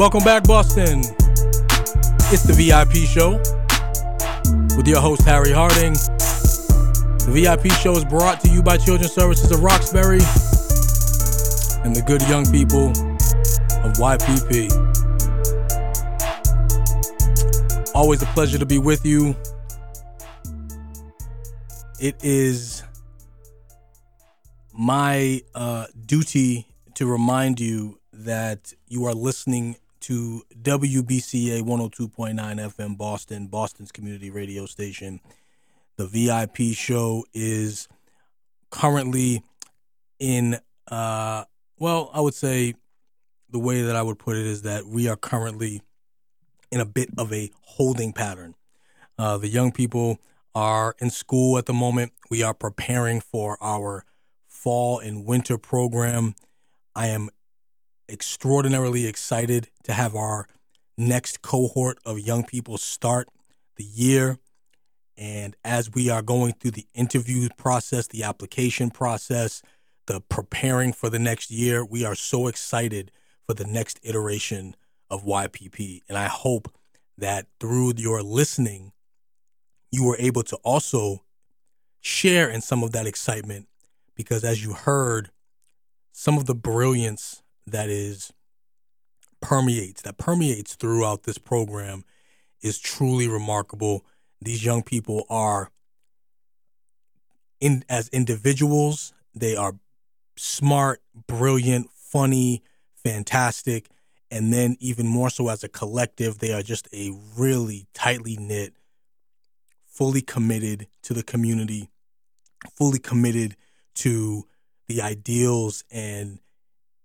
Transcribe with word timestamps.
Welcome 0.00 0.24
back, 0.24 0.44
Boston. 0.44 1.00
It's 2.32 2.42
the 2.44 2.54
VIP 2.56 3.06
show 3.06 3.36
with 4.74 4.88
your 4.88 4.98
host, 4.98 5.20
Harry 5.26 5.52
Harding. 5.52 5.92
The 5.92 7.30
VIP 7.30 7.70
show 7.74 7.92
is 7.92 8.06
brought 8.06 8.40
to 8.40 8.48
you 8.48 8.62
by 8.62 8.78
Children's 8.78 9.12
Services 9.12 9.52
of 9.52 9.62
Roxbury 9.62 10.20
and 11.84 11.94
the 11.94 12.00
good 12.06 12.22
young 12.30 12.50
people 12.50 12.88
of 13.84 13.98
YPP. 13.98 14.72
Always 17.94 18.22
a 18.22 18.26
pleasure 18.28 18.56
to 18.56 18.64
be 18.64 18.78
with 18.78 19.04
you. 19.04 19.36
It 22.00 22.16
is 22.24 22.82
my 24.72 25.42
uh, 25.54 25.88
duty 26.06 26.68
to 26.94 27.04
remind 27.04 27.60
you 27.60 28.00
that 28.14 28.72
you 28.88 29.04
are 29.04 29.12
listening 29.12 29.76
to 30.00 30.42
WBCA 30.62 31.62
102.9 31.62 32.34
FM 32.34 32.96
Boston, 32.96 33.46
Boston's 33.46 33.92
community 33.92 34.30
radio 34.30 34.66
station. 34.66 35.20
The 35.96 36.06
VIP 36.06 36.74
show 36.74 37.24
is 37.34 37.88
currently 38.70 39.42
in, 40.18 40.58
uh, 40.90 41.44
well, 41.78 42.10
I 42.14 42.20
would 42.20 42.34
say 42.34 42.74
the 43.50 43.58
way 43.58 43.82
that 43.82 43.96
I 43.96 44.02
would 44.02 44.18
put 44.18 44.36
it 44.36 44.46
is 44.46 44.62
that 44.62 44.86
we 44.86 45.08
are 45.08 45.16
currently 45.16 45.82
in 46.70 46.80
a 46.80 46.86
bit 46.86 47.10
of 47.18 47.32
a 47.32 47.50
holding 47.62 48.12
pattern. 48.12 48.54
Uh, 49.18 49.36
the 49.36 49.48
young 49.48 49.72
people 49.72 50.18
are 50.54 50.94
in 50.98 51.10
school 51.10 51.58
at 51.58 51.66
the 51.66 51.72
moment. 51.72 52.12
We 52.30 52.42
are 52.42 52.54
preparing 52.54 53.20
for 53.20 53.58
our 53.60 54.04
fall 54.46 54.98
and 54.98 55.26
winter 55.26 55.58
program. 55.58 56.34
I 56.94 57.08
am 57.08 57.30
extraordinarily 58.10 59.06
excited 59.06 59.68
to 59.84 59.92
have 59.92 60.14
our 60.14 60.46
next 60.98 61.42
cohort 61.42 61.98
of 62.04 62.18
young 62.18 62.44
people 62.44 62.78
start 62.78 63.28
the 63.76 63.84
year. 63.84 64.38
And 65.16 65.56
as 65.64 65.90
we 65.90 66.10
are 66.10 66.22
going 66.22 66.54
through 66.54 66.72
the 66.72 66.86
interview 66.94 67.48
process, 67.56 68.06
the 68.06 68.24
application 68.24 68.90
process, 68.90 69.62
the 70.06 70.20
preparing 70.20 70.92
for 70.92 71.08
the 71.08 71.18
next 71.18 71.50
year, 71.50 71.84
we 71.84 72.04
are 72.04 72.14
so 72.14 72.46
excited 72.46 73.10
for 73.46 73.54
the 73.54 73.64
next 73.66 74.00
iteration 74.02 74.74
of 75.08 75.24
YPP. 75.24 76.02
And 76.08 76.16
I 76.16 76.26
hope 76.26 76.72
that 77.18 77.46
through 77.58 77.94
your 77.96 78.22
listening, 78.22 78.92
you 79.90 80.04
were 80.04 80.16
able 80.18 80.42
to 80.44 80.56
also 80.56 81.24
share 82.00 82.48
in 82.48 82.60
some 82.60 82.82
of 82.82 82.92
that 82.92 83.06
excitement 83.06 83.68
because 84.14 84.44
as 84.44 84.62
you 84.62 84.72
heard, 84.72 85.30
some 86.12 86.36
of 86.36 86.46
the 86.46 86.54
brilliance 86.54 87.39
that 87.66 87.88
is 87.88 88.32
permeates 89.40 90.02
that 90.02 90.18
permeates 90.18 90.74
throughout 90.74 91.22
this 91.22 91.38
program 91.38 92.04
is 92.62 92.78
truly 92.78 93.26
remarkable. 93.26 94.04
These 94.40 94.64
young 94.64 94.82
people 94.82 95.26
are 95.30 95.70
in 97.60 97.84
as 97.88 98.08
individuals, 98.08 99.12
they 99.34 99.54
are 99.54 99.78
smart, 100.36 101.02
brilliant, 101.26 101.90
funny, 101.94 102.62
fantastic, 102.94 103.88
and 104.30 104.52
then 104.52 104.76
even 104.80 105.06
more 105.06 105.28
so 105.30 105.48
as 105.48 105.62
a 105.62 105.68
collective, 105.68 106.38
they 106.38 106.52
are 106.52 106.62
just 106.62 106.88
a 106.92 107.12
really 107.36 107.86
tightly 107.92 108.36
knit, 108.36 108.74
fully 109.86 110.22
committed 110.22 110.86
to 111.02 111.12
the 111.12 111.22
community, 111.22 111.90
fully 112.76 112.98
committed 112.98 113.56
to 113.96 114.46
the 114.88 115.02
ideals 115.02 115.84
and 115.90 116.38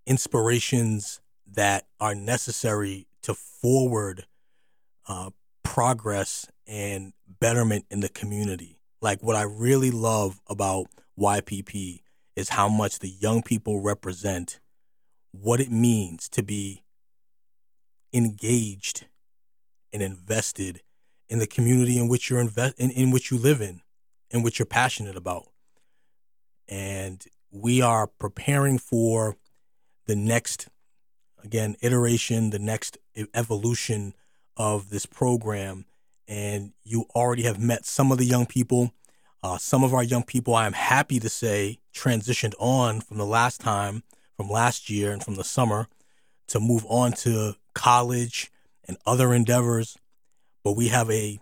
inspirations 0.05 1.21
that 1.51 1.85
are 1.99 2.15
necessary 2.15 3.07
to 3.23 3.33
forward 3.33 4.25
uh, 5.07 5.31
progress 5.63 6.47
and 6.67 7.13
betterment 7.39 7.85
in 7.89 7.99
the 7.99 8.09
community. 8.09 8.79
Like 9.01 9.21
what 9.21 9.35
I 9.35 9.43
really 9.43 9.91
love 9.91 10.41
about 10.47 10.87
YPP 11.19 12.01
is 12.35 12.49
how 12.49 12.67
much 12.67 12.99
the 12.99 13.09
young 13.09 13.41
people 13.41 13.81
represent 13.81 14.59
what 15.31 15.59
it 15.59 15.71
means 15.71 16.29
to 16.29 16.43
be 16.43 16.83
engaged 18.13 19.05
and 19.91 20.01
invested 20.01 20.81
in 21.29 21.39
the 21.39 21.47
community 21.47 21.97
in 21.97 22.07
which 22.07 22.29
you're 22.29 22.39
invest 22.39 22.79
in, 22.79 22.91
in 22.91 23.11
which 23.11 23.31
you 23.31 23.37
live 23.37 23.61
in 23.61 23.81
and 24.31 24.43
which 24.43 24.59
you're 24.59 24.65
passionate 24.65 25.15
about. 25.15 25.47
And 26.67 27.23
we 27.51 27.81
are 27.81 28.07
preparing 28.07 28.77
for 28.77 29.37
the 30.05 30.15
next 30.15 30.67
again 31.43 31.75
iteration, 31.81 32.49
the 32.49 32.59
next 32.59 32.97
evolution 33.33 34.13
of 34.57 34.89
this 34.89 35.05
program. 35.05 35.85
And 36.27 36.73
you 36.83 37.05
already 37.15 37.43
have 37.43 37.59
met 37.59 37.85
some 37.85 38.11
of 38.11 38.17
the 38.17 38.25
young 38.25 38.45
people. 38.45 38.91
Uh, 39.43 39.59
some 39.59 39.83
of 39.83 39.93
our 39.93 40.03
young 40.03 40.23
people, 40.23 40.55
I 40.55 40.65
am 40.65 40.73
happy 40.73 41.19
to 41.19 41.29
say, 41.29 41.79
transitioned 41.93 42.53
on 42.57 42.99
from 42.99 43.17
the 43.17 43.25
last 43.25 43.61
time, 43.61 44.01
from 44.35 44.49
last 44.49 44.89
year 44.89 45.11
and 45.11 45.23
from 45.23 45.35
the 45.35 45.43
summer 45.43 45.87
to 46.47 46.59
move 46.59 46.83
on 46.89 47.11
to 47.11 47.55
college 47.75 48.51
and 48.87 48.97
other 49.05 49.33
endeavors. 49.33 49.97
But 50.63 50.71
we 50.71 50.87
have 50.87 51.11
a, 51.11 51.39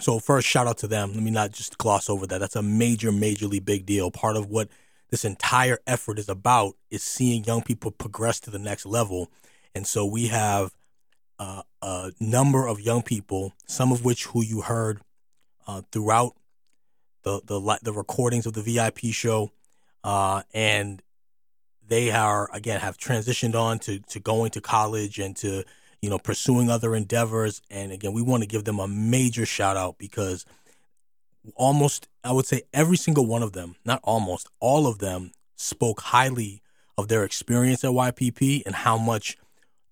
so 0.00 0.20
first, 0.20 0.46
shout 0.46 0.68
out 0.68 0.78
to 0.78 0.86
them. 0.86 1.12
Let 1.12 1.22
me 1.22 1.32
not 1.32 1.50
just 1.50 1.76
gloss 1.76 2.08
over 2.08 2.24
that. 2.28 2.38
That's 2.38 2.56
a 2.56 2.62
major, 2.62 3.10
majorly 3.10 3.64
big 3.64 3.84
deal. 3.84 4.12
Part 4.12 4.36
of 4.36 4.48
what 4.48 4.68
this 5.14 5.24
entire 5.24 5.78
effort 5.86 6.18
is 6.18 6.28
about 6.28 6.74
is 6.90 7.00
seeing 7.00 7.44
young 7.44 7.62
people 7.62 7.92
progress 7.92 8.40
to 8.40 8.50
the 8.50 8.58
next 8.58 8.84
level. 8.84 9.30
And 9.72 9.86
so 9.86 10.04
we 10.04 10.26
have 10.26 10.74
uh, 11.38 11.62
a 11.80 12.10
number 12.18 12.66
of 12.66 12.80
young 12.80 13.00
people, 13.00 13.52
some 13.64 13.92
of 13.92 14.04
which 14.04 14.24
who 14.24 14.42
you 14.42 14.62
heard 14.62 15.02
uh, 15.68 15.82
throughout 15.92 16.34
the, 17.22 17.40
the 17.46 17.78
the 17.80 17.92
recordings 17.92 18.44
of 18.44 18.54
the 18.54 18.62
VIP 18.62 19.12
show, 19.12 19.52
uh, 20.02 20.42
and 20.52 21.00
they 21.86 22.10
are 22.10 22.50
again 22.52 22.80
have 22.80 22.96
transitioned 22.96 23.54
on 23.54 23.78
to 23.78 24.00
to 24.00 24.18
going 24.18 24.50
to 24.50 24.60
college 24.60 25.20
and 25.20 25.36
to 25.36 25.62
you 26.02 26.10
know 26.10 26.18
pursuing 26.18 26.70
other 26.70 26.96
endeavors. 26.96 27.62
And 27.70 27.92
again, 27.92 28.14
we 28.14 28.22
want 28.22 28.42
to 28.42 28.48
give 28.48 28.64
them 28.64 28.80
a 28.80 28.88
major 28.88 29.46
shout 29.46 29.76
out 29.76 29.96
because 29.96 30.44
almost, 31.54 32.08
I 32.22 32.32
would 32.32 32.46
say 32.46 32.62
every 32.72 32.96
single 32.96 33.26
one 33.26 33.42
of 33.42 33.52
them, 33.52 33.76
not 33.84 34.00
almost, 34.02 34.48
all 34.60 34.86
of 34.86 34.98
them 34.98 35.32
spoke 35.56 36.00
highly 36.00 36.62
of 36.96 37.08
their 37.08 37.24
experience 37.24 37.84
at 37.84 37.90
YPP 37.90 38.62
and 38.66 38.74
how 38.74 38.96
much 38.96 39.36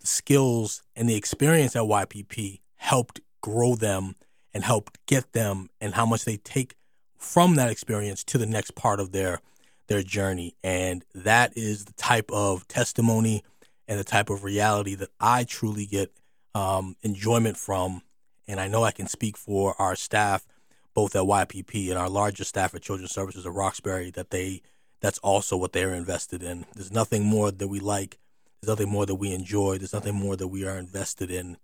the 0.00 0.06
skills 0.06 0.82
and 0.96 1.08
the 1.08 1.16
experience 1.16 1.76
at 1.76 1.82
YPP 1.82 2.60
helped 2.76 3.20
grow 3.40 3.74
them 3.74 4.16
and 4.54 4.64
helped 4.64 4.98
get 5.06 5.32
them 5.32 5.70
and 5.80 5.94
how 5.94 6.06
much 6.06 6.24
they 6.24 6.36
take 6.36 6.74
from 7.18 7.54
that 7.56 7.70
experience 7.70 8.24
to 8.24 8.38
the 8.38 8.46
next 8.46 8.74
part 8.74 9.00
of 9.00 9.12
their 9.12 9.40
their 9.88 10.02
journey. 10.02 10.54
And 10.62 11.04
that 11.14 11.56
is 11.56 11.84
the 11.84 11.92
type 11.94 12.30
of 12.30 12.66
testimony 12.68 13.42
and 13.88 13.98
the 13.98 14.04
type 14.04 14.30
of 14.30 14.44
reality 14.44 14.94
that 14.94 15.10
I 15.20 15.44
truly 15.44 15.86
get 15.86 16.12
um, 16.54 16.96
enjoyment 17.02 17.56
from. 17.56 18.02
And 18.48 18.60
I 18.60 18.68
know 18.68 18.84
I 18.84 18.92
can 18.92 19.06
speak 19.06 19.36
for 19.36 19.74
our 19.80 19.96
staff 19.96 20.46
both 20.94 21.16
at 21.16 21.22
YPP 21.22 21.88
and 21.90 21.98
our 21.98 22.08
largest 22.08 22.50
staff 22.50 22.74
at 22.74 22.82
Children's 22.82 23.12
Services 23.12 23.46
of 23.46 23.54
Roxbury 23.54 24.10
that 24.10 24.30
they 24.30 24.62
that's 25.00 25.18
also 25.18 25.56
what 25.56 25.72
they're 25.72 25.94
invested 25.94 26.42
in. 26.42 26.64
There's 26.74 26.92
nothing 26.92 27.24
more 27.24 27.50
that 27.50 27.68
we 27.68 27.80
like. 27.80 28.18
There's 28.60 28.68
nothing 28.68 28.92
more 28.92 29.04
that 29.04 29.16
we 29.16 29.34
enjoy. 29.34 29.78
There's 29.78 29.92
nothing 29.92 30.14
more 30.14 30.36
that 30.36 30.46
we 30.46 30.64
are 30.64 30.78
invested 30.78 31.30
in 31.30 31.56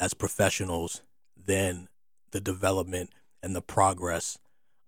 as 0.00 0.14
professionals 0.14 1.02
than 1.36 1.88
the 2.30 2.40
development 2.40 3.10
and 3.42 3.54
the 3.54 3.60
progress 3.60 4.38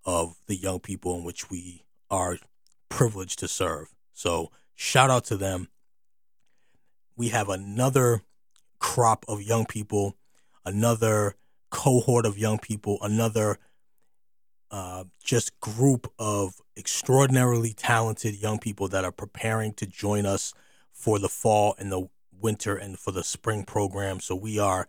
of 0.04 0.36
the 0.46 0.56
young 0.56 0.80
people 0.80 1.16
in 1.16 1.24
which 1.24 1.50
we 1.50 1.84
are 2.10 2.38
privileged 2.88 3.38
to 3.40 3.48
serve. 3.48 3.94
So 4.14 4.50
shout 4.74 5.10
out 5.10 5.24
to 5.26 5.36
them. 5.36 5.68
We 7.16 7.28
have 7.28 7.50
another 7.50 8.22
crop 8.78 9.26
of 9.28 9.42
young 9.42 9.66
people, 9.66 10.16
another 10.64 11.34
cohort 11.68 12.24
of 12.24 12.38
young 12.38 12.58
people, 12.58 12.98
another 13.02 13.58
uh, 14.70 15.04
just 15.22 15.58
group 15.60 16.12
of 16.18 16.60
extraordinarily 16.76 17.72
talented 17.72 18.40
young 18.40 18.58
people 18.58 18.88
that 18.88 19.04
are 19.04 19.12
preparing 19.12 19.72
to 19.74 19.86
join 19.86 20.26
us 20.26 20.54
for 20.92 21.18
the 21.18 21.28
fall 21.28 21.74
and 21.78 21.90
the 21.90 22.08
winter 22.40 22.76
and 22.76 22.98
for 22.98 23.10
the 23.10 23.24
spring 23.24 23.64
program. 23.64 24.20
So 24.20 24.34
we 24.34 24.58
are 24.58 24.86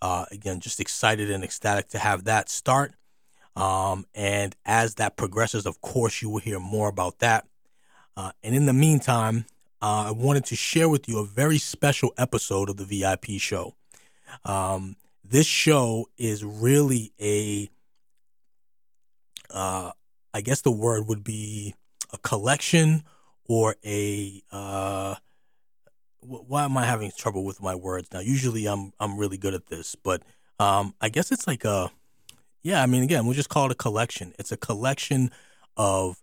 uh, 0.00 0.26
again 0.30 0.60
just 0.60 0.80
excited 0.80 1.30
and 1.30 1.42
ecstatic 1.42 1.88
to 1.88 1.98
have 1.98 2.24
that 2.24 2.48
start. 2.48 2.94
Um, 3.56 4.06
and 4.14 4.54
as 4.64 4.96
that 4.96 5.16
progresses, 5.16 5.66
of 5.66 5.80
course, 5.80 6.22
you 6.22 6.28
will 6.28 6.40
hear 6.40 6.58
more 6.58 6.88
about 6.88 7.20
that. 7.20 7.46
Uh, 8.16 8.32
and 8.42 8.54
in 8.54 8.66
the 8.66 8.72
meantime, 8.72 9.46
uh, 9.80 10.06
I 10.08 10.10
wanted 10.12 10.44
to 10.46 10.56
share 10.56 10.88
with 10.88 11.08
you 11.08 11.18
a 11.18 11.24
very 11.24 11.58
special 11.58 12.12
episode 12.16 12.70
of 12.70 12.76
the 12.76 12.84
VIP 12.84 13.38
show. 13.38 13.74
Um, 14.44 14.96
this 15.22 15.46
show 15.46 16.08
is 16.16 16.44
really 16.44 17.12
a 17.20 17.68
uh, 19.54 19.92
I 20.34 20.40
guess 20.40 20.60
the 20.60 20.72
word 20.72 21.06
would 21.06 21.24
be 21.24 21.74
a 22.12 22.18
collection 22.18 23.04
or 23.46 23.76
a 23.84 24.42
uh, 24.50 25.14
why 26.20 26.64
am 26.64 26.76
I 26.76 26.86
having 26.86 27.12
trouble 27.16 27.44
with 27.44 27.62
my 27.62 27.74
words 27.74 28.08
now? 28.12 28.20
Usually 28.20 28.66
I'm 28.66 28.92
I'm 28.98 29.16
really 29.16 29.36
good 29.36 29.54
at 29.54 29.66
this, 29.66 29.94
but 29.94 30.22
um, 30.58 30.94
I 31.00 31.08
guess 31.08 31.30
it's 31.30 31.46
like 31.46 31.64
a 31.64 31.90
yeah. 32.62 32.82
I 32.82 32.86
mean, 32.86 33.02
again, 33.02 33.24
we'll 33.24 33.34
just 33.34 33.48
call 33.48 33.66
it 33.66 33.72
a 33.72 33.76
collection. 33.76 34.34
It's 34.38 34.52
a 34.52 34.56
collection 34.56 35.30
of 35.76 36.22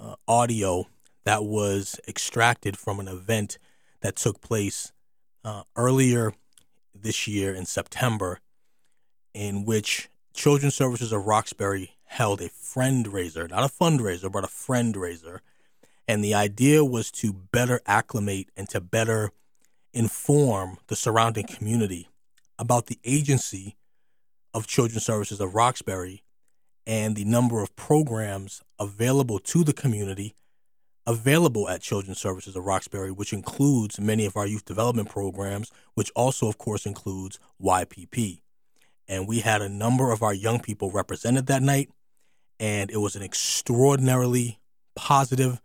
uh, 0.00 0.16
audio 0.26 0.86
that 1.24 1.44
was 1.44 2.00
extracted 2.08 2.76
from 2.76 2.98
an 2.98 3.08
event 3.08 3.58
that 4.00 4.16
took 4.16 4.40
place 4.40 4.92
uh, 5.44 5.62
earlier 5.76 6.32
this 6.94 7.28
year 7.28 7.54
in 7.54 7.66
September, 7.66 8.40
in 9.34 9.64
which 9.64 10.08
Children's 10.34 10.74
Services 10.74 11.12
of 11.12 11.26
Roxbury 11.26 11.92
held 12.12 12.42
a 12.42 12.50
friend 12.50 13.08
raiser, 13.08 13.48
not 13.48 13.64
a 13.64 13.72
fundraiser, 13.72 14.30
but 14.30 14.44
a 14.44 14.48
friend 14.48 14.94
raiser. 14.98 15.40
And 16.06 16.22
the 16.22 16.34
idea 16.34 16.84
was 16.84 17.10
to 17.12 17.32
better 17.32 17.80
acclimate 17.86 18.50
and 18.54 18.68
to 18.68 18.82
better 18.82 19.30
inform 19.94 20.76
the 20.88 20.96
surrounding 20.96 21.46
community 21.46 22.10
about 22.58 22.86
the 22.86 22.98
agency 23.02 23.76
of 24.52 24.66
Children's 24.66 25.06
Services 25.06 25.40
of 25.40 25.54
Roxbury 25.54 26.22
and 26.86 27.16
the 27.16 27.24
number 27.24 27.62
of 27.62 27.74
programs 27.76 28.62
available 28.78 29.38
to 29.38 29.64
the 29.64 29.72
community 29.72 30.34
available 31.06 31.68
at 31.68 31.80
Children's 31.80 32.20
Services 32.20 32.54
of 32.54 32.64
Roxbury, 32.64 33.10
which 33.10 33.32
includes 33.32 33.98
many 33.98 34.26
of 34.26 34.36
our 34.36 34.46
youth 34.46 34.66
development 34.66 35.08
programs, 35.08 35.72
which 35.94 36.12
also, 36.14 36.46
of 36.46 36.58
course, 36.58 36.84
includes 36.84 37.38
YPP. 37.60 38.42
And 39.08 39.26
we 39.26 39.40
had 39.40 39.62
a 39.62 39.68
number 39.68 40.12
of 40.12 40.22
our 40.22 40.34
young 40.34 40.60
people 40.60 40.90
represented 40.90 41.46
that 41.46 41.62
night, 41.62 41.90
and 42.62 42.92
it 42.92 42.98
was 42.98 43.16
an 43.16 43.24
extraordinarily 43.24 44.60
positive, 44.94 45.60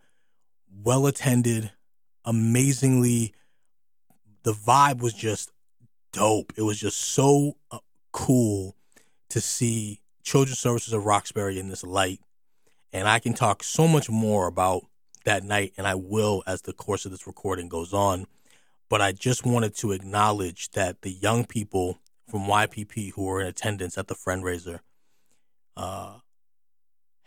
well 0.82 1.06
attended, 1.06 1.70
amazingly, 2.24 3.32
the 4.42 4.52
vibe 4.52 5.00
was 5.00 5.14
just 5.14 5.52
dope. 6.12 6.52
It 6.56 6.62
was 6.62 6.80
just 6.80 6.98
so 6.98 7.56
uh, 7.70 7.78
cool 8.10 8.74
to 9.28 9.40
see 9.40 10.00
Children's 10.24 10.58
Services 10.58 10.92
of 10.92 11.06
Roxbury 11.06 11.60
in 11.60 11.68
this 11.68 11.84
light. 11.84 12.18
And 12.92 13.06
I 13.06 13.20
can 13.20 13.32
talk 13.32 13.62
so 13.62 13.86
much 13.86 14.10
more 14.10 14.48
about 14.48 14.82
that 15.24 15.44
night, 15.44 15.74
and 15.78 15.86
I 15.86 15.94
will 15.94 16.42
as 16.48 16.62
the 16.62 16.72
course 16.72 17.04
of 17.04 17.12
this 17.12 17.28
recording 17.28 17.68
goes 17.68 17.92
on. 17.92 18.26
But 18.88 19.00
I 19.00 19.12
just 19.12 19.46
wanted 19.46 19.76
to 19.76 19.92
acknowledge 19.92 20.70
that 20.70 21.02
the 21.02 21.12
young 21.12 21.44
people 21.44 22.00
from 22.28 22.46
YPP 22.46 23.12
who 23.12 23.22
were 23.22 23.40
in 23.40 23.46
attendance 23.46 23.96
at 23.96 24.08
the 24.08 24.16
Friendraiser 24.16 24.80
uh, 25.76 26.14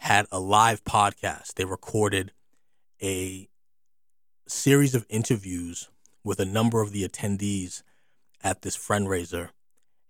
had 0.01 0.25
a 0.31 0.39
live 0.39 0.83
podcast. 0.83 1.53
They 1.53 1.63
recorded 1.63 2.31
a 3.03 3.47
series 4.47 4.95
of 4.95 5.05
interviews 5.09 5.89
with 6.23 6.39
a 6.39 6.45
number 6.45 6.81
of 6.81 6.91
the 6.91 7.07
attendees 7.07 7.83
at 8.43 8.63
this 8.63 8.75
fundraiser. 8.75 9.49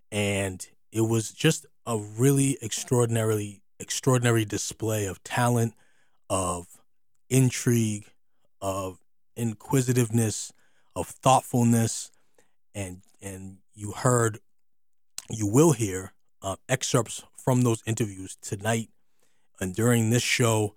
And 0.10 0.66
it 0.94 1.02
was 1.02 1.32
just 1.32 1.66
a 1.86 1.98
really 1.98 2.58
extraordinarily 2.64 3.64
extraordinary 3.82 4.46
display 4.46 5.08
of 5.08 5.22
talent, 5.26 5.74
of 6.30 6.68
intrigue, 7.30 8.06
of 8.62 9.00
inquisitiveness, 9.36 10.54
of 10.96 11.08
thoughtfulness, 11.08 12.12
and 12.74 13.02
and 13.22 13.58
you 13.74 13.92
heard, 13.92 14.40
you 15.30 15.48
will 15.48 15.74
hear 15.74 16.14
uh, 16.42 16.56
excerpts 16.70 17.24
from 17.36 17.64
those 17.64 17.84
interviews 17.86 18.38
tonight 18.42 18.88
and 19.62 19.76
during 19.76 20.10
this 20.10 20.24
show. 20.24 20.76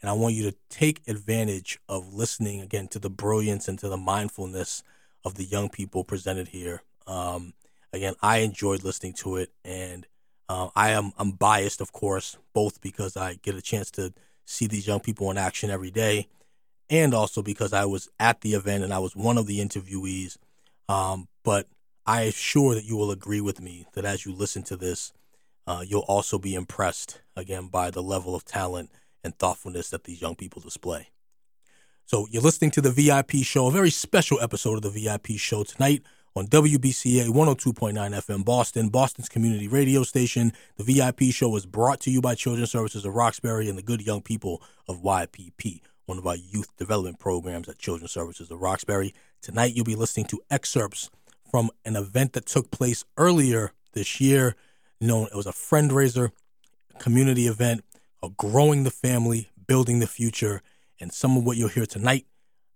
And 0.00 0.10
I 0.10 0.12
want 0.12 0.34
you 0.34 0.48
to 0.50 0.56
take 0.68 1.00
advantage 1.08 1.80
of 1.88 2.14
listening 2.14 2.60
again 2.60 2.86
to 2.88 2.98
the 2.98 3.10
brilliance 3.10 3.66
and 3.66 3.78
to 3.80 3.88
the 3.88 3.96
mindfulness 3.96 4.84
of 5.24 5.34
the 5.34 5.44
young 5.44 5.70
people 5.70 6.04
presented 6.04 6.48
here. 6.48 6.82
Um, 7.06 7.54
again, 7.92 8.14
I 8.22 8.38
enjoyed 8.38 8.84
listening 8.84 9.14
to 9.14 9.36
it, 9.36 9.50
and 9.64 10.06
uh, 10.48 10.68
I 10.76 10.90
am 10.90 11.12
I'm 11.18 11.32
biased, 11.32 11.80
of 11.80 11.92
course, 11.92 12.36
both 12.52 12.80
because 12.80 13.16
I 13.16 13.34
get 13.42 13.56
a 13.56 13.62
chance 13.62 13.90
to 13.92 14.12
see 14.44 14.66
these 14.66 14.86
young 14.86 15.00
people 15.00 15.30
in 15.30 15.38
action 15.38 15.70
every 15.70 15.90
day, 15.90 16.28
and 16.90 17.14
also 17.14 17.42
because 17.42 17.72
I 17.72 17.86
was 17.86 18.08
at 18.20 18.42
the 18.42 18.54
event 18.54 18.84
and 18.84 18.92
I 18.92 18.98
was 18.98 19.16
one 19.16 19.38
of 19.38 19.46
the 19.46 19.58
interviewees. 19.58 20.36
Um, 20.88 21.26
but 21.42 21.66
I 22.06 22.22
am 22.22 22.32
sure 22.32 22.74
that 22.74 22.84
you 22.84 22.96
will 22.96 23.10
agree 23.10 23.40
with 23.40 23.60
me 23.60 23.86
that 23.94 24.04
as 24.04 24.24
you 24.24 24.32
listen 24.32 24.62
to 24.64 24.76
this, 24.76 25.12
uh, 25.66 25.84
you'll 25.86 26.00
also 26.02 26.38
be 26.38 26.54
impressed 26.54 27.20
again 27.34 27.68
by 27.68 27.90
the 27.90 28.02
level 28.02 28.34
of 28.34 28.44
talent 28.44 28.90
and 29.24 29.36
thoughtfulness 29.38 29.90
that 29.90 30.04
these 30.04 30.20
young 30.20 30.36
people 30.36 30.62
display. 30.62 31.08
So 32.04 32.28
you're 32.30 32.42
listening 32.42 32.70
to 32.72 32.80
the 32.80 32.92
VIP 32.92 33.42
show, 33.42 33.66
a 33.66 33.72
very 33.72 33.90
special 33.90 34.40
episode 34.40 34.76
of 34.76 34.82
the 34.94 35.00
VIP 35.00 35.38
show 35.38 35.64
tonight 35.64 36.02
on 36.36 36.46
WBCA 36.46 37.28
102.9 37.28 37.94
FM 37.94 38.44
Boston, 38.44 38.90
Boston's 38.90 39.28
community 39.28 39.66
radio 39.66 40.04
station. 40.04 40.52
The 40.76 40.84
VIP 40.84 41.32
show 41.32 41.56
is 41.56 41.66
brought 41.66 41.98
to 42.00 42.10
you 42.10 42.20
by 42.20 42.36
Children's 42.36 42.70
Services 42.70 43.04
of 43.04 43.14
Roxbury 43.14 43.68
and 43.68 43.76
the 43.76 43.82
good 43.82 44.06
young 44.06 44.20
people 44.20 44.62
of 44.86 45.02
YPP, 45.02 45.80
one 46.04 46.18
of 46.18 46.26
our 46.26 46.36
youth 46.36 46.76
development 46.76 47.18
programs 47.18 47.68
at 47.68 47.78
Children's 47.78 48.12
Services 48.12 48.50
of 48.50 48.60
Roxbury. 48.60 49.14
Tonight, 49.42 49.74
you'll 49.74 49.84
be 49.84 49.96
listening 49.96 50.26
to 50.26 50.40
excerpts 50.50 51.10
from 51.50 51.70
an 51.84 51.96
event 51.96 52.34
that 52.34 52.46
took 52.46 52.70
place 52.70 53.04
earlier 53.16 53.72
this 53.94 54.20
year. 54.20 54.54
Known 55.00 55.26
it 55.26 55.34
was 55.36 55.46
a 55.46 55.52
friendraiser, 55.52 56.30
community 56.98 57.46
event, 57.46 57.84
a 58.22 58.30
growing 58.30 58.84
the 58.84 58.90
family, 58.90 59.50
building 59.66 60.00
the 60.00 60.06
future, 60.06 60.62
and 60.98 61.12
some 61.12 61.36
of 61.36 61.44
what 61.44 61.56
you'll 61.56 61.68
hear 61.68 61.86
tonight 61.86 62.26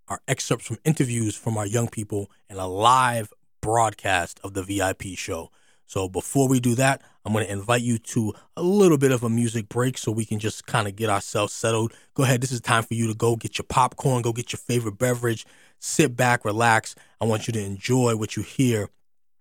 are 0.08 0.20
excerpts 0.28 0.67
from 0.67 0.78
interviews 0.84 1.34
from 1.34 1.56
our 1.56 1.67
young 1.67 1.88
people 1.88 2.31
and 2.49 2.58
a 2.58 2.67
live 2.67 3.32
broadcast 3.62 4.40
of 4.43 4.55
the 4.55 4.62
VIP 4.62 5.17
show. 5.17 5.50
So 5.87 6.08
before 6.08 6.46
we 6.46 6.61
do 6.61 6.75
that, 6.75 7.02
I'm 7.25 7.32
going 7.32 7.46
to 7.46 7.52
invite 7.52 7.82
you 7.82 7.99
to 7.99 8.34
a 8.56 8.62
little 8.62 8.99
bit 8.99 9.12
of 9.12 9.23
a 9.23 9.28
music 9.28 9.69
break 9.69 9.99
so 9.99 10.12
we 10.12 10.25
can 10.25 10.38
just 10.38 10.66
kind 10.66 10.87
of 10.87 10.96
get 10.96 11.11
ourselves 11.11 11.52
settled. 11.52 11.93
Go 12.14 12.23
ahead. 12.23 12.40
This 12.40 12.52
is 12.52 12.61
time 12.61 12.82
for 12.82 12.94
you 12.94 13.06
to 13.08 13.14
go 13.14 13.34
get 13.34 13.58
your 13.58 13.66
popcorn, 13.69 14.23
go 14.23 14.32
get 14.32 14.52
your 14.52 14.58
favorite 14.58 14.99
beverage, 14.99 15.46
sit 15.78 16.16
back, 16.16 16.44
relax. 16.44 16.94
I 17.20 17.25
want 17.25 17.46
you 17.46 17.52
to 17.55 17.64
enjoy 17.64 18.14
what 18.16 18.37
you 18.37 18.43
hear 18.43 18.88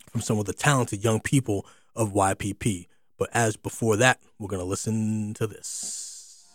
from 0.09 0.21
some 0.21 0.39
of 0.39 0.45
the 0.45 0.53
talented 0.53 1.03
young 1.03 1.19
people 1.19 1.65
of 1.99 2.13
YPP. 2.13 2.87
But 3.17 3.29
as 3.33 3.57
before 3.57 3.97
that, 3.97 4.21
we're 4.39 4.47
going 4.47 4.61
to 4.61 4.65
listen 4.65 5.33
to 5.35 5.45
this. 5.45 6.47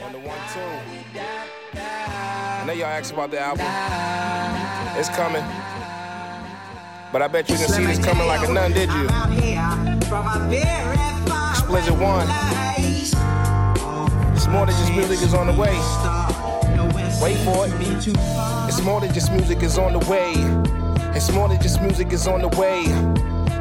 On 0.00 0.12
the 0.12 0.18
one, 0.20 0.38
two. 0.54 0.60
I 1.74 2.64
know 2.64 2.72
y'all 2.72 2.86
asked 2.86 3.12
about 3.12 3.32
the 3.32 3.40
album. 3.40 3.66
It's 4.96 5.08
coming. 5.08 5.42
But 7.12 7.22
I 7.22 7.28
bet 7.28 7.50
you 7.50 7.56
didn't 7.56 7.72
see 7.72 7.84
this 7.84 7.98
coming 7.98 8.28
like 8.28 8.48
a 8.48 8.52
none, 8.52 8.72
did 8.72 8.88
you? 8.90 9.06
Explicit 11.50 11.94
one. 11.98 12.28
It's 14.36 14.46
more 14.46 14.66
than 14.66 14.76
just 14.76 14.92
music 14.92 15.20
is 15.22 15.34
on 15.34 15.48
the 15.48 15.52
way. 15.52 15.74
Wait 17.20 17.36
for 17.38 17.66
it. 17.66 17.72
It's 18.68 18.80
more 18.82 19.00
than 19.00 19.12
just 19.12 19.32
music 19.32 19.62
is 19.64 19.76
on 19.76 19.92
the 19.94 19.98
way. 20.08 20.81
It's 21.14 21.30
more 21.30 21.48
than 21.48 21.60
just 21.60 21.80
music 21.82 22.12
is 22.12 22.26
on 22.26 22.40
the 22.40 22.48
way. 22.48 22.84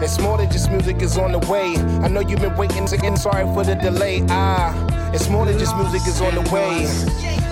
It's 0.04 0.20
more 0.20 0.38
than 0.38 0.50
just 0.50 0.72
music 0.72 1.02
is 1.02 1.18
on 1.18 1.34
the 1.34 1.40
way. 1.40 1.76
I 2.02 2.08
know 2.08 2.22
you've 2.22 2.40
been 2.40 2.56
waiting 2.56 2.92
again, 2.92 3.18
sorry 3.18 3.44
for 3.54 3.64
the 3.64 3.76
delay. 3.76 4.24
Ah, 4.30 4.74
it's 5.14 5.30
more 5.30 5.46
than 5.46 5.60
just 5.60 5.76
music 5.76 6.08
is 6.08 6.22
on 6.22 6.36
the 6.36 6.50
way. 6.50 6.86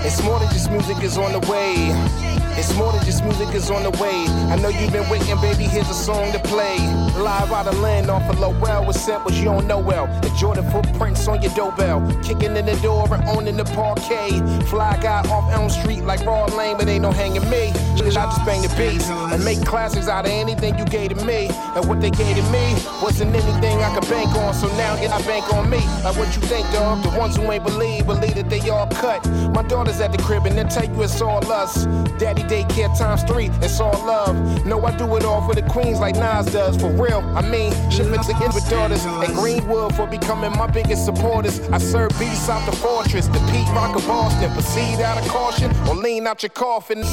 It's 0.05 0.23
more 0.23 0.39
than 0.39 0.47
just 0.49 0.71
music 0.71 1.03
is 1.03 1.17
on 1.17 1.33
the 1.33 1.39
way. 1.51 2.38
It's 2.59 2.75
more 2.75 2.91
than 2.91 3.05
just 3.05 3.23
music 3.23 3.55
is 3.55 3.71
on 3.71 3.83
the 3.83 3.91
way. 4.03 4.25
I 4.51 4.57
know 4.57 4.67
you've 4.67 4.91
been 4.91 5.09
waiting, 5.09 5.39
baby. 5.39 5.63
Here's 5.63 5.89
a 5.89 5.93
song 5.93 6.33
to 6.33 6.39
play. 6.39 6.75
Live 7.15 7.53
out 7.53 7.67
of 7.67 7.79
land 7.79 8.09
off 8.09 8.29
of 8.29 8.37
Lowell 8.37 8.85
with 8.85 8.97
samples 8.97 9.37
you 9.37 9.45
don't 9.45 9.65
know 9.65 9.79
well. 9.79 10.07
Enjoy 10.25 10.53
The 10.55 10.63
footprints 10.63 11.25
on 11.29 11.41
your 11.41 11.53
doorbell. 11.53 12.01
Kicking 12.21 12.57
in 12.57 12.65
the 12.65 12.75
door 12.81 13.07
and 13.13 13.23
owning 13.29 13.55
the 13.55 13.63
parquet. 13.63 14.41
Fly 14.67 14.99
guy 15.01 15.21
off 15.31 15.49
Elm 15.53 15.69
Street 15.69 16.03
like 16.03 16.19
Raw 16.25 16.47
Lane, 16.47 16.75
but 16.77 16.89
ain't 16.89 17.03
no 17.03 17.11
hanging 17.11 17.49
me. 17.49 17.71
I 17.71 18.25
just 18.27 18.43
bang 18.45 18.61
the 18.61 18.67
beats 18.75 19.09
and 19.09 19.41
make 19.45 19.65
classics 19.65 20.09
out 20.09 20.25
of 20.25 20.31
anything 20.31 20.77
you 20.77 20.83
gave 20.83 21.15
to 21.15 21.25
me. 21.25 21.47
And 21.75 21.87
what 21.87 22.01
they 22.01 22.11
gave 22.11 22.35
to 22.35 22.43
me 22.51 22.75
wasn't 23.01 23.33
anything 23.33 23.77
I 23.79 23.95
could 23.95 24.09
bank 24.09 24.35
on. 24.35 24.53
So 24.53 24.67
now 24.75 24.97
get 24.97 25.11
I 25.11 25.21
bank 25.21 25.53
on 25.53 25.69
me. 25.69 25.79
Like 26.03 26.17
what 26.17 26.35
you 26.35 26.41
think, 26.41 26.69
dog? 26.73 27.03
The 27.03 27.17
ones 27.17 27.37
who 27.37 27.49
ain't 27.53 27.63
believe, 27.63 28.05
believe 28.05 28.35
that 28.35 28.49
they 28.49 28.69
all 28.69 28.87
cut. 28.87 29.25
My 29.55 29.63
daughter's 29.63 30.01
at 30.01 30.11
the 30.11 30.17
crib 30.17 30.45
and 30.45 30.57
they 30.57 30.65
tell 30.65 30.83
you 30.83 31.03
it's 31.03 31.21
all 31.21 31.39
us. 31.51 31.85
Daddy 32.19 32.48
daycare 32.49 32.97
times 32.97 33.23
three, 33.23 33.49
it's 33.61 33.79
all 33.79 34.05
love. 34.05 34.65
No, 34.65 34.83
I 34.83 34.97
do 34.97 35.15
it 35.15 35.23
all 35.23 35.47
for 35.47 35.53
the 35.53 35.61
queens 35.61 35.99
like 35.99 36.15
Nas 36.15 36.47
does. 36.47 36.75
For 36.77 36.89
real, 36.89 37.21
I 37.35 37.41
mean, 37.41 37.71
shipping 37.91 38.21
to 38.21 38.51
with 38.53 38.67
daughters 38.69 39.05
at 39.05 39.27
Greenwood 39.35 39.95
for 39.95 40.07
becoming 40.07 40.51
my 40.57 40.67
biggest 40.67 41.05
supporters. 41.05 41.59
I 41.69 41.77
serve 41.77 42.09
beats 42.19 42.49
out 42.49 42.65
the 42.65 42.75
fortress, 42.75 43.27
the 43.27 43.39
Pete 43.51 43.67
Rock 43.69 43.95
of 43.95 44.05
Boston. 44.07 44.51
Proceed 44.53 45.01
out 45.01 45.21
of 45.21 45.29
caution 45.29 45.71
or 45.87 45.95
lean 45.95 46.25
out 46.25 46.41
your 46.41 46.49
coffin. 46.49 47.03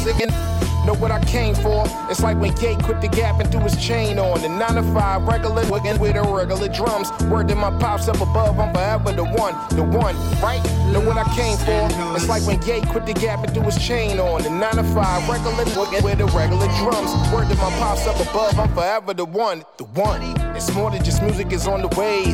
Know 0.86 0.94
what 0.94 1.10
I 1.10 1.18
came 1.24 1.56
for? 1.56 1.82
It's 2.08 2.22
like 2.22 2.38
when 2.38 2.54
Gate 2.54 2.80
quit 2.84 3.00
the 3.00 3.08
gap 3.08 3.40
and 3.40 3.50
threw 3.50 3.60
his 3.60 3.76
chain 3.76 4.20
on. 4.20 4.40
The 4.40 4.48
9 4.48 4.74
to 4.76 4.82
5 4.94 5.26
regular 5.26 5.68
wiggin' 5.68 5.98
with 5.98 6.14
the 6.14 6.22
regular 6.22 6.68
drums. 6.68 7.10
Word 7.24 7.48
to 7.48 7.56
my 7.56 7.76
pops 7.80 8.06
up 8.06 8.20
above, 8.20 8.60
I'm 8.60 8.72
forever 8.72 9.10
the 9.10 9.24
one, 9.24 9.54
the 9.74 9.82
one, 9.82 10.14
right? 10.40 10.62
Know 10.92 11.00
what 11.00 11.16
I 11.18 11.24
came 11.34 11.58
for? 11.58 11.88
It's 12.14 12.28
like 12.28 12.46
when 12.46 12.60
Gate 12.60 12.86
quit 12.86 13.04
the 13.04 13.14
gap 13.14 13.42
and 13.42 13.52
threw 13.52 13.64
his 13.64 13.84
chain 13.84 14.20
on. 14.20 14.44
The 14.44 14.50
9 14.50 14.76
to 14.76 14.84
5 14.84 15.28
regular 15.28 15.64
wiggin' 15.64 16.04
with 16.04 16.18
the 16.18 16.26
regular 16.26 16.68
drums. 16.78 17.10
Word 17.32 17.48
to 17.48 17.56
my 17.56 17.70
pops 17.80 18.06
up 18.06 18.20
above, 18.20 18.56
I'm 18.56 18.72
forever 18.72 19.12
the 19.12 19.24
one, 19.24 19.64
the 19.78 19.84
one. 19.84 20.22
It's 20.54 20.72
more 20.72 20.92
than 20.92 21.02
just 21.02 21.20
music 21.20 21.50
is 21.50 21.66
on 21.66 21.82
the 21.82 21.88
way. 21.98 22.26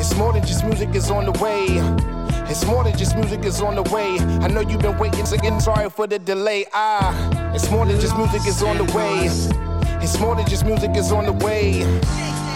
It's 0.00 0.16
more 0.16 0.32
than 0.32 0.44
just 0.44 0.64
music 0.64 0.96
is 0.96 1.12
on 1.12 1.26
the 1.26 1.32
way. 1.40 2.17
It's 2.50 2.64
more 2.64 2.82
than 2.82 2.96
just 2.96 3.14
music 3.14 3.44
is 3.44 3.60
on 3.60 3.74
the 3.74 3.82
way. 3.94 4.18
I 4.18 4.48
know 4.48 4.60
you've 4.60 4.80
been 4.80 4.96
waiting, 4.98 5.26
so 5.26 5.36
again, 5.36 5.60
sorry 5.60 5.90
for 5.90 6.06
the 6.06 6.18
delay. 6.18 6.64
Ah, 6.72 7.52
it's 7.54 7.70
more 7.70 7.84
than 7.84 8.00
just 8.00 8.16
music 8.16 8.46
is 8.46 8.62
on 8.62 8.78
the 8.78 8.84
way. 8.96 9.28
It's 10.02 10.18
more 10.18 10.34
than 10.34 10.46
just 10.48 10.64
music 10.64 10.96
is 10.96 11.12
on 11.12 11.26
the 11.26 11.32
way. 11.44 11.82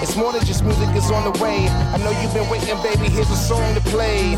It's 0.02 0.16
more 0.16 0.32
than 0.32 0.44
just 0.46 0.64
music 0.64 0.88
is 0.96 1.10
on 1.10 1.30
the 1.30 1.42
way. 1.42 1.68
I 1.68 1.98
know 1.98 2.10
you've 2.22 2.32
been 2.32 2.48
waiting, 2.48 2.80
baby. 2.82 3.10
Here's 3.10 3.30
a 3.30 3.36
song 3.36 3.74
to 3.74 3.80
play. 3.82 4.34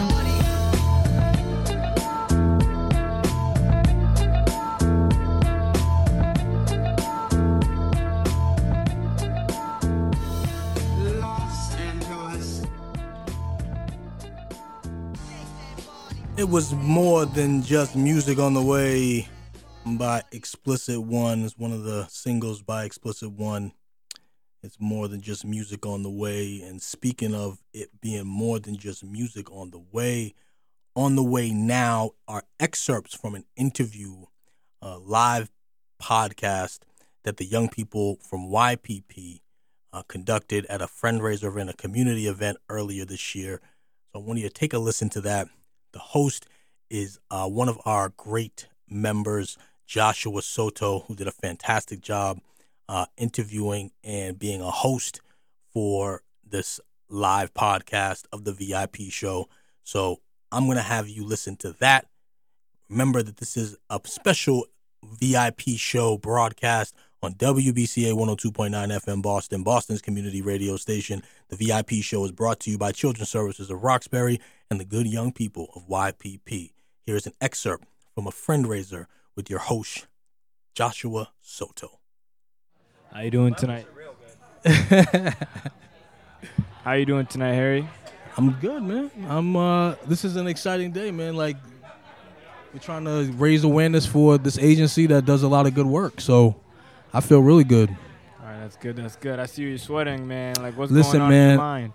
It 16.37 16.49
was 16.49 16.75
more 16.75 17.27
than 17.27 17.63
just 17.63 17.95
music 17.95 18.41
on 18.41 18.55
the 18.55 18.63
way 18.63 19.29
by 19.87 20.25
Explicit 20.33 21.01
One. 21.01 21.45
It's 21.45 21.57
one 21.57 21.71
of 21.71 21.85
the 21.85 22.09
singles 22.09 22.61
by 22.61 22.85
Explicit 22.85 23.31
One. 23.31 23.73
It's 24.61 24.81
more 24.81 25.07
than 25.07 25.21
just 25.21 25.45
music 25.45 25.87
on 25.87 26.03
the 26.03 26.11
way. 26.11 26.61
And 26.61 26.83
speaking 26.83 27.37
of 27.37 27.63
it 27.73 28.01
being 28.01 28.27
more 28.27 28.59
than 28.59 28.77
just 28.77 29.05
music 29.05 29.49
on 29.53 29.71
the 29.71 29.79
way, 29.93 30.35
on 30.97 31.15
the 31.15 31.23
way 31.23 31.53
now 31.53 32.11
are 32.27 32.43
excerpts 32.59 33.15
from 33.15 33.37
an 33.37 33.45
interview, 33.55 34.25
a 34.83 34.99
live 34.99 35.53
podcast 36.03 36.81
that 37.23 37.37
the 37.37 37.45
young 37.45 37.69
people 37.69 38.17
from 38.17 38.49
YPP 38.49 39.41
uh, 39.93 40.03
conducted 40.09 40.67
at 40.67 40.83
a 40.83 40.87
fundraiser 40.89 41.45
event, 41.45 41.71
a 41.71 41.75
community 41.75 42.27
event 42.27 42.59
earlier 42.69 43.05
this 43.05 43.37
year. 43.37 43.61
So 44.13 44.21
I 44.21 44.25
want 44.25 44.41
you 44.41 44.49
to 44.49 44.53
take 44.53 44.73
a 44.73 44.79
listen 44.79 45.09
to 45.11 45.21
that. 45.21 45.47
The 45.95 46.01
host 46.01 46.47
is 46.91 47.21
uh, 47.31 47.49
one 47.49 47.69
of 47.69 47.81
our 47.85 48.09
great 48.09 48.67
members, 48.91 49.57
Joshua 49.87 50.43
Soto, 50.43 51.05
who 51.07 51.15
did 51.15 51.29
a 51.29 51.33
fantastic 51.33 52.01
job 52.01 52.41
uh, 52.89 53.07
interviewing 53.17 53.93
and 54.03 54.37
being 54.37 54.61
a 54.61 54.73
host 54.73 55.21
for 55.73 56.23
this 56.45 56.81
live 57.09 57.55
podcast 57.55 58.25
of 58.33 58.43
the 58.43 58.53
VIP 58.53 59.11
show. 59.11 59.49
So 59.85 60.21
I'm 60.51 60.65
going 60.65 60.79
to 60.79 60.83
have 60.83 61.09
you 61.09 61.25
listen 61.25 61.55
to 61.59 61.73
that. 61.75 62.09
Remember 62.89 63.23
that 63.23 63.37
this 63.37 63.57
is 63.57 63.77
a 63.89 64.01
special 64.03 64.67
VIP 65.05 65.77
show 65.77 66.19
broadcast 66.19 66.97
on 67.23 67.35
WBCA 67.35 68.13
102.9 68.13 68.73
FM 68.73 69.23
Boston, 69.23 69.63
Boston's 69.63 70.03
community 70.03 70.43
radio 70.43 70.77
station. 70.77 71.23
The 71.51 71.57
VIP 71.57 72.03
show 72.03 72.25
is 72.25 72.33
brought 72.33 72.59
to 72.61 72.71
you 72.73 72.79
by 72.79 72.91
Children's 72.91 73.31
Services 73.31 73.71
of 73.71 73.83
Roxbury 73.83 74.41
and 74.75 74.81
the 74.81 74.85
good 74.85 75.07
young 75.07 75.31
people 75.31 75.69
of 75.77 75.87
YPP. 75.87 76.73
Here 77.07 77.15
is 77.15 77.29
an 77.29 77.35
excerpt 77.41 77.87
from 78.13 78.27
a 78.27 78.31
fundraiser 78.31 79.07
with 79.37 79.49
your 79.49 79.61
host, 79.61 80.09
Joshua 80.75 81.31
Soto. 81.41 82.01
How 83.13 83.21
you 83.21 83.31
doing 83.31 83.55
tonight? 83.55 83.87
How 86.83 86.95
you 86.95 87.07
doing 87.07 87.27
tonight, 87.27 87.53
Harry? 87.53 87.89
I'm 88.37 88.51
good, 88.55 88.83
man. 88.83 89.13
I'm 89.29 89.55
uh 89.55 89.95
this 90.09 90.25
is 90.25 90.35
an 90.35 90.49
exciting 90.49 90.91
day, 90.91 91.13
man. 91.13 91.37
Like 91.37 91.57
we're 92.73 92.81
trying 92.81 93.05
to 93.05 93.31
raise 93.35 93.63
awareness 93.63 94.07
for 94.07 94.39
this 94.39 94.59
agency 94.59 95.07
that 95.07 95.25
does 95.25 95.45
a 95.45 95.49
lot 95.49 95.67
of 95.67 95.75
good 95.75 95.87
work. 95.87 96.21
So 96.21 96.57
I 97.13 97.21
feel 97.21 97.41
really 97.41 97.63
good. 97.63 97.91
All 98.41 98.47
right, 98.47 98.59
that's 98.59 98.75
good. 98.75 98.97
That's 98.97 99.15
good. 99.15 99.39
I 99.39 99.47
see 99.47 99.63
you 99.63 99.79
sweating, 99.79 100.27
man. 100.27 100.57
Like 100.59 100.77
what's 100.77 100.91
Listen, 100.91 101.21
going 101.21 101.23
on 101.23 101.31
man. 101.31 101.45
in 101.45 101.51
your 101.51 101.59
mind? 101.59 101.93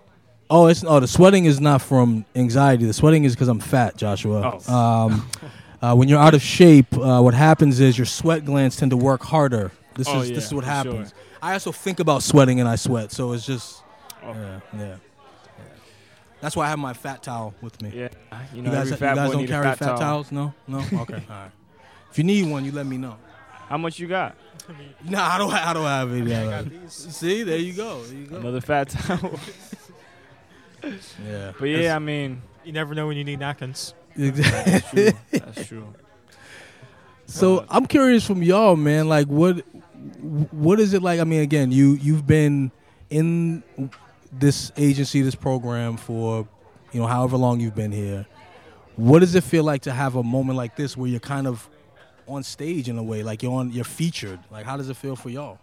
Oh, 0.50 0.66
it's 0.68 0.84
oh 0.84 1.00
the 1.00 1.08
sweating 1.08 1.46
is 1.46 1.60
not 1.62 1.82
from 1.82 2.26
anxiety. 2.36 2.86
The 2.86 2.94
sweating 2.94 3.24
is 3.24 3.36
because 3.36 3.48
I'm 3.48 3.60
fat, 3.60 3.98
Joshua. 3.98 4.60
Oh. 4.68 4.74
Um, 4.74 5.30
uh, 5.82 5.96
when 5.96 6.08
you're 6.10 6.20
out 6.20 6.34
of 6.34 6.42
shape, 6.42 6.98
uh, 6.98 7.22
what 7.22 7.34
happens 7.34 7.80
is 7.80 7.98
your 7.98 8.06
sweat 8.06 8.46
glands 8.46 8.76
tend 8.76 8.92
to 8.92 8.98
work 8.98 9.22
harder. 9.24 9.72
This 9.96 10.08
Oh, 10.10 10.22
is 10.22 10.30
yeah, 10.30 10.36
this 10.36 10.46
is 10.48 10.54
what 10.54 10.64
happens. 10.64 11.10
sure. 11.10 11.18
I 11.42 11.54
also 11.54 11.72
think 11.72 12.00
about 12.00 12.24
sweating 12.24 12.60
and 12.60 12.68
I 12.68 12.76
sweat, 12.76 13.12
so 13.12 13.32
it's 13.34 13.46
just 13.46 13.84
Oh. 14.24 14.34
yeah, 14.34 14.60
yeah. 14.78 14.96
That's 16.42 16.56
why 16.56 16.66
I 16.66 16.70
have 16.70 16.80
my 16.80 16.94
fat 16.94 17.22
towel 17.24 17.54
with 17.62 17.82
me. 17.82 17.92
Yeah, 17.94 18.08
you 18.54 18.64
You 18.64 18.70
guys, 18.70 18.92
every 18.92 19.08
you 19.08 19.16
guys 19.16 19.28
boy 19.30 19.34
don't 19.34 19.48
carry 19.48 19.68
a 19.68 19.76
fat, 19.76 19.86
towel. 19.86 19.98
towels? 19.98 20.32
No, 20.32 20.54
no. 20.68 20.78
Okay, 21.02 21.16
all 21.30 21.36
right. 21.36 21.52
If 22.12 22.18
you 22.18 22.24
need 22.24 22.50
one, 22.50 22.66
you 22.66 22.72
let 22.72 22.86
me 22.86 22.98
know. 22.98 23.18
How 23.68 23.78
much 23.78 24.00
you 24.00 24.08
got? 24.08 24.36
No, 25.06 25.20
I 25.22 25.38
don't. 25.38 25.52
I 25.54 25.74
don't 25.74 25.84
have 25.86 26.12
any. 26.14 26.70
See, 26.88 27.44
there 27.44 27.58
you 27.58 27.74
go. 27.74 28.02
There 28.04 28.18
you 28.18 28.26
go. 28.26 28.38
Another 28.38 28.62
fat 28.62 28.90
towel. 28.90 29.40
Yeah, 30.84 31.54
but 31.60 31.66
yeah, 31.66 31.96
I 31.96 32.00
mean, 32.00 32.42
You 32.64 32.72
never 32.72 32.94
know 32.94 33.08
when 33.08 33.18
you 33.18 33.24
need 33.24 33.40
napkins. 33.40 33.94
Exactly. 34.16 35.12
true. 35.12 35.20
that's 35.32 35.68
true. 35.68 35.94
So 37.26 37.66
I'm 37.70 37.86
curious 37.86 38.26
from 38.26 38.42
y'all, 38.42 38.76
man. 38.76 39.08
Like, 39.08 39.28
what 39.28 39.64
what 40.52 40.80
is 40.80 40.94
it 40.94 41.04
like? 41.04 41.20
I 41.20 41.24
mean, 41.24 41.42
again, 41.42 41.72
you 41.72 41.94
you've 41.94 42.26
been 42.26 42.72
in 43.10 43.64
this 44.32 44.72
agency, 44.78 45.22
this 45.22 45.36
program 45.36 45.98
for 45.98 46.48
you 46.92 47.00
know 47.00 47.08
however 47.08 47.38
long 47.38 47.60
you've 47.60 47.76
been 47.76 47.92
here. 47.92 48.26
What 48.96 49.20
does 49.20 49.36
it 49.36 49.44
feel 49.44 49.64
like 49.64 49.84
to 49.84 49.92
have 49.94 50.16
a 50.16 50.24
moment 50.24 50.58
like 50.58 50.76
this 50.76 50.98
where 50.98 51.10
you're 51.10 51.20
kind 51.20 51.48
of 51.48 51.70
on 52.28 52.44
stage 52.44 52.90
in 52.90 52.98
a 52.98 53.04
way, 53.04 53.24
like 53.24 53.42
you're 53.42 53.54
on, 53.54 53.72
you're 53.72 53.86
featured? 53.86 54.40
Like, 54.52 54.66
how 54.66 54.76
does 54.76 54.90
it 54.90 54.98
feel 54.98 55.16
for 55.16 55.30
y'all? 55.30 55.60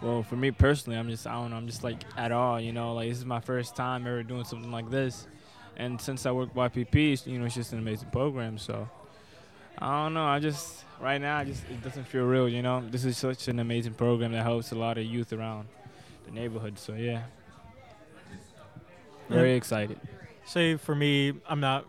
Well, 0.00 0.22
for 0.22 0.36
me 0.36 0.50
personally, 0.52 0.98
I'm 0.98 1.08
just 1.08 1.26
I 1.26 1.32
don't 1.32 1.50
know. 1.50 1.56
I'm 1.56 1.66
just 1.66 1.82
like 1.82 1.98
at 2.16 2.30
all, 2.30 2.60
you 2.60 2.72
know. 2.72 2.94
Like 2.94 3.08
this 3.08 3.18
is 3.18 3.24
my 3.24 3.40
first 3.40 3.74
time 3.74 4.06
ever 4.06 4.22
doing 4.22 4.44
something 4.44 4.70
like 4.70 4.90
this, 4.90 5.26
and 5.76 6.00
since 6.00 6.24
I 6.24 6.30
work 6.30 6.54
YPP, 6.54 7.26
you 7.26 7.38
know, 7.38 7.46
it's 7.46 7.54
just 7.54 7.72
an 7.72 7.78
amazing 7.78 8.10
program. 8.10 8.58
So 8.58 8.88
I 9.78 10.04
don't 10.04 10.14
know. 10.14 10.24
I 10.24 10.38
just 10.38 10.84
right 11.00 11.20
now, 11.20 11.38
I 11.38 11.44
just 11.44 11.64
it 11.68 11.82
doesn't 11.82 12.04
feel 12.04 12.24
real, 12.24 12.48
you 12.48 12.62
know. 12.62 12.84
This 12.88 13.04
is 13.04 13.16
such 13.16 13.48
an 13.48 13.58
amazing 13.58 13.94
program 13.94 14.32
that 14.32 14.42
helps 14.42 14.70
a 14.70 14.76
lot 14.76 14.98
of 14.98 15.04
youth 15.04 15.32
around 15.32 15.66
the 16.26 16.30
neighborhood. 16.30 16.78
So 16.78 16.94
yeah, 16.94 17.22
very 19.28 19.54
excited. 19.54 19.98
Say 20.44 20.76
for 20.76 20.94
me, 20.94 21.34
I'm 21.48 21.60
not. 21.60 21.86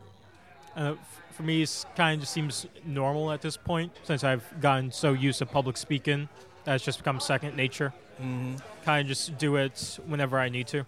Uh, 0.76 0.96
for 1.32 1.44
me, 1.44 1.62
it 1.62 1.86
kind 1.96 2.16
of 2.16 2.22
just 2.22 2.34
seems 2.34 2.66
normal 2.86 3.32
at 3.32 3.42
this 3.42 3.56
point 3.56 3.94
since 4.04 4.26
I've 4.26 4.44
gotten 4.60 4.92
so 4.92 5.14
used 5.14 5.40
to 5.40 5.46
public 5.46 5.78
speaking 5.78 6.28
it's 6.76 6.84
just 6.86 7.00
become 7.00 7.20
second 7.20 7.56
nature. 7.56 7.94
Mm-hmm. 8.22 8.56
Kind 8.84 9.02
of 9.02 9.08
just 9.08 9.38
do 9.38 9.56
it 9.56 10.00
whenever 10.06 10.38
I 10.40 10.50
need 10.50 10.68
to. 10.68 10.86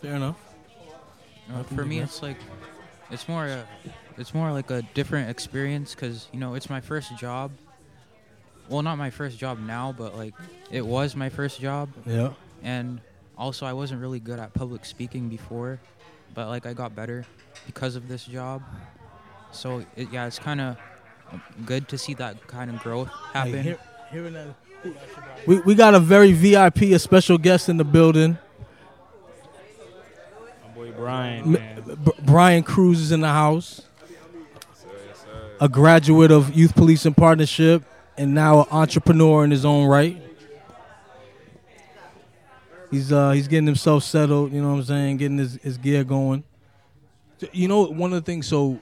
Fair 0.00 0.14
enough. 0.14 0.36
Uh, 1.48 1.58
Nothing 1.58 1.76
for 1.76 1.84
me, 1.84 1.96
do. 1.96 2.02
it's 2.04 2.22
like 2.22 2.36
it's 3.10 3.28
more 3.28 3.46
a, 3.46 3.66
it's 4.16 4.32
more 4.34 4.52
like 4.52 4.70
a 4.70 4.82
different 4.94 5.28
experience 5.30 5.94
because 5.94 6.28
you 6.32 6.38
know 6.40 6.54
it's 6.54 6.70
my 6.70 6.80
first 6.80 7.16
job. 7.18 7.50
Well, 8.68 8.82
not 8.82 8.98
my 8.98 9.10
first 9.10 9.36
job 9.38 9.58
now, 9.58 9.92
but 9.96 10.16
like 10.16 10.34
it 10.70 10.86
was 10.86 11.16
my 11.16 11.28
first 11.28 11.60
job, 11.60 11.90
Yeah. 12.06 12.32
and 12.62 13.00
also 13.36 13.66
I 13.66 13.72
wasn't 13.72 14.00
really 14.00 14.20
good 14.20 14.38
at 14.38 14.54
public 14.54 14.84
speaking 14.84 15.28
before, 15.28 15.80
but 16.34 16.46
like 16.48 16.66
I 16.66 16.72
got 16.72 16.94
better 16.94 17.26
because 17.66 17.96
of 17.96 18.06
this 18.06 18.24
job. 18.24 18.62
So 19.50 19.84
it, 19.96 20.12
yeah, 20.12 20.26
it's 20.26 20.38
kind 20.38 20.60
of 20.60 20.76
good 21.66 21.88
to 21.88 21.98
see 21.98 22.14
that 22.14 22.46
kind 22.46 22.70
of 22.70 22.78
growth 22.80 23.08
happen. 23.32 23.54
Hey, 23.54 23.62
hear- 23.62 23.78
hearing 24.12 24.34
that, 24.34 24.54
we 25.46 25.60
we 25.60 25.74
got 25.74 25.94
a 25.94 26.00
very 26.00 26.32
VIP, 26.32 26.82
a 26.82 26.98
special 26.98 27.38
guest 27.38 27.68
in 27.68 27.76
the 27.76 27.84
building. 27.84 28.38
My 30.62 30.68
boy 30.74 30.92
Brian, 30.92 31.42
M- 31.42 31.52
man. 31.52 31.82
B- 32.04 32.12
Brian 32.22 32.62
Cruz 32.62 33.00
is 33.00 33.12
in 33.12 33.20
the 33.20 33.28
house. 33.28 33.82
A 35.60 35.68
graduate 35.68 36.30
of 36.30 36.54
Youth 36.54 36.74
Policing 36.74 37.12
Partnership 37.12 37.82
and 38.16 38.34
now 38.34 38.60
an 38.62 38.66
entrepreneur 38.70 39.44
in 39.44 39.50
his 39.50 39.64
own 39.66 39.86
right. 39.86 40.20
He's 42.90 43.12
uh 43.12 43.30
he's 43.32 43.46
getting 43.46 43.66
himself 43.66 44.02
settled, 44.02 44.52
you 44.52 44.62
know 44.62 44.70
what 44.70 44.78
I'm 44.78 44.84
saying, 44.84 45.16
getting 45.18 45.38
his, 45.38 45.54
his 45.62 45.76
gear 45.78 46.02
going. 46.02 46.44
You 47.52 47.68
know, 47.68 47.84
one 47.84 48.12
of 48.12 48.22
the 48.22 48.24
things 48.24 48.46
so 48.46 48.80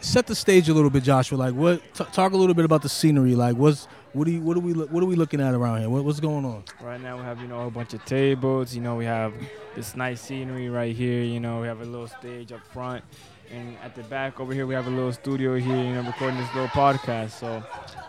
set 0.00 0.26
the 0.26 0.34
stage 0.34 0.68
a 0.68 0.74
little 0.74 0.90
bit, 0.90 1.02
Joshua. 1.02 1.36
Like 1.36 1.54
what 1.54 1.82
t- 1.94 2.04
talk 2.12 2.32
a 2.32 2.36
little 2.36 2.54
bit 2.54 2.64
about 2.64 2.82
the 2.82 2.88
scenery. 2.88 3.34
Like 3.34 3.56
what's 3.56 3.86
what 4.12 4.24
do 4.26 4.32
you 4.32 4.40
what 4.40 4.56
are 4.56 4.60
we 4.60 4.72
what 4.72 5.02
are 5.02 5.06
we 5.06 5.16
looking 5.16 5.40
at 5.40 5.54
around 5.54 5.80
here? 5.80 5.90
What, 5.90 6.04
what's 6.04 6.20
going 6.20 6.44
on? 6.44 6.64
Right 6.80 7.00
now 7.00 7.16
we 7.16 7.22
have 7.22 7.40
you 7.40 7.48
know 7.48 7.66
a 7.66 7.70
bunch 7.70 7.94
of 7.94 8.04
tables. 8.04 8.74
You 8.74 8.80
know 8.80 8.96
we 8.96 9.04
have 9.04 9.32
this 9.74 9.94
nice 9.94 10.20
scenery 10.20 10.68
right 10.68 10.94
here. 10.94 11.22
You 11.22 11.40
know 11.40 11.60
we 11.60 11.66
have 11.66 11.80
a 11.80 11.84
little 11.84 12.08
stage 12.08 12.52
up 12.52 12.60
front, 12.72 13.04
and 13.50 13.76
at 13.82 13.94
the 13.94 14.02
back 14.04 14.40
over 14.40 14.52
here 14.52 14.66
we 14.66 14.74
have 14.74 14.86
a 14.86 14.90
little 14.90 15.12
studio 15.12 15.56
here, 15.56 15.76
you 15.76 15.94
know, 15.94 16.02
recording 16.02 16.38
this 16.38 16.52
little 16.54 16.68
podcast. 16.68 17.30
So, 17.30 17.62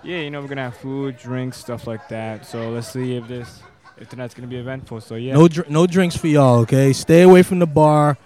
yeah, 0.03 0.17
you 0.17 0.29
know, 0.29 0.41
we're 0.41 0.47
gonna 0.47 0.63
have 0.63 0.77
food, 0.77 1.17
drinks, 1.17 1.57
stuff 1.57 1.87
like 1.87 2.07
that. 2.09 2.45
So 2.45 2.69
let's 2.69 2.87
see 2.91 3.15
if 3.15 3.27
this, 3.27 3.61
if 3.97 4.09
tonight's 4.09 4.33
gonna 4.33 4.47
be 4.47 4.57
eventful. 4.57 5.01
So 5.01 5.15
yeah. 5.15 5.33
No, 5.33 5.47
dr- 5.47 5.69
no 5.69 5.87
drinks 5.87 6.15
for 6.15 6.27
y'all. 6.27 6.59
Okay, 6.59 6.93
stay 6.93 7.21
away 7.21 7.43
from 7.43 7.59
the 7.59 7.67
bar. 7.67 8.17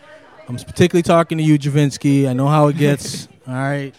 I'm 0.47 0.57
particularly 0.57 1.03
talking 1.03 1.37
to 1.39 1.43
you, 1.43 1.57
Javinsky. 1.57 2.27
I 2.27 2.33
know 2.33 2.47
how 2.47 2.67
it 2.67 2.77
gets. 2.77 3.27
all 3.47 3.53
right. 3.53 3.93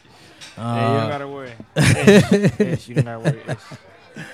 Hey, 0.57 0.63
you 0.63 0.99
don't 0.99 1.01
Uh, 1.01 1.09
gotta 1.09 1.29
worry. 1.29 1.53
Ish, 1.77 2.61
ish, 2.61 2.89
you 2.89 2.95
don't 2.97 3.05
gotta 3.05 3.21
worry. 3.21 3.43
Ish. 3.49 3.57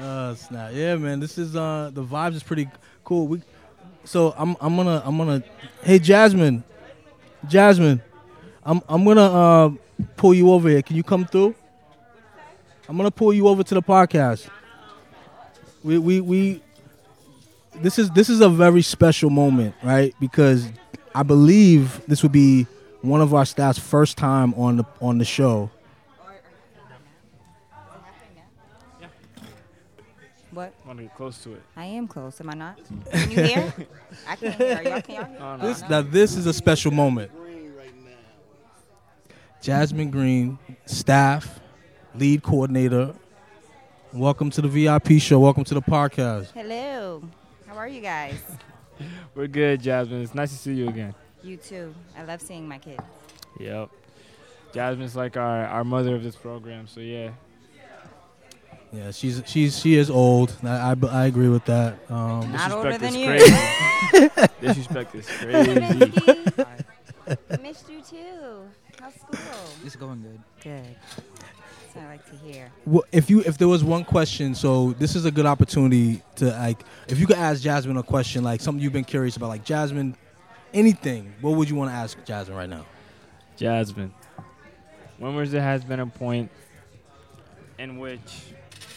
Uh, 0.00 0.34
snap. 0.36 0.70
Yeah, 0.72 0.94
man. 0.96 1.18
This 1.20 1.36
is 1.36 1.56
uh 1.56 1.90
the 1.92 2.02
vibes 2.02 2.34
is 2.36 2.42
pretty 2.44 2.68
cool. 3.04 3.26
We 3.26 3.42
so 4.04 4.32
I'm 4.38 4.56
I'm 4.60 4.76
gonna 4.76 5.02
I'm 5.04 5.18
gonna 5.18 5.42
hey 5.82 5.98
Jasmine, 5.98 6.62
Jasmine, 7.48 8.00
I'm 8.64 8.80
I'm 8.88 9.04
gonna 9.04 9.20
uh 9.22 9.70
pull 10.16 10.32
you 10.32 10.52
over 10.52 10.68
here. 10.68 10.80
Can 10.80 10.96
you 10.96 11.02
come 11.02 11.26
through? 11.26 11.54
I'm 12.88 12.96
gonna 12.96 13.10
pull 13.10 13.32
you 13.34 13.48
over 13.48 13.62
to 13.64 13.74
the 13.74 13.82
podcast. 13.82 14.48
We 15.82 15.98
we 15.98 16.20
we. 16.20 16.62
This 17.74 17.98
is 17.98 18.10
this 18.12 18.30
is 18.30 18.40
a 18.40 18.48
very 18.48 18.82
special 18.82 19.28
moment, 19.28 19.74
right? 19.82 20.14
Because 20.20 20.68
I 21.14 21.24
believe 21.24 22.00
this 22.06 22.22
would 22.22 22.32
be 22.32 22.66
one 23.02 23.20
of 23.20 23.34
our 23.34 23.44
staff's 23.44 23.78
first 23.78 24.16
time 24.18 24.54
on 24.54 24.78
the 24.78 24.84
on 25.00 25.18
the 25.18 25.24
show. 25.24 25.70
What? 30.52 30.74
Wanna 30.84 31.02
get 31.02 31.14
close 31.14 31.38
to 31.44 31.54
it. 31.54 31.62
I 31.76 31.84
am 31.84 32.08
close, 32.08 32.40
am 32.40 32.50
I 32.50 32.54
not? 32.54 32.78
Can 33.12 33.30
you 33.30 33.42
hear? 33.44 33.74
I 34.28 34.36
can't 34.36 34.54
hear. 34.56 34.76
Are 34.76 34.82
y'all, 34.82 35.00
can 35.00 35.14
y'all 35.14 35.24
hear? 35.24 35.38
No, 35.38 35.56
no. 35.56 35.66
This 35.66 35.88
now 35.88 36.02
this 36.02 36.36
is 36.36 36.46
a 36.46 36.52
special 36.52 36.90
moment. 36.90 37.30
Jasmine 39.62 40.10
Green, 40.10 40.58
staff, 40.86 41.60
lead 42.14 42.42
coordinator. 42.42 43.14
Welcome 44.12 44.50
to 44.50 44.62
the 44.62 44.68
VIP 44.68 45.20
show. 45.20 45.38
Welcome 45.38 45.64
to 45.64 45.74
the 45.74 45.82
podcast. 45.82 46.50
Hello. 46.52 47.22
How 47.66 47.76
are 47.76 47.86
you 47.86 48.00
guys? 48.00 48.40
We're 49.34 49.46
good, 49.46 49.82
Jasmine. 49.82 50.22
It's 50.22 50.34
nice 50.34 50.50
to 50.50 50.56
see 50.56 50.72
you 50.72 50.88
again. 50.88 51.14
You 51.42 51.56
too. 51.56 51.94
I 52.16 52.22
love 52.24 52.40
seeing 52.40 52.68
my 52.68 52.78
kids. 52.78 53.02
Yep. 53.58 53.90
Jasmine's 54.72 55.16
like 55.16 55.36
our, 55.36 55.64
our 55.66 55.84
mother 55.84 56.14
of 56.14 56.22
this 56.22 56.36
program, 56.36 56.86
so 56.86 57.00
yeah. 57.00 57.30
Yeah, 58.92 59.12
she's 59.12 59.40
she's 59.46 59.78
she 59.78 59.94
is 59.94 60.10
old. 60.10 60.56
I 60.64 60.90
I, 60.92 61.06
I 61.08 61.26
agree 61.26 61.48
with 61.48 61.64
that. 61.66 61.98
Um, 62.10 62.50
Not 62.52 62.72
older 62.72 62.98
than 62.98 63.14
is 63.14 63.16
you. 63.16 63.26
crazy. 63.26 64.48
Disrespect 64.60 65.14
is 65.14 65.26
crazy. 65.28 65.74
Vicky, 65.74 66.44
Hi. 66.58 67.36
missed 67.62 67.88
you 67.88 68.00
too. 68.02 68.68
How's 69.00 69.14
school? 69.14 69.38
It's 69.84 69.94
going 69.94 70.22
good. 70.22 70.40
Good. 70.62 70.96
That's 71.16 71.94
what 71.94 72.04
I 72.04 72.08
like 72.08 72.30
to 72.30 72.36
hear. 72.36 72.70
wh- 72.92 73.06
if 73.12 73.30
you 73.30 73.40
if 73.42 73.58
there 73.58 73.68
was 73.68 73.84
one 73.84 74.04
question, 74.04 74.56
so 74.56 74.92
this 74.98 75.14
is 75.14 75.24
a 75.24 75.30
good 75.30 75.46
opportunity 75.46 76.22
to 76.36 76.46
like 76.46 76.80
if 77.06 77.20
you 77.20 77.28
could 77.28 77.36
ask 77.38 77.62
Jasmine 77.62 77.96
a 77.96 78.02
question, 78.02 78.42
like 78.42 78.60
something 78.60 78.82
you've 78.82 78.92
been 78.92 79.04
curious 79.04 79.36
about, 79.36 79.50
like 79.50 79.64
Jasmine, 79.64 80.16
anything. 80.72 81.32
What 81.40 81.56
would 81.56 81.68
you 81.68 81.76
want 81.76 81.90
to 81.90 81.94
ask 81.94 82.22
Jasmine 82.24 82.56
right 82.56 82.68
now? 82.68 82.86
Jasmine, 83.56 84.14
when 85.18 85.34
was 85.34 85.50
there 85.52 85.62
has 85.62 85.84
been 85.84 86.00
a 86.00 86.06
point 86.06 86.50
in 87.78 87.98
which 87.98 88.20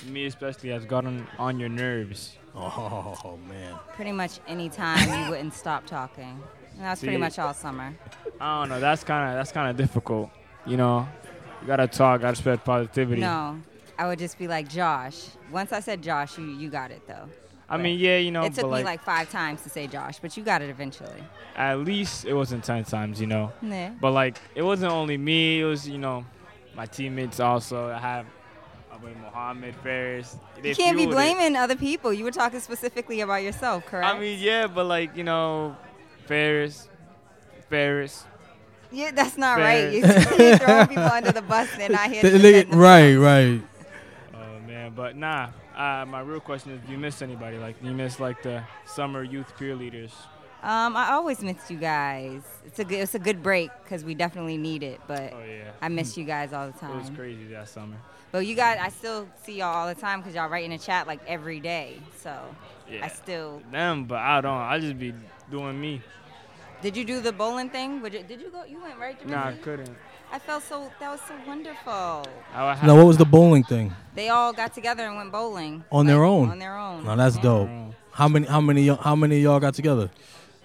me 0.08 0.26
especially 0.26 0.70
has 0.70 0.86
gotten 0.86 1.28
on 1.38 1.60
your 1.60 1.70
nerves? 1.70 2.38
Oh 2.56 3.38
man. 3.48 3.76
Pretty 3.94 4.12
much 4.12 4.40
any 4.48 4.70
time 4.70 5.24
you 5.24 5.30
wouldn't 5.30 5.54
stop 5.54 5.86
talking. 5.86 6.42
And 6.76 6.82
that's 6.82 7.02
pretty 7.02 7.18
much 7.18 7.40
all 7.40 7.54
summer. 7.54 7.94
I 8.40 8.62
don't 8.62 8.70
know. 8.70 8.80
That's 8.80 9.04
kind 9.04 9.30
of 9.30 9.36
that's 9.36 9.52
kind 9.52 9.70
of 9.70 9.78
difficult. 9.78 10.30
You 10.66 10.78
know, 10.78 11.08
you 11.62 11.68
gotta 11.68 11.88
talk, 11.88 12.22
gotta 12.22 12.36
spread 12.36 12.64
positivity. 12.64 13.22
No. 13.22 13.60
I 13.98 14.08
would 14.08 14.18
just 14.18 14.40
be 14.40 14.48
like, 14.48 14.68
Josh. 14.70 15.28
Once 15.52 15.72
I 15.72 15.80
said 15.80 16.02
Josh, 16.02 16.38
you, 16.38 16.46
you 16.46 16.70
got 16.70 16.92
it 16.92 17.08
though. 17.08 17.30
I 17.70 17.78
mean, 17.78 17.98
yeah, 18.00 18.18
you 18.18 18.30
know, 18.32 18.44
it 18.44 18.54
took 18.54 18.64
but 18.64 18.68
me 18.68 18.74
like, 18.74 18.86
like 18.86 19.04
five 19.04 19.32
times 19.32 19.62
to 19.64 19.70
say 19.70 19.88
Josh, 19.88 20.20
but 20.20 20.36
you 20.38 20.44
got 20.44 20.62
it 20.62 20.70
eventually. 20.70 21.24
at 21.56 21.80
least 21.80 22.26
it 22.26 22.34
wasn't 22.34 22.64
ten 22.64 22.84
times, 22.84 23.20
you 23.20 23.28
know. 23.28 23.52
Nah. 23.62 23.90
But 24.00 24.12
like, 24.12 24.38
it 24.56 24.62
wasn't 24.62 24.92
only 24.92 25.18
me. 25.18 25.62
It 25.62 25.66
was 25.66 25.88
you 25.88 25.98
know, 25.98 26.26
my 26.76 26.86
teammates 26.86 27.40
also. 27.40 27.90
I 27.90 27.98
have 28.00 28.26
I 28.92 29.04
mean, 29.06 29.20
Mohammed 29.22 29.76
Ferris. 29.78 30.38
They 30.62 30.70
You 30.70 30.76
can't 30.76 30.96
be 30.98 31.04
fueled 31.04 31.14
it. 31.14 31.16
blaming 31.16 31.56
other 31.56 31.76
people. 31.76 32.14
You 32.14 32.26
were 32.26 32.32
talking 32.32 32.60
specifically 32.60 33.22
about 33.22 33.42
yourself, 33.44 33.86
correct? 33.86 34.06
I 34.14 34.20
mean, 34.20 34.40
yeah, 34.40 34.68
but 34.68 34.86
like 34.86 35.16
you 35.18 35.24
know, 35.24 35.76
Ferris, 36.28 36.88
Ferris. 37.70 38.24
yeah, 38.92 39.12
that's 39.12 39.38
not 39.38 39.58
Fair. 39.58 39.66
right. 39.66 39.94
You- 39.94 40.00
You're 40.46 40.58
throwing 40.58 40.88
people 40.88 41.04
under 41.04 41.32
the 41.32 41.42
bus. 41.42 41.70
They're 41.76 41.90
not 41.90 42.12
here 42.12 42.22
to 42.22 42.30
they- 42.38 42.66
right, 42.66 43.16
right. 43.16 43.62
Oh 44.36 44.60
man, 44.68 44.94
but 44.96 45.16
nah. 45.16 45.50
Uh, 45.76 46.06
my 46.08 46.22
real 46.22 46.40
question 46.40 46.72
is, 46.72 46.82
do 46.86 46.92
you 46.92 46.98
miss 46.98 47.22
anybody? 47.22 47.58
Like, 47.58 47.82
do 47.82 47.88
you 47.88 47.94
miss 47.96 48.20
like 48.20 48.44
the 48.44 48.64
summer 48.86 49.24
youth 49.24 49.58
peer 49.58 49.76
leaders? 49.76 50.14
Um, 50.62 50.96
I 50.96 51.12
always 51.12 51.42
miss 51.42 51.70
you 51.70 51.78
guys. 51.78 52.42
It's 52.66 52.80
a 52.80 52.86
good, 52.86 53.00
it's 53.00 53.16
a 53.16 53.20
good 53.20 53.44
break 53.44 53.70
because 53.84 54.06
we 54.06 54.14
definitely 54.16 54.58
need 54.58 54.82
it. 54.82 55.02
But 55.08 55.34
Oh 55.34 55.44
yeah, 55.46 55.72
I 55.82 55.90
miss 55.90 56.16
you 56.16 56.24
guys 56.24 56.54
all 56.54 56.68
the 56.68 56.78
time. 56.80 56.92
it 56.92 57.00
was 57.02 57.10
crazy 57.10 57.46
that 57.48 57.68
summer. 57.68 57.98
But 58.32 58.46
you 58.48 58.56
guys, 58.56 58.80
I 58.82 58.90
still 58.90 59.28
see 59.44 59.58
y'all 59.58 59.76
all 59.76 59.88
the 59.88 60.00
time 60.00 60.22
because 60.22 60.34
y'all 60.36 60.50
write 60.50 60.64
in 60.64 60.72
the 60.72 60.78
chat 60.78 61.06
like 61.06 61.20
every 61.28 61.60
day. 61.60 62.00
So 62.18 62.34
Yeah, 62.90 63.06
I 63.06 63.10
still. 63.10 63.62
them, 63.72 64.06
but 64.06 64.20
I 64.20 64.40
don't. 64.42 64.58
I 64.58 64.80
just 64.80 64.98
be 64.98 65.14
doing 65.52 65.80
me. 65.80 66.02
Did 66.82 66.96
you 66.98 67.04
do 67.06 67.20
the 67.20 67.32
bowling 67.32 67.70
thing? 67.70 68.02
Would 68.02 68.14
you, 68.14 68.24
did 68.24 68.42
you 68.42 68.50
go? 68.50 68.64
You 68.64 68.82
went 68.82 68.98
right 68.98 69.20
to 69.20 69.30
Nah, 69.30 69.48
I 69.50 69.54
couldn't. 69.54 69.96
I 70.34 70.40
felt 70.40 70.64
so. 70.64 70.92
That 71.00 71.12
was 71.12 71.22
so 71.22 71.36
wonderful. 71.46 72.26
I 72.56 72.80
Now, 72.88 72.98
what 72.98 73.06
was 73.06 73.18
the 73.18 73.26
bowling 73.26 73.64
thing? 73.64 73.94
They 74.16 74.30
all 74.30 74.52
got 74.52 74.74
together 74.74 75.04
and 75.06 75.16
went 75.16 75.32
bowling 75.32 75.84
On 75.92 76.08
their 76.08 76.24
own? 76.24 76.50
On 76.50 76.58
their 76.58 76.76
own. 76.76 77.06
No, 77.06 77.16
that's 77.16 77.36
Yeah. 77.36 77.42
dope. 77.44 77.70
How 78.12 78.28
many? 78.28 78.48
How 78.48 78.60
many? 78.60 78.90
y- 78.90 78.98
How 79.00 79.16
many 79.16 79.38
of 79.38 79.44
y'all 79.44 79.60
got 79.60 79.76
together? 79.76 80.10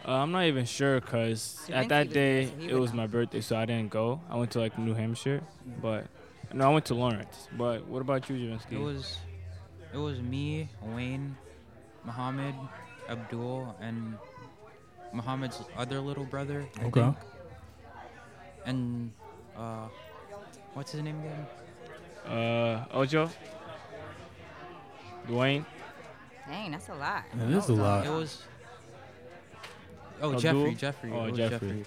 Uh, 0.06 0.12
I'm 0.12 0.32
not 0.32 0.44
even 0.44 0.64
sure 0.64 1.02
because 1.02 1.68
at 1.70 1.90
that 1.90 2.10
day 2.10 2.46
so 2.46 2.52
it 2.64 2.74
was 2.76 2.92
know. 2.92 2.96
my 3.02 3.06
birthday, 3.06 3.42
so 3.42 3.56
I 3.58 3.66
didn't 3.66 3.90
go. 3.90 4.22
I 4.30 4.36
went 4.36 4.50
to 4.52 4.58
like 4.58 4.78
New 4.78 4.94
Hampshire, 4.94 5.42
but 5.82 6.06
no, 6.54 6.70
I 6.70 6.72
went 6.72 6.86
to 6.86 6.94
Lawrence. 6.94 7.48
But 7.52 7.84
what 7.86 8.00
about 8.00 8.30
you, 8.30 8.36
Javinsky? 8.36 8.72
It 8.72 8.78
was, 8.78 9.18
it 9.92 9.98
was 9.98 10.18
me, 10.20 10.70
Wayne, 10.80 11.36
Muhammad, 12.04 12.54
Abdul, 13.06 13.76
and 13.82 14.16
Muhammad's 15.12 15.60
other 15.76 16.00
little 16.00 16.24
brother. 16.24 16.66
I 16.80 16.84
Okay. 16.86 17.02
think. 17.02 17.16
And 18.64 19.12
uh, 19.58 19.88
what's 20.74 20.92
his 20.92 21.02
name 21.02 21.18
again? 21.20 21.46
uh, 22.36 22.84
Ojo, 22.92 23.30
Dwayne. 25.26 25.64
Dang, 26.46 26.70
that's 26.72 26.88
a 26.88 26.94
lot. 26.94 27.24
That 27.34 27.50
is 27.50 27.68
a 27.68 27.72
lot. 27.74 28.06
It 28.06 28.10
was. 28.10 28.42
Oh, 30.20 30.32
Abdul? 30.34 30.40
Jeffrey, 30.40 30.74
Jeffrey. 30.74 31.12
Oh, 31.12 31.24
it 31.26 31.30
was 31.32 31.38
Jeffrey. 31.38 31.84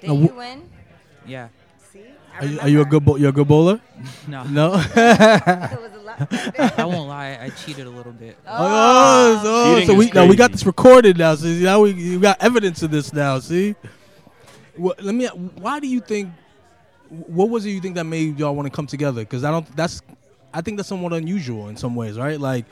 Did 0.00 0.10
you 0.10 0.34
win? 0.34 0.68
Yeah. 1.26 1.48
See? 1.92 2.02
Are 2.40 2.44
you, 2.44 2.60
are 2.60 2.68
you 2.68 2.80
a 2.80 2.84
good? 2.84 3.04
Bo- 3.04 3.16
you're 3.16 3.28
a 3.30 3.32
good 3.32 3.48
bowler? 3.48 3.80
No. 4.28 4.42
No. 4.44 4.72
It 4.96 5.80
was 5.80 5.92
a 5.94 6.02
lot. 6.02 6.78
I 6.78 6.84
won't 6.84 7.08
lie. 7.08 7.38
I 7.40 7.50
cheated 7.50 7.86
a 7.86 7.90
little 7.90 8.12
bit. 8.12 8.36
Oh, 8.46 9.40
so, 9.80 9.86
so 9.86 9.94
we 9.94 10.10
now 10.10 10.26
we 10.26 10.36
got 10.36 10.52
this 10.52 10.64
recorded 10.66 11.18
now. 11.18 11.34
So 11.34 11.46
now 11.46 11.80
we, 11.80 11.92
we 11.94 12.18
got 12.18 12.40
evidence 12.42 12.82
of 12.82 12.90
this 12.90 13.12
now. 13.12 13.38
See, 13.40 13.74
what, 14.76 15.02
let 15.02 15.14
me. 15.14 15.26
Why 15.26 15.80
do 15.80 15.86
you 15.86 16.00
think? 16.00 16.30
What 17.10 17.48
was 17.48 17.64
it 17.66 17.70
you 17.70 17.80
think 17.80 17.94
that 17.94 18.04
made 18.04 18.38
y'all 18.38 18.54
want 18.54 18.66
to 18.66 18.74
come 18.74 18.86
together? 18.86 19.22
Because 19.22 19.44
I 19.44 19.50
don't. 19.50 19.76
That's. 19.76 20.02
I 20.52 20.62
think 20.62 20.76
that's 20.78 20.88
somewhat 20.88 21.12
unusual 21.12 21.68
in 21.68 21.76
some 21.76 21.94
ways, 21.94 22.18
right? 22.18 22.40
Like, 22.40 22.64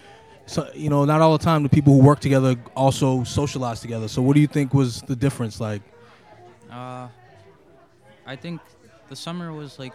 so 0.47 0.69
you 0.75 0.89
know, 0.91 1.05
not 1.05 1.21
all 1.21 1.37
the 1.37 1.45
time 1.45 1.63
the 1.63 1.69
people 1.69 1.95
who 1.95 2.03
work 2.03 2.21
together 2.21 2.57
also 2.75 3.25
socialize 3.25 3.81
together. 3.81 4.09
So 4.09 4.23
what 4.23 4.35
do 4.35 4.41
you 4.41 4.47
think 4.47 4.73
was 4.73 5.03
the 5.03 5.17
difference? 5.17 5.61
Like, 5.61 5.83
Uh, 6.71 7.09
I 8.27 8.37
think 8.37 8.61
the 9.09 9.17
summer 9.17 9.53
was 9.53 9.79
like 9.79 9.93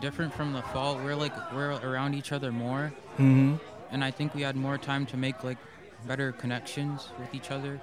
different 0.00 0.32
from 0.34 0.52
the 0.52 0.62
fall. 0.62 0.96
We're 0.96 1.16
like 1.16 1.34
we're 1.52 1.72
around 1.82 2.14
each 2.14 2.32
other 2.32 2.52
more, 2.52 2.92
mm-hmm. 3.14 3.56
and 3.90 4.04
I 4.04 4.10
think 4.10 4.34
we 4.34 4.42
had 4.42 4.56
more 4.56 4.78
time 4.78 5.06
to 5.06 5.16
make 5.16 5.42
like 5.44 5.58
better 6.06 6.32
connections 6.32 7.08
with 7.18 7.34
each 7.34 7.50
other. 7.50 7.80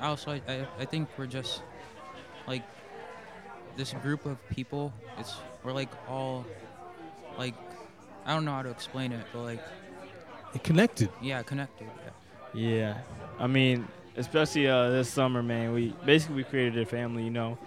Also, 0.00 0.32
I, 0.32 0.42
I, 0.48 0.66
I 0.80 0.84
think 0.84 1.08
we're 1.16 1.26
just 1.26 1.62
like 2.46 2.62
this 3.80 3.94
group 4.02 4.26
of 4.26 4.36
people. 4.50 4.92
It's 5.18 5.34
we're 5.64 5.72
like 5.72 5.88
all 6.06 6.44
like 7.38 7.54
I 8.26 8.34
don't 8.34 8.44
know 8.44 8.52
how 8.52 8.62
to 8.62 8.70
explain 8.70 9.10
it, 9.10 9.24
but 9.32 9.40
like 9.40 9.62
it 10.54 10.62
connected. 10.62 11.08
yeah, 11.22 11.42
connected. 11.42 11.88
Yeah. 12.04 12.10
Yeah, 12.52 12.98
I 13.38 13.46
mean, 13.46 13.86
especially 14.16 14.68
uh, 14.68 14.90
this 14.90 15.08
summer, 15.08 15.42
man. 15.42 15.72
We 15.72 15.94
basically 16.04 16.36
we 16.36 16.44
created 16.44 16.82
a 16.82 16.84
family. 16.84 17.24
You 17.24 17.30
know, 17.30 17.58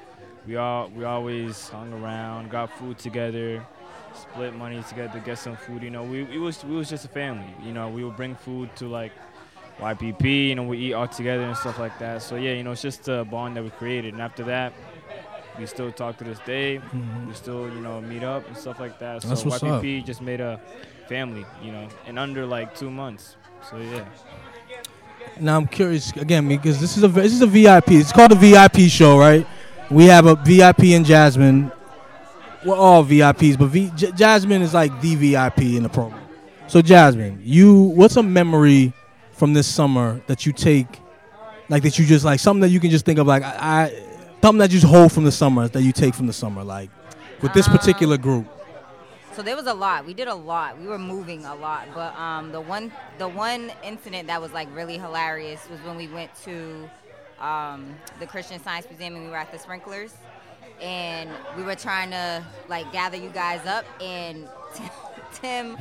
we 0.45 0.55
all 0.55 0.89
we 0.89 1.03
always 1.03 1.69
hung 1.69 1.91
around, 1.93 2.51
got 2.51 2.69
food 2.77 2.99
together, 2.99 3.65
split 4.13 4.53
money 4.55 4.83
together 4.87 5.13
to 5.17 5.25
get 5.25 5.39
some 5.39 5.55
food. 5.55 5.81
You 5.81 5.89
know, 5.89 6.03
we, 6.03 6.23
we 6.23 6.37
was 6.37 6.63
we 6.63 6.75
was 6.75 6.89
just 6.89 7.05
a 7.05 7.07
family. 7.07 7.51
You 7.63 7.73
know, 7.73 7.89
we 7.89 8.03
would 8.03 8.17
bring 8.17 8.35
food 8.35 8.75
to 8.75 8.87
like 8.87 9.13
YPP. 9.79 10.49
You 10.49 10.55
know, 10.55 10.63
we 10.63 10.77
eat 10.77 10.93
all 10.93 11.07
together 11.07 11.43
and 11.43 11.57
stuff 11.57 11.79
like 11.79 11.97
that. 11.99 12.21
So 12.21 12.35
yeah, 12.35 12.53
you 12.53 12.63
know, 12.63 12.73
it's 12.73 12.83
just 12.83 13.07
a 13.07 13.25
bond 13.25 13.55
that 13.55 13.63
we 13.63 13.71
created. 13.71 14.13
And 14.13 14.21
after 14.21 14.43
that, 14.43 14.73
we 15.59 15.65
still 15.65 15.91
talk 15.91 16.17
to 16.17 16.23
this 16.23 16.39
day. 16.39 16.79
Mhm. 16.93 17.27
We 17.27 17.33
still, 17.33 17.67
you 17.69 17.79
know, 17.81 18.01
meet 18.01 18.23
up 18.23 18.47
and 18.47 18.57
stuff 18.57 18.79
like 18.79 18.99
that. 18.99 19.21
That's 19.21 19.41
so 19.41 19.49
what's 19.49 19.63
YPP 19.63 20.05
just 20.05 20.21
made 20.21 20.41
a 20.41 20.59
family, 21.07 21.45
you 21.63 21.71
know, 21.71 21.87
in 22.07 22.17
under 22.17 22.45
like 22.45 22.75
two 22.75 22.89
months. 22.89 23.35
So 23.69 23.77
yeah. 23.77 24.05
Now 25.39 25.57
I'm 25.57 25.67
curious 25.67 26.11
again 26.11 26.47
because 26.47 26.79
this 26.79 26.97
is 26.97 27.03
a 27.03 27.07
this 27.07 27.33
is 27.33 27.41
a 27.41 27.47
VIP. 27.47 27.91
It's 27.91 28.11
called 28.11 28.31
a 28.31 28.35
VIP 28.35 28.89
show, 28.89 29.17
right? 29.17 29.45
We 29.89 30.05
have 30.05 30.25
a 30.25 30.35
VIP 30.35 30.93
and 30.95 31.05
Jasmine. 31.05 31.71
We're 32.65 32.75
all 32.77 33.03
VIPs, 33.03 33.57
but 33.59 33.67
v, 33.67 33.91
J- 33.93 34.11
Jasmine 34.11 34.61
is 34.61 34.73
like 34.73 35.01
the 35.01 35.15
VIP 35.15 35.75
in 35.75 35.83
the 35.83 35.89
program. 35.89 36.21
So 36.67 36.81
Jasmine, 36.81 37.41
you 37.43 37.73
what's 37.81 38.15
a 38.15 38.23
memory 38.23 38.93
from 39.33 39.53
this 39.53 39.67
summer 39.67 40.21
that 40.27 40.45
you 40.45 40.53
take, 40.53 40.87
like 41.67 41.83
that 41.83 41.99
you 41.99 42.05
just 42.05 42.23
like 42.23 42.39
something 42.39 42.61
that 42.61 42.69
you 42.69 42.79
can 42.79 42.89
just 42.89 43.03
think 43.05 43.19
of 43.19 43.27
like 43.27 43.43
I, 43.43 43.49
I 43.59 43.91
something 44.43 44.59
that 44.59 44.71
you 44.73 44.79
just 44.81 44.91
hold 44.91 45.09
from 45.09 45.23
the 45.23 45.31
summer 45.31 45.69
that 45.69 45.81
you 45.83 45.93
take 45.93 46.13
from 46.13 46.27
the 46.27 46.33
summer, 46.33 46.65
like 46.65 46.89
with 47.41 47.53
this 47.53 47.65
Um, 47.69 47.77
particular 47.77 48.17
group. 48.17 48.45
So 49.35 49.41
there 49.41 49.55
was 49.55 49.67
a 49.67 49.73
lot. 49.73 50.05
We 50.05 50.13
did 50.13 50.27
a 50.27 50.35
lot. 50.35 50.77
We 50.77 50.85
were 50.85 50.99
moving 50.99 51.45
a 51.45 51.55
lot. 51.55 51.87
But 51.95 52.13
um, 52.17 52.51
the 52.51 52.59
one 52.59 52.91
the 53.17 53.29
one 53.29 53.71
incident 53.83 54.27
that 54.27 54.41
was 54.41 54.51
like 54.51 54.67
really 54.75 54.97
hilarious 54.97 55.69
was 55.69 55.79
when 55.83 55.95
we 55.95 56.07
went 56.09 56.29
to 56.43 56.89
um, 57.39 57.95
the 58.19 58.27
Christian 58.27 58.61
Science 58.61 58.85
Museum 58.89 59.15
and 59.15 59.23
we 59.23 59.29
were 59.29 59.37
at 59.37 59.49
the 59.49 59.57
sprinklers, 59.57 60.13
and 60.81 61.29
we 61.55 61.63
were 61.63 61.75
trying 61.75 62.11
to 62.11 62.43
like 62.67 62.91
gather 62.91 63.15
you 63.15 63.29
guys 63.29 63.65
up 63.65 63.85
and 64.01 64.45
Tim. 65.33 65.77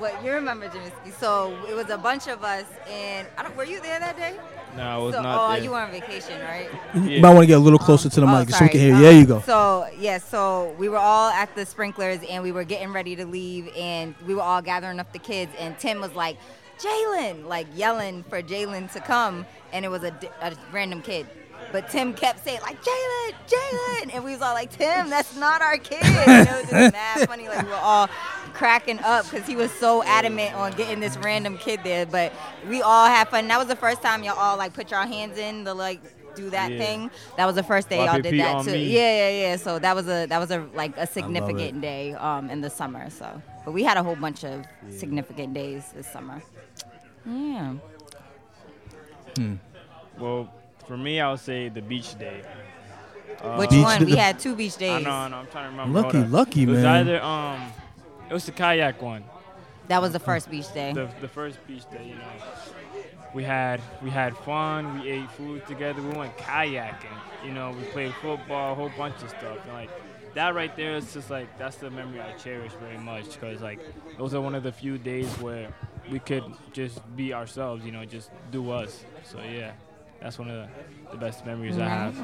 What 0.00 0.24
you 0.24 0.32
remember, 0.32 0.66
Jimiski? 0.68 1.12
So 1.12 1.56
it 1.68 1.74
was 1.76 1.90
a 1.90 1.98
bunch 1.98 2.26
of 2.26 2.42
us, 2.42 2.64
and 2.90 3.28
I 3.38 3.44
don't. 3.44 3.56
Were 3.56 3.64
you 3.64 3.80
there 3.80 4.00
that 4.00 4.16
day? 4.16 4.34
No, 4.76 4.82
I 4.82 4.96
was 4.98 5.14
so, 5.14 5.22
not 5.22 5.38
oh, 5.50 5.52
there. 5.54 5.62
you 5.64 5.70
were 5.70 5.78
on 5.80 5.90
vacation, 5.90 6.40
right? 6.42 6.68
You 6.94 7.20
might 7.20 7.30
want 7.34 7.42
to 7.42 7.46
get 7.46 7.56
a 7.56 7.60
little 7.60 7.78
closer 7.78 8.08
to 8.08 8.20
the 8.20 8.26
Oh, 8.26 8.38
mic 8.38 8.50
so 8.50 8.64
we 8.64 8.70
can 8.70 8.80
hear. 8.80 8.88
you. 8.90 8.94
Um, 8.96 9.02
There 9.02 9.12
you 9.12 9.26
go. 9.26 9.40
So 9.40 9.88
yeah, 9.98 10.18
so 10.18 10.74
we 10.78 10.88
were 10.88 10.98
all 10.98 11.30
at 11.30 11.54
the 11.54 11.66
sprinklers 11.66 12.20
and 12.28 12.42
we 12.42 12.52
were 12.52 12.64
getting 12.64 12.92
ready 12.92 13.16
to 13.16 13.26
leave 13.26 13.68
and 13.76 14.14
we 14.26 14.34
were 14.34 14.42
all 14.42 14.62
gathering 14.62 15.00
up 15.00 15.12
the 15.12 15.18
kids 15.18 15.52
and 15.58 15.78
Tim 15.78 16.00
was 16.00 16.14
like, 16.14 16.36
Jalen, 16.78 17.46
like 17.46 17.66
yelling 17.74 18.22
for 18.24 18.42
Jalen 18.42 18.90
to 18.92 19.00
come 19.00 19.44
and 19.72 19.84
it 19.84 19.88
was 19.88 20.02
a, 20.02 20.14
a 20.40 20.54
random 20.72 21.02
kid. 21.02 21.26
But 21.72 21.90
Tim 21.90 22.14
kept 22.14 22.42
saying 22.42 22.60
like 22.62 22.78
Jalen, 22.82 23.32
Jalen, 23.46 24.14
and 24.14 24.24
we 24.24 24.32
was 24.32 24.40
all 24.42 24.54
like 24.54 24.70
Tim, 24.70 25.10
that's 25.10 25.36
not 25.36 25.60
our 25.62 25.76
kid. 25.76 26.02
And 26.02 26.48
it 26.48 26.52
was 26.52 26.70
just 26.70 26.92
mad 26.92 27.28
funny. 27.28 27.48
Like 27.48 27.62
we 27.64 27.68
were 27.68 27.76
all 27.76 28.08
cracking 28.50 28.98
up 29.00 29.28
because 29.30 29.46
he 29.46 29.56
was 29.56 29.70
so 29.72 30.02
adamant 30.04 30.54
on 30.54 30.72
getting 30.72 31.00
this 31.00 31.16
random 31.18 31.56
kid 31.58 31.80
there. 31.84 32.06
But 32.06 32.32
we 32.68 32.82
all 32.82 33.06
had 33.06 33.28
fun. 33.28 33.48
That 33.48 33.58
was 33.58 33.68
the 33.68 33.76
first 33.76 34.02
time 34.02 34.22
y'all 34.24 34.38
all 34.38 34.56
like 34.56 34.72
put 34.74 34.90
your 34.90 35.02
hands 35.06 35.38
in 35.38 35.64
the 35.64 35.74
like 35.74 36.00
do 36.36 36.48
that 36.50 36.70
Yeah. 36.70 36.78
thing. 36.78 37.10
That 37.36 37.46
was 37.46 37.56
the 37.56 37.62
first 37.62 37.88
day 37.88 38.04
y'all 38.04 38.20
did 38.20 38.38
that 38.38 38.64
too. 38.64 38.72
me. 38.72 38.84
Yeah, 38.94 39.28
yeah, 39.28 39.48
yeah. 39.48 39.56
So 39.56 39.78
that 39.78 39.94
was 39.96 40.06
a 40.08 40.26
that 40.26 40.38
was 40.38 40.50
a 40.50 40.66
like 40.74 40.96
a 40.96 41.06
significant 41.06 41.80
day 41.80 42.14
um 42.14 42.50
in 42.50 42.60
the 42.60 42.70
summer. 42.70 43.10
So, 43.10 43.42
but 43.64 43.72
we 43.72 43.82
had 43.82 43.96
a 43.96 44.02
whole 44.02 44.16
bunch 44.16 44.44
of 44.44 44.64
significant 44.90 45.54
days 45.54 45.90
this 45.94 46.06
summer. 46.06 46.42
Yeah. 47.26 47.74
Well, 50.18 50.52
for 50.86 50.96
me, 50.96 51.20
I 51.20 51.30
would 51.30 51.40
say 51.40 51.68
the 51.68 51.82
beach 51.82 52.18
day. 52.18 52.42
Which 53.56 53.70
Beach 53.70 53.82
one? 53.84 54.00
day- 54.00 54.04
We 54.04 54.16
had 54.16 54.38
two 54.38 54.54
beach 54.54 54.74
I 54.76 54.78
days. 54.80 55.04
know, 55.04 55.10
I 55.10 55.28
know. 55.28 55.36
I'm 55.38 55.46
trying 55.46 55.64
to 55.64 55.70
remember. 55.70 56.00
Lucky, 56.02 56.16
Hold 56.18 56.26
up. 56.26 56.32
lucky 56.32 56.62
It 56.64 56.68
was 56.68 56.82
man. 56.82 57.08
either 57.08 57.22
um, 57.22 57.72
it 58.30 58.32
was 58.32 58.46
the 58.46 58.52
kayak 58.52 59.02
one. 59.02 59.24
That 59.88 60.00
was 60.00 60.12
the 60.12 60.20
first 60.20 60.48
beach 60.48 60.72
day. 60.72 60.92
the 60.92 61.10
the 61.20 61.28
first 61.28 61.58
beach 61.66 61.82
day, 61.90 62.06
you 62.06 62.14
know, 62.14 63.02
we 63.34 63.42
had 63.42 63.80
we 64.02 64.10
had 64.10 64.36
fun. 64.36 65.00
We 65.00 65.10
ate 65.10 65.30
food 65.32 65.66
together. 65.66 66.00
We 66.00 66.16
went 66.16 66.36
kayaking. 66.36 67.18
You 67.44 67.52
know, 67.52 67.72
we 67.72 67.82
played 67.86 68.14
football, 68.14 68.72
a 68.72 68.74
whole 68.76 68.92
bunch 68.96 69.20
of 69.22 69.30
stuff. 69.30 69.58
And 69.64 69.72
like 69.72 69.90
that 70.34 70.54
right 70.54 70.74
there 70.76 70.94
is 70.94 71.12
just 71.12 71.28
like 71.28 71.58
that's 71.58 71.76
the 71.76 71.90
memory 71.90 72.20
I 72.20 72.32
cherish 72.34 72.72
very 72.80 72.98
much 72.98 73.32
because 73.32 73.60
like 73.60 73.80
those 74.16 74.32
are 74.32 74.40
one 74.40 74.54
of 74.54 74.62
the 74.62 74.72
few 74.72 74.96
days 74.96 75.28
where 75.38 75.74
we 76.10 76.20
could 76.20 76.44
just 76.72 77.00
be 77.16 77.34
ourselves. 77.34 77.84
You 77.84 77.90
know, 77.90 78.04
just 78.04 78.30
do 78.52 78.70
us. 78.70 79.04
So 79.24 79.38
yeah, 79.40 79.72
that's 80.20 80.38
one 80.38 80.50
of 80.50 80.68
the, 80.68 81.10
the 81.10 81.16
best 81.16 81.44
memories 81.44 81.78
I 81.78 81.88
have. 81.88 82.16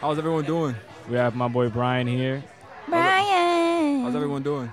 How's 0.00 0.18
everyone 0.18 0.44
doing? 0.44 0.74
We 1.08 1.16
have 1.16 1.36
my 1.36 1.46
boy 1.48 1.68
Brian 1.68 2.06
here. 2.06 2.42
Brian. 4.12 4.14
How's 4.14 4.14
mm-hmm. 4.14 4.16
everyone 4.16 4.42
doing? 4.42 4.72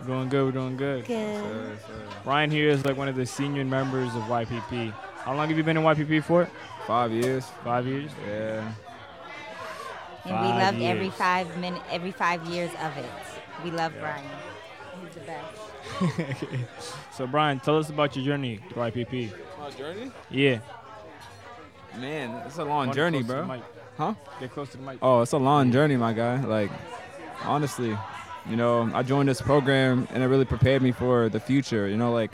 We're 0.00 0.06
doing 0.06 0.28
good. 0.28 0.44
We're 0.44 0.60
doing 0.60 0.76
good. 0.76 1.04
Good. 1.06 1.78
Ryan 2.24 2.50
here 2.50 2.68
is 2.70 2.84
like 2.84 2.96
one 2.96 3.08
of 3.08 3.16
the 3.16 3.26
senior 3.26 3.64
members 3.64 4.14
of 4.14 4.22
YPP. 4.22 4.92
How 5.24 5.34
long 5.34 5.48
have 5.48 5.56
you 5.56 5.64
been 5.64 5.76
in 5.76 5.82
YPP 5.82 6.24
for? 6.24 6.48
Five 6.86 7.12
years. 7.12 7.46
Five 7.62 7.86
years. 7.86 8.10
Yeah. 8.26 8.72
And 10.24 10.40
we 10.40 10.48
Five 10.48 10.62
loved 10.62 10.82
every 10.82 11.10
five 11.10 11.58
minute, 11.58 11.82
every 11.90 12.12
five 12.12 12.44
years 12.46 12.70
of 12.80 12.96
it. 12.96 13.10
We 13.64 13.70
love 13.70 13.92
Yeah. 13.94 14.00
Brian. 14.00 14.30
He's 15.04 15.14
the 15.14 15.20
best. 15.20 16.44
So 17.12 17.26
Brian, 17.26 17.60
tell 17.60 17.76
us 17.76 17.90
about 17.90 18.16
your 18.16 18.24
journey 18.24 18.58
to 18.70 18.74
YPP. 18.74 19.32
My 19.58 19.70
journey? 19.70 20.10
Yeah. 20.30 20.60
Man, 21.98 22.42
it's 22.46 22.56
a 22.56 22.64
long 22.64 22.86
Get 22.86 22.94
journey, 22.94 23.22
close 23.22 23.36
to 23.36 23.42
the 23.42 23.46
bro. 23.46 23.62
Huh? 23.98 24.14
Get 24.40 24.52
close 24.52 24.70
to 24.70 24.78
the 24.78 24.82
mic. 24.82 24.98
Oh, 25.02 25.20
it's 25.20 25.32
a 25.32 25.38
long 25.38 25.70
journey, 25.70 25.96
my 25.96 26.14
guy. 26.14 26.42
Like, 26.42 26.70
honestly, 27.44 27.96
you 28.48 28.56
know, 28.56 28.90
I 28.94 29.02
joined 29.02 29.28
this 29.28 29.40
program 29.40 30.08
and 30.10 30.22
it 30.22 30.26
really 30.26 30.44
prepared 30.44 30.82
me 30.82 30.92
for 30.92 31.28
the 31.28 31.40
future. 31.40 31.88
You 31.88 31.96
know, 31.96 32.12
like, 32.12 32.32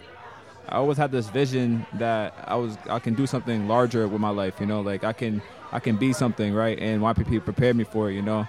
I 0.69 0.77
always 0.77 0.99
had 0.99 1.11
this 1.11 1.29
vision 1.29 1.87
that 1.95 2.35
I 2.47 2.57
was 2.57 2.77
I 2.91 2.99
can 2.99 3.15
do 3.15 3.27
something 3.27 3.69
larger 3.69 4.07
with 4.07 4.21
my 4.21 4.29
life. 4.31 4.61
You 4.61 4.67
know, 4.67 4.81
like 4.83 5.03
I 5.03 5.13
can 5.15 5.41
I 5.73 5.81
can 5.81 5.97
be 5.97 6.13
something, 6.13 6.53
right? 6.53 6.79
And 6.79 7.01
YPP 7.03 7.43
prepared 7.45 7.75
me 7.77 7.85
for 7.85 8.11
it. 8.11 8.15
You 8.15 8.23
know, 8.23 8.47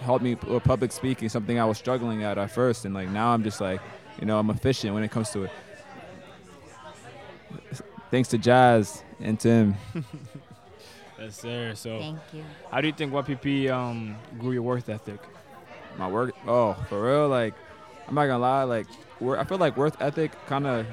helped 0.00 0.24
me 0.24 0.34
with 0.34 0.64
public 0.64 0.90
speaking, 0.90 1.28
something 1.28 1.58
I 1.60 1.64
was 1.64 1.78
struggling 1.78 2.24
at 2.24 2.38
at 2.38 2.50
first, 2.50 2.84
and 2.84 2.94
like 2.94 3.08
now 3.08 3.32
I'm 3.32 3.44
just 3.44 3.60
like, 3.60 3.80
you 4.20 4.26
know, 4.26 4.38
I'm 4.38 4.50
efficient 4.50 4.94
when 4.94 5.04
it 5.04 5.12
comes 5.12 5.30
to 5.30 5.44
it. 5.44 5.50
Thanks 8.10 8.28
to 8.30 8.38
Jazz 8.38 9.02
and 9.20 9.38
Tim. 9.38 9.76
Yes, 11.16 11.40
sir. 11.40 11.72
So, 11.74 12.00
Thank 12.00 12.18
you. 12.34 12.44
how 12.70 12.80
do 12.82 12.88
you 12.88 12.92
think 12.92 13.12
YPP 13.12 13.70
um, 13.70 14.16
grew 14.38 14.52
your 14.52 14.62
worth 14.62 14.88
ethic? 14.90 15.20
My 15.98 16.08
work 16.08 16.34
oh 16.46 16.74
for 16.88 17.02
real 17.02 17.28
like 17.28 17.54
i'm 18.08 18.14
not 18.14 18.26
gonna 18.26 18.38
lie 18.38 18.62
like 18.64 18.86
i 19.38 19.44
feel 19.44 19.58
like 19.58 19.76
work 19.76 19.94
ethic 20.00 20.32
kind 20.46 20.66
of 20.66 20.86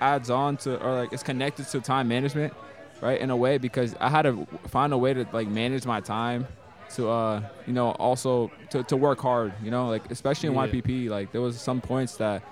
adds 0.00 0.30
on 0.30 0.56
to 0.56 0.80
or 0.82 0.94
like 0.94 1.12
it's 1.12 1.22
connected 1.22 1.66
to 1.66 1.80
time 1.80 2.08
management 2.08 2.52
right 3.00 3.20
in 3.20 3.30
a 3.30 3.36
way 3.36 3.58
because 3.58 3.94
i 4.00 4.08
had 4.08 4.22
to 4.22 4.46
find 4.68 4.92
a 4.92 4.98
way 4.98 5.12
to 5.12 5.26
like 5.32 5.48
manage 5.48 5.84
my 5.84 6.00
time 6.00 6.46
to 6.90 7.08
uh 7.08 7.42
you 7.66 7.72
know 7.72 7.90
also 7.92 8.50
to, 8.70 8.82
to 8.84 8.96
work 8.96 9.20
hard 9.20 9.52
you 9.62 9.70
know 9.70 9.88
like 9.88 10.10
especially 10.10 10.48
in 10.48 10.54
Yeah. 10.54 10.66
ypp 10.66 11.08
like 11.10 11.32
there 11.32 11.40
was 11.40 11.60
some 11.60 11.80
points 11.80 12.16
that 12.16 12.42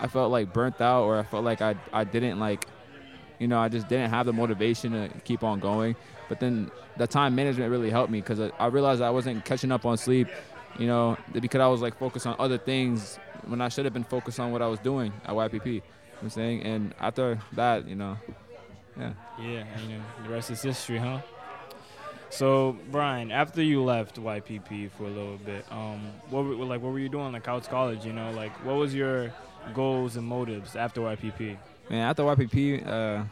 i 0.00 0.08
felt 0.08 0.32
like 0.32 0.52
burnt 0.52 0.80
out 0.80 1.04
or 1.04 1.18
i 1.18 1.22
felt 1.22 1.44
like 1.44 1.60
i 1.62 1.74
i 1.92 2.04
didn't 2.04 2.40
like 2.40 2.66
you 3.38 3.46
know 3.46 3.58
i 3.58 3.68
just 3.68 3.86
didn't 3.88 4.10
have 4.10 4.26
the 4.26 4.32
motivation 4.32 4.92
to 4.92 5.08
keep 5.24 5.44
on 5.44 5.60
going 5.60 5.94
but 6.28 6.40
then 6.40 6.70
the 6.96 7.06
time 7.06 7.34
management 7.34 7.70
really 7.70 7.90
helped 7.90 8.10
me 8.10 8.20
because 8.20 8.40
I, 8.40 8.50
I 8.58 8.66
realized 8.66 9.02
i 9.02 9.10
wasn't 9.10 9.44
catching 9.44 9.70
up 9.72 9.84
on 9.84 9.96
sleep 9.96 10.26
you 10.78 10.86
know, 10.86 11.16
because 11.32 11.60
I 11.60 11.66
was 11.66 11.80
like 11.80 11.98
focused 11.98 12.26
on 12.26 12.36
other 12.38 12.58
things 12.58 13.18
when 13.46 13.60
I 13.60 13.68
should 13.68 13.84
have 13.84 13.94
been 13.94 14.04
focused 14.04 14.40
on 14.40 14.52
what 14.52 14.62
I 14.62 14.66
was 14.66 14.78
doing 14.80 15.12
at 15.24 15.30
YPP. 15.30 15.66
You 15.66 15.80
know 15.80 15.82
I'm 16.22 16.30
saying? 16.30 16.62
And 16.62 16.94
after 17.00 17.38
that, 17.52 17.86
you 17.86 17.94
know, 17.94 18.16
yeah. 18.98 19.12
Yeah, 19.40 19.64
and 19.74 19.90
you 19.90 19.98
know, 19.98 20.04
the 20.22 20.30
rest 20.30 20.50
is 20.50 20.62
history, 20.62 20.98
huh? 20.98 21.20
So, 22.30 22.76
Brian, 22.90 23.30
after 23.30 23.62
you 23.62 23.82
left 23.84 24.16
YPP 24.16 24.90
for 24.92 25.04
a 25.04 25.08
little 25.10 25.36
bit, 25.36 25.64
um, 25.70 26.00
what 26.30 26.44
were, 26.44 26.54
like 26.64 26.82
what 26.82 26.92
were 26.92 26.98
you 26.98 27.08
doing 27.08 27.32
like 27.32 27.44
Couch 27.44 27.68
College? 27.68 28.04
You 28.04 28.12
know, 28.12 28.32
like 28.32 28.52
what 28.64 28.76
was 28.76 28.94
your 28.94 29.32
goals 29.72 30.16
and 30.16 30.26
motives 30.26 30.74
after 30.74 31.00
YPP? 31.00 31.56
Man, 31.90 32.08
after 32.08 32.22
YPP, 32.22 32.86
uh, 32.86 33.24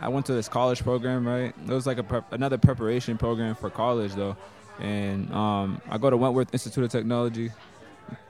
I 0.00 0.08
went 0.08 0.26
to 0.26 0.32
this 0.32 0.48
college 0.48 0.82
program, 0.82 1.26
right? 1.26 1.54
It 1.66 1.72
was 1.72 1.86
like 1.86 1.98
a 1.98 2.02
prep, 2.02 2.32
another 2.32 2.58
preparation 2.58 3.18
program 3.18 3.54
for 3.54 3.70
college, 3.70 4.14
though. 4.14 4.36
And 4.80 5.32
um, 5.32 5.80
I 5.90 5.98
go 5.98 6.10
to 6.10 6.16
Wentworth 6.16 6.52
Institute 6.52 6.84
of 6.84 6.90
Technology, 6.90 7.50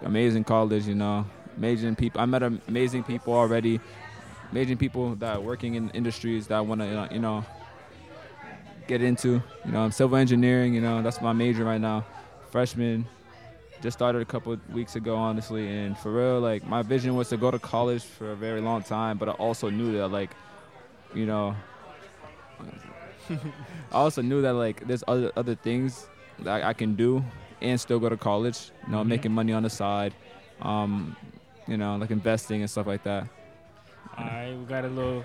amazing 0.03 0.45
college, 0.45 0.87
you 0.87 0.95
know, 0.95 1.25
amazing 1.57 1.97
people. 1.97 2.21
I 2.21 2.27
met 2.27 2.43
amazing 2.43 3.05
people 3.05 3.33
already, 3.33 3.81
amazing 4.51 4.77
people 4.77 5.15
that 5.17 5.37
are 5.37 5.41
working 5.41 5.75
in 5.75 5.91
industries 5.91 6.47
that 6.49 6.57
I 6.57 6.61
want 6.61 6.81
to, 6.81 7.09
you 7.13 7.21
know, 7.21 7.45
get 8.87 9.03
into. 9.03 9.43
You 9.65 9.73
know, 9.73 9.81
I'm 9.81 9.93
civil 9.93 10.17
engineering, 10.17 10.75
you 10.75 10.81
know, 10.81 11.03
that's 11.03 11.21
my 11.21 11.33
major 11.33 11.65
right 11.65 11.81
now. 11.81 12.05
Freshman, 12.51 13.07
just 13.81 13.97
started 13.97 14.23
a 14.23 14.25
couple 14.25 14.57
weeks 14.73 14.97
ago, 14.97 15.17
honestly. 15.17 15.67
And 15.69 15.97
for 15.97 16.13
real, 16.13 16.41
like, 16.41 16.67
my 16.67 16.83
vision 16.83 17.17
was 17.17 17.29
to 17.31 17.37
go 17.37 17.51
to 17.51 17.59
college 17.59 18.03
for 18.05 18.33
a 18.33 18.37
very 18.37 18.61
long 18.61 18.83
time, 18.83 19.17
but 19.19 19.29
I 19.29 19.33
also 19.33 19.71
knew 19.71 19.93
that, 19.99 20.09
like, 20.09 20.31
you 21.15 21.27
know, 21.27 21.57
I 23.31 23.37
also 23.93 24.23
knew 24.23 24.43
that, 24.43 24.55
like, 24.55 24.87
there's 24.87 25.05
other, 25.09 25.33
other 25.37 25.55
things 25.55 26.07
that 26.45 26.65
I 26.65 26.73
can 26.73 26.95
do 26.95 27.25
and 27.61 27.81
still 27.81 27.99
go 28.01 28.09
to 28.09 28.17
college. 28.17 28.71
You 28.87 28.93
know, 28.93 29.03
Mhm. 29.05 29.07
making 29.09 29.33
money 29.33 29.53
on 29.53 29.63
the 29.63 29.71
side, 29.71 30.15
um, 30.61 31.17
you 31.67 31.77
know, 31.77 31.97
like 31.97 32.11
investing 32.11 32.61
and 32.61 32.71
stuff 32.71 32.87
like 32.87 33.03
that. 33.05 33.29
All 34.19 34.25
right, 34.25 34.55
we 34.59 34.65
got 34.67 34.85
a 34.85 34.89
little, 34.89 35.25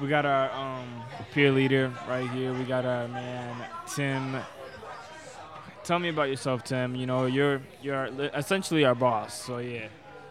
we 0.00 0.08
got 0.08 0.24
our 0.26 0.50
um, 0.52 1.02
peer 1.32 1.52
leader 1.52 1.92
right 2.08 2.28
here. 2.30 2.52
We 2.52 2.64
got 2.64 2.84
our 2.84 3.06
man 3.08 3.54
Tim 3.86 4.36
tell 5.84 5.98
me 6.00 6.08
about 6.08 6.28
yourself, 6.28 6.64
Tim. 6.64 6.96
You 6.96 7.06
know, 7.06 7.26
you're 7.26 7.60
you're 7.82 8.06
essentially 8.34 8.84
our 8.84 8.94
boss. 8.94 9.34
So 9.46 9.58
yeah, 9.58 9.86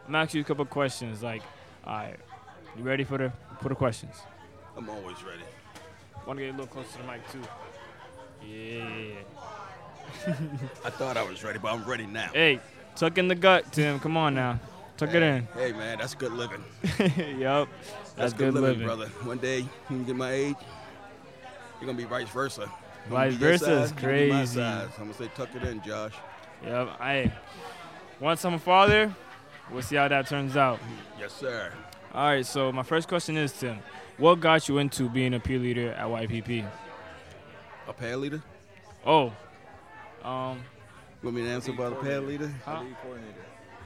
I'm 0.05 0.11
gonna 0.11 0.23
ask 0.23 0.33
you 0.33 0.41
a 0.41 0.43
couple 0.43 0.65
questions. 0.65 1.23
Like, 1.23 1.41
all 1.85 1.93
right, 1.95 2.17
you 2.75 2.83
ready 2.83 3.03
for 3.05 3.17
the 3.17 3.31
for 3.61 3.69
the 3.69 3.75
questions? 3.75 4.15
I'm 4.77 4.89
always 4.89 5.23
ready. 5.23 5.43
Want 6.27 6.37
to 6.39 6.45
get 6.45 6.53
a 6.55 6.57
little 6.57 6.67
closer 6.67 6.97
to 6.97 7.03
the 7.03 7.11
mic 7.11 7.21
too. 7.31 7.41
Yeah. 8.45 9.21
I 10.85 10.89
thought 10.89 11.17
I 11.17 11.23
was 11.23 11.43
ready, 11.43 11.59
but 11.59 11.73
I'm 11.73 11.83
ready 11.83 12.05
now. 12.05 12.29
Hey, 12.33 12.59
tuck 12.95 13.17
in 13.17 13.27
the 13.27 13.35
gut, 13.35 13.71
Tim. 13.71 13.99
Come 13.99 14.17
on 14.17 14.35
now, 14.35 14.59
tuck 14.97 15.13
it 15.13 15.21
in. 15.21 15.47
Hey 15.53 15.71
man, 15.71 15.97
that's 15.97 16.15
good 16.15 16.33
living. 16.33 16.63
yup, 17.39 17.69
that's, 18.15 18.33
good, 18.33 18.53
living. 18.53 18.85
brother. 18.85 19.07
One 19.23 19.37
day 19.37 19.61
when 19.87 19.99
you 19.99 20.05
get 20.05 20.15
my 20.15 20.31
age, 20.31 20.55
you're 21.79 21.87
gonna 21.87 21.97
be 21.97 22.05
vice 22.05 22.29
versa. 22.29 22.71
Vice 23.09 23.33
versa 23.35 23.83
is 23.83 23.91
you're 23.91 23.95
my 23.95 24.01
crazy. 24.01 24.55
size. 24.55 24.89
I'm 24.97 25.05
gonna 25.05 25.13
say 25.13 25.29
tuck 25.35 25.49
it 25.55 25.63
in, 25.63 25.81
Josh. 25.81 26.13
Yep. 26.63 26.89
I 26.99 27.31
once 28.19 28.43
I'm 28.45 28.55
a 28.55 28.59
father, 28.59 29.13
we'll 29.71 29.81
see 29.81 29.95
how 29.95 30.07
that 30.07 30.27
turns 30.27 30.57
out. 30.57 30.79
Yes, 31.19 31.33
sir. 31.33 31.71
All 32.13 32.27
right. 32.27 32.45
So 32.45 32.71
my 32.71 32.83
first 32.83 33.07
question 33.07 33.37
is, 33.37 33.51
Tim, 33.51 33.79
what 34.17 34.39
got 34.39 34.67
you 34.69 34.77
into 34.77 35.09
being 35.09 35.33
a 35.33 35.39
peer 35.39 35.59
leader 35.59 35.91
at 35.91 36.07
YPP? 36.07 36.65
A 37.87 37.93
peer 37.93 38.17
leader? 38.17 38.41
Oh, 39.05 39.33
um, 40.25 40.63
Want 41.23 41.35
me 41.37 41.43
to 41.43 41.49
answer 41.49 41.71
about 41.71 42.01
the 42.01 42.07
pad 42.09 42.23
leader? 42.23 42.51
huh? 42.65 42.83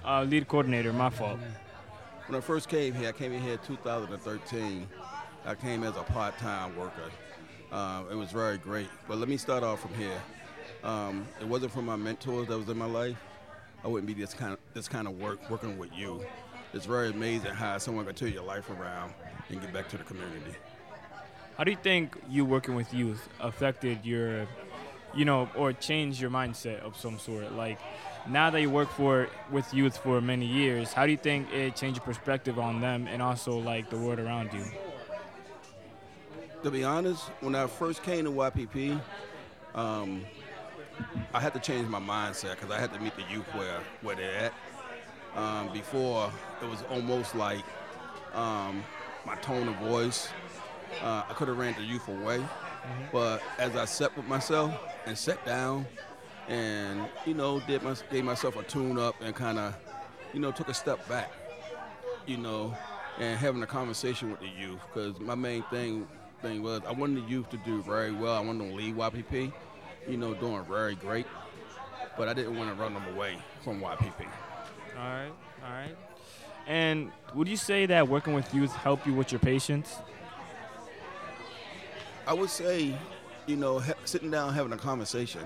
uh, 0.03 0.23
lead 0.23 0.47
coordinator. 0.47 0.91
My 0.91 1.09
fault. 1.09 1.39
When 2.27 2.37
I 2.37 2.41
first 2.41 2.69
came 2.69 2.93
here, 2.93 3.09
I 3.09 3.11
came 3.11 3.31
in 3.31 3.41
here 3.41 3.53
in 3.53 3.59
2013. 3.59 4.87
I 5.45 5.55
came 5.55 5.83
as 5.83 5.95
a 5.95 6.03
part-time 6.03 6.75
worker. 6.75 7.09
Um, 7.71 8.07
it 8.11 8.15
was 8.15 8.31
very 8.31 8.57
great. 8.57 8.89
But 9.07 9.17
let 9.19 9.29
me 9.29 9.37
start 9.37 9.63
off 9.63 9.81
from 9.81 9.93
here. 9.93 10.21
Um, 10.83 11.27
it 11.39 11.47
wasn't 11.47 11.71
for 11.71 11.81
my 11.81 11.95
mentors 11.95 12.47
that 12.47 12.57
was 12.57 12.67
in 12.69 12.77
my 12.77 12.85
life. 12.85 13.17
I 13.83 13.87
wouldn't 13.87 14.07
be 14.07 14.13
this 14.13 14.33
kind 14.33 14.53
of 14.53 14.59
this 14.73 14.87
kind 14.87 15.07
of 15.07 15.17
work 15.17 15.49
working 15.49 15.77
with 15.77 15.91
you. 15.95 16.25
It's 16.73 16.85
very 16.85 17.09
amazing 17.09 17.51
how 17.51 17.77
someone 17.77 18.05
can 18.05 18.15
turn 18.15 18.33
your 18.33 18.43
life 18.43 18.69
around 18.69 19.13
and 19.49 19.61
get 19.61 19.73
back 19.73 19.87
to 19.89 19.97
the 19.97 20.03
community. 20.03 20.55
How 21.57 21.63
do 21.63 21.71
you 21.71 21.77
think 21.81 22.15
you 22.29 22.45
working 22.45 22.75
with 22.75 22.93
youth 22.93 23.27
affected 23.39 24.05
your, 24.05 24.47
you 25.13 25.25
know, 25.25 25.49
or 25.55 25.73
change 25.73 26.21
your 26.21 26.29
mindset 26.29 26.79
of 26.81 26.97
some 26.97 27.19
sort? 27.19 27.53
Like, 27.53 27.79
now 28.27 28.49
that 28.49 28.61
you 28.61 28.69
work 28.69 28.89
for 28.89 29.29
with 29.51 29.73
youth 29.73 29.97
for 29.97 30.21
many 30.21 30.45
years, 30.45 30.93
how 30.93 31.05
do 31.05 31.11
you 31.11 31.17
think 31.17 31.51
it 31.53 31.75
changed 31.75 31.99
your 31.99 32.05
perspective 32.05 32.59
on 32.59 32.81
them 32.81 33.07
and 33.07 33.21
also 33.21 33.57
like 33.57 33.89
the 33.89 33.97
world 33.97 34.19
around 34.19 34.51
you? 34.53 34.63
To 36.63 36.71
be 36.71 36.83
honest, 36.83 37.23
when 37.39 37.55
I 37.55 37.67
first 37.67 38.03
came 38.03 38.25
to 38.25 38.31
YPP, 38.31 38.99
um, 39.75 40.25
I 41.33 41.39
had 41.39 41.53
to 41.53 41.59
change 41.59 41.87
my 41.87 41.99
mindset 41.99 42.55
because 42.55 42.71
I 42.71 42.79
had 42.79 42.93
to 42.93 42.99
meet 42.99 43.15
the 43.15 43.23
youth 43.31 43.47
where, 43.53 43.79
where 44.01 44.15
they're 44.15 44.35
at. 44.35 44.53
Um, 45.35 45.71
before, 45.71 46.31
it 46.61 46.67
was 46.67 46.83
almost 46.89 47.35
like 47.35 47.63
um, 48.33 48.83
my 49.25 49.35
tone 49.35 49.67
of 49.67 49.75
voice. 49.75 50.29
Uh, 51.01 51.23
I 51.29 51.33
could 51.33 51.47
have 51.47 51.57
ran 51.57 51.75
the 51.75 51.83
youth 51.83 52.07
away. 52.07 52.43
Mm-hmm. 52.83 53.03
But 53.11 53.41
as 53.57 53.75
I 53.75 53.85
sat 53.85 54.15
with 54.15 54.27
myself 54.27 54.73
and 55.05 55.17
sat 55.17 55.45
down 55.45 55.85
and, 56.47 57.05
you 57.25 57.33
know, 57.33 57.59
did 57.61 57.83
my, 57.83 57.95
gave 58.11 58.23
myself 58.23 58.55
a 58.57 58.63
tune 58.63 58.97
up 58.97 59.15
and 59.21 59.35
kind 59.35 59.59
of, 59.59 59.75
you 60.33 60.39
know, 60.39 60.51
took 60.51 60.69
a 60.69 60.73
step 60.73 61.07
back, 61.07 61.31
you 62.25 62.37
know, 62.37 62.75
and 63.19 63.37
having 63.37 63.61
a 63.61 63.67
conversation 63.67 64.31
with 64.31 64.39
the 64.39 64.47
youth 64.47 64.79
because 64.87 65.19
my 65.19 65.35
main 65.35 65.63
thing 65.63 66.07
thing 66.41 66.63
was 66.63 66.81
I 66.87 66.91
wanted 66.91 67.23
the 67.25 67.29
youth 67.29 67.49
to 67.49 67.57
do 67.57 67.81
very 67.81 68.11
well. 68.11 68.33
I 68.33 68.39
wanted 68.39 68.61
them 68.61 68.69
to 68.69 68.75
lead 68.75 68.95
YPP, 68.95 69.51
you 70.07 70.17
know, 70.17 70.33
doing 70.33 70.63
very 70.65 70.95
great. 70.95 71.27
But 72.17 72.27
I 72.27 72.33
didn't 72.33 72.57
want 72.57 72.69
to 72.69 72.81
run 72.81 72.93
them 72.93 73.03
away 73.15 73.37
from 73.63 73.81
YPP. 73.81 74.25
All 74.97 75.03
right, 75.03 75.31
all 75.63 75.71
right. 75.71 75.95
And 76.67 77.11
would 77.33 77.47
you 77.47 77.57
say 77.57 77.85
that 77.87 78.07
working 78.07 78.33
with 78.33 78.53
youth 78.53 78.73
help 78.73 79.05
you 79.05 79.13
with 79.13 79.31
your 79.31 79.39
patience? 79.39 79.95
I 82.27 82.33
would 82.33 82.49
say, 82.49 82.95
you 83.47 83.55
know, 83.55 83.79
ha- 83.79 83.93
sitting 84.05 84.31
down 84.31 84.53
having 84.53 84.73
a 84.73 84.77
conversation. 84.77 85.41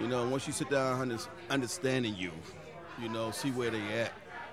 You 0.00 0.08
know, 0.08 0.28
once 0.28 0.46
you 0.46 0.52
sit 0.52 0.70
down 0.70 1.00
under- 1.00 1.18
understanding 1.50 2.14
you, 2.16 2.32
you 3.00 3.08
know, 3.08 3.30
see 3.30 3.50
where 3.50 3.70
they 3.70 3.82
at. 4.00 4.12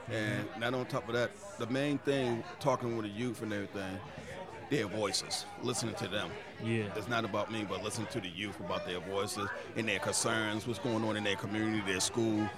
Mm-hmm. 0.09 0.13
And 0.13 0.49
not 0.59 0.73
on 0.73 0.85
top 0.87 1.07
of 1.07 1.13
that, 1.13 1.31
the 1.59 1.67
main 1.67 1.97
thing, 1.99 2.43
talking 2.59 2.97
with 2.97 3.05
the 3.05 3.11
youth 3.11 3.41
and 3.43 3.53
everything, 3.53 3.99
their 4.69 4.87
voices, 4.87 5.45
listening 5.61 5.95
to 5.95 6.07
them. 6.07 6.29
Yeah. 6.63 6.85
It's 6.95 7.07
not 7.07 7.23
about 7.23 7.51
me, 7.51 7.65
but 7.67 7.83
listening 7.83 8.07
to 8.11 8.21
the 8.21 8.29
youth 8.29 8.59
about 8.59 8.85
their 8.85 8.99
voices 8.99 9.47
and 9.75 9.87
their 9.87 9.99
concerns, 9.99 10.65
what's 10.65 10.79
going 10.79 11.03
on 11.03 11.17
in 11.17 11.23
their 11.23 11.35
community, 11.35 11.83
their 11.85 11.99
school, 11.99 12.49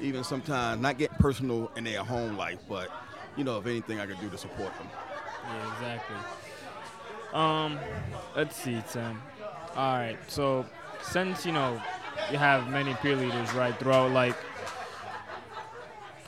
even 0.00 0.22
sometimes 0.22 0.80
not 0.80 0.98
getting 0.98 1.16
personal 1.18 1.70
in 1.76 1.84
their 1.84 2.04
home 2.04 2.36
life, 2.36 2.58
but, 2.68 2.90
you 3.36 3.44
know, 3.44 3.58
if 3.58 3.66
anything 3.66 4.00
I 4.00 4.06
could 4.06 4.20
do 4.20 4.28
to 4.30 4.38
support 4.38 4.72
them. 4.78 4.88
Yeah, 5.44 5.72
exactly. 5.74 6.16
Um, 7.32 7.78
let's 8.36 8.56
see, 8.56 8.82
Tim. 8.90 9.22
All 9.74 9.94
right, 9.94 10.18
so 10.28 10.66
since 11.02 11.46
you 11.46 11.52
know 11.52 11.80
you 12.30 12.38
have 12.38 12.68
many 12.68 12.94
peer 12.94 13.16
leaders, 13.16 13.52
right, 13.54 13.74
throughout 13.78 14.10
like, 14.12 14.36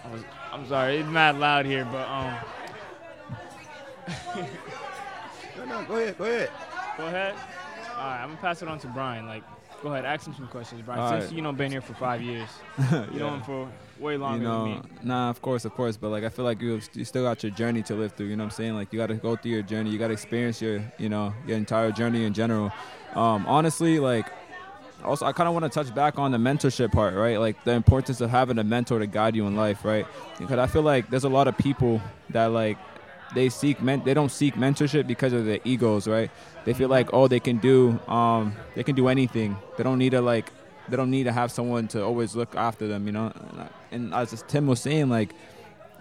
I 0.05 0.11
was, 0.13 0.23
I'm 0.53 0.67
sorry, 0.67 0.97
it's 0.99 1.09
not 1.11 1.37
loud 1.39 1.67
here, 1.67 1.85
but 1.91 2.09
um, 2.09 2.35
No, 5.57 5.65
no, 5.67 5.85
go 5.85 5.97
ahead, 5.97 6.19
go 6.19 6.25
ahead. 6.25 6.51
go 6.97 7.07
ahead. 7.07 7.35
All 7.97 8.03
right, 8.05 8.23
I'm 8.23 8.31
gonna 8.31 8.41
pass 8.41 8.61
it 8.63 8.69
on 8.69 8.79
to 8.81 8.89
Brian. 8.89 9.27
Like, 9.27 9.45
go 9.85 9.93
ahead, 9.93 10.07
ask 10.07 10.27
him 10.27 10.35
some 10.35 10.49
questions, 10.49 10.81
Brian. 10.83 11.01
All 11.01 11.11
since 11.11 11.25
right. 11.27 11.33
you 11.35 11.43
know 11.43 11.53
been 11.53 11.71
here 11.71 11.83
for 11.83 11.93
five 11.95 12.23
years, 12.23 12.49
you 13.13 13.19
know 13.19 13.35
him 13.35 13.43
for 13.43 13.69
way 14.01 14.17
longer 14.17 14.43
you 14.43 14.49
know, 14.49 14.65
than 14.65 14.73
me. 14.73 14.83
nah, 15.05 15.31
of 15.31 15.41
course, 15.43 15.65
of 15.67 15.75
course, 15.75 15.97
but 15.97 16.09
like 16.09 16.25
I 16.25 16.31
feel 16.31 16.45
like 16.45 16.61
you 16.61 16.81
you 16.95 17.05
still 17.05 17.23
got 17.23 17.43
your 17.43 17.53
journey 17.53 17.83
to 17.85 17.95
live 17.95 18.13
through. 18.13 18.27
You 18.27 18.37
know 18.37 18.45
what 18.45 18.53
I'm 18.55 18.57
saying? 18.57 18.75
Like 18.75 18.93
you 18.93 18.99
got 18.99 19.09
to 19.09 19.15
go 19.15 19.37
through 19.37 19.53
your 19.53 19.63
journey. 19.63 19.91
You 19.91 19.99
got 19.99 20.09
to 20.09 20.15
experience 20.15 20.61
your, 20.63 20.83
you 20.99 21.11
know, 21.11 21.35
your 21.47 21.59
entire 21.59 21.93
journey 21.93 22.25
in 22.25 22.33
general. 22.33 22.73
Um, 23.15 23.45
honestly, 23.47 24.01
like 24.01 24.27
also 25.05 25.27
I 25.27 25.33
kind 25.33 25.49
of 25.49 25.55
want 25.55 25.71
to 25.71 25.85
touch 25.85 25.95
back 25.95 26.19
on 26.19 26.33
the 26.33 26.39
mentorship 26.39 26.91
part, 26.91 27.15
right? 27.15 27.39
Like 27.39 27.63
the 27.65 27.73
importance 27.73 28.23
of 28.23 28.31
having 28.31 28.59
a 28.59 28.65
mentor 28.65 28.99
to 28.99 29.07
guide 29.07 29.37
you 29.37 29.47
in 29.47 29.55
life, 29.55 29.85
right? 29.85 30.07
Because 30.39 30.59
I 30.59 30.67
feel 30.67 30.83
like 30.83 31.11
there's 31.11 31.25
a 31.25 31.29
lot 31.29 31.47
of 31.47 31.59
people 31.59 32.01
that 32.31 32.47
like 32.47 32.79
they 33.35 33.49
seek 33.49 33.83
men 33.83 34.03
they 34.05 34.15
don't 34.15 34.31
seek 34.31 34.55
mentorship 34.55 35.07
because 35.07 35.33
of 35.33 35.45
their 35.45 35.61
egos, 35.65 36.07
right? 36.07 36.31
They 36.65 36.73
feel 36.73 36.89
like 36.89 37.11
oh 37.13 37.29
they 37.29 37.41
can 37.41 37.59
do 37.59 37.99
um 38.09 38.55
they 38.75 38.83
can 38.83 38.95
do 38.95 39.09
anything. 39.09 39.57
They 39.77 39.85
don't 39.85 39.99
need 39.99 40.11
to 40.11 40.21
like 40.21 40.51
they 40.89 40.97
don't 40.97 41.11
need 41.11 41.25
to 41.25 41.33
have 41.33 41.51
someone 41.51 41.89
to 41.89 42.05
always 42.05 42.37
look 42.37 42.55
after 42.57 42.87
them, 42.87 43.07
you 43.07 43.13
know. 43.13 43.33
And 43.91 44.13
as 44.15 44.45
Tim 44.49 44.67
was 44.67 44.81
saying, 44.81 45.09
like 45.09 45.35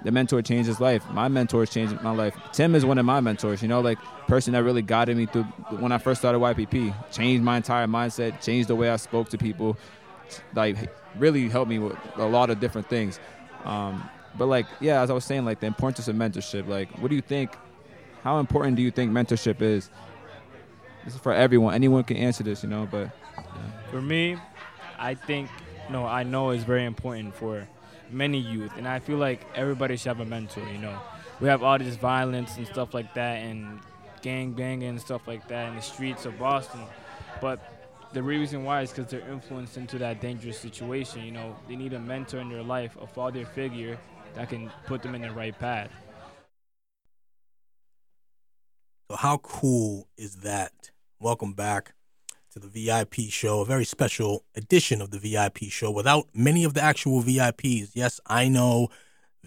the 0.03 0.11
mentor 0.11 0.41
changed 0.41 0.67
his 0.67 0.81
life. 0.81 1.03
My 1.11 1.27
mentors 1.27 1.69
changed 1.69 2.01
my 2.01 2.11
life. 2.11 2.35
Tim 2.51 2.75
is 2.75 2.85
one 2.85 2.97
of 2.97 3.05
my 3.05 3.21
mentors, 3.21 3.61
you 3.61 3.67
know, 3.67 3.79
like 3.79 3.97
person 4.27 4.53
that 4.53 4.63
really 4.63 4.81
guided 4.81 5.15
me 5.15 5.25
through 5.25 5.43
when 5.79 5.91
I 5.91 5.97
first 5.97 6.21
started 6.21 6.39
YPP. 6.39 6.93
Changed 7.11 7.43
my 7.43 7.57
entire 7.57 7.87
mindset, 7.87 8.41
changed 8.41 8.67
the 8.67 8.75
way 8.75 8.89
I 8.89 8.97
spoke 8.97 9.29
to 9.29 9.37
people, 9.37 9.77
like 10.55 10.75
really 11.17 11.47
helped 11.47 11.69
me 11.69 11.79
with 11.79 11.97
a 12.15 12.25
lot 12.25 12.49
of 12.49 12.59
different 12.59 12.89
things. 12.89 13.19
Um, 13.63 14.09
but 14.37 14.47
like, 14.47 14.65
yeah, 14.79 15.01
as 15.01 15.09
I 15.09 15.13
was 15.13 15.25
saying, 15.25 15.45
like 15.45 15.59
the 15.59 15.67
importance 15.67 16.07
of 16.07 16.15
mentorship. 16.15 16.67
Like, 16.67 16.89
what 16.99 17.09
do 17.09 17.15
you 17.15 17.21
think? 17.21 17.55
How 18.23 18.39
important 18.39 18.77
do 18.77 18.81
you 18.81 18.91
think 18.91 19.11
mentorship 19.11 19.61
is? 19.61 19.89
This 21.03 21.15
is 21.15 21.19
for 21.19 21.33
everyone. 21.33 21.73
Anyone 21.73 22.03
can 22.03 22.17
answer 22.17 22.43
this, 22.43 22.63
you 22.63 22.69
know. 22.69 22.87
But 22.89 23.11
For 23.91 24.01
me, 24.01 24.37
I 24.97 25.15
think 25.15 25.49
no, 25.89 26.05
I 26.05 26.23
know 26.23 26.51
it's 26.51 26.63
very 26.63 26.85
important 26.85 27.35
for 27.35 27.67
many 28.09 28.39
youth, 28.39 28.71
and 28.77 28.87
I 28.87 28.99
feel 28.99 29.17
like 29.17 29.45
everybody 29.55 29.97
should 29.97 30.09
have 30.09 30.19
a 30.19 30.25
mentor. 30.25 30.63
You 30.71 30.79
know, 30.79 30.97
we 31.39 31.47
have 31.49 31.63
all 31.63 31.77
this 31.77 31.95
violence 31.95 32.57
and 32.57 32.65
stuff 32.67 32.93
like 32.93 33.13
that, 33.15 33.37
and 33.37 33.79
gang 34.21 34.53
banging 34.53 34.87
and 34.89 35.01
stuff 35.01 35.27
like 35.27 35.47
that 35.49 35.69
in 35.69 35.75
the 35.75 35.81
streets 35.81 36.25
of 36.25 36.39
Boston, 36.39 36.79
but 37.41 37.59
the 38.13 38.23
reason 38.23 38.63
why 38.63 38.81
is 38.81 38.91
because 38.91 39.11
they're 39.11 39.27
influenced 39.29 39.75
into 39.75 39.97
that 39.97 40.21
dangerous 40.21 40.59
situation. 40.59 41.23
You 41.23 41.31
know, 41.31 41.55
they 41.67 41.75
need 41.75 41.93
a 41.93 41.99
mentor 41.99 42.39
in 42.39 42.49
their 42.49 42.63
life, 42.63 42.95
a 43.01 43.07
father 43.07 43.43
figure 43.43 43.97
that 44.35 44.49
can 44.49 44.71
put 44.85 45.01
them 45.01 45.15
in 45.15 45.21
the 45.21 45.31
right 45.31 45.57
path. 45.57 45.89
So 49.09 49.17
how 49.17 49.37
cool 49.37 50.07
is 50.17 50.37
that? 50.37 50.91
Welcome 51.19 51.53
back 51.53 51.93
to 52.51 52.59
the 52.59 52.67
VIP 52.67 53.29
show, 53.29 53.61
a 53.61 53.65
very 53.65 53.85
special 53.85 54.43
edition 54.55 55.01
of 55.01 55.11
the 55.11 55.19
VIP 55.19 55.69
show 55.69 55.91
without 55.91 56.27
many 56.33 56.63
of 56.63 56.73
the 56.73 56.81
actual 56.81 57.21
VIPs. 57.21 57.91
Yes, 57.93 58.19
I 58.25 58.47
know 58.47 58.89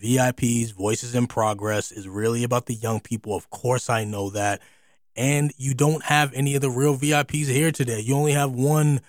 VIPs, 0.00 0.72
Voices 0.72 1.14
in 1.14 1.26
Progress 1.26 1.90
is 1.90 2.08
really 2.08 2.44
about 2.44 2.66
the 2.66 2.74
young 2.74 3.00
people. 3.00 3.34
Of 3.34 3.50
course 3.50 3.88
I 3.88 4.04
know 4.04 4.30
that. 4.30 4.60
And 5.14 5.52
you 5.56 5.72
don't 5.72 6.04
have 6.04 6.32
any 6.34 6.54
of 6.54 6.60
the 6.60 6.70
real 6.70 6.96
VIPs 6.96 7.46
here 7.46 7.72
today. 7.72 8.00
You 8.00 8.14
only 8.14 8.32
have 8.32 8.52
one 8.52 9.00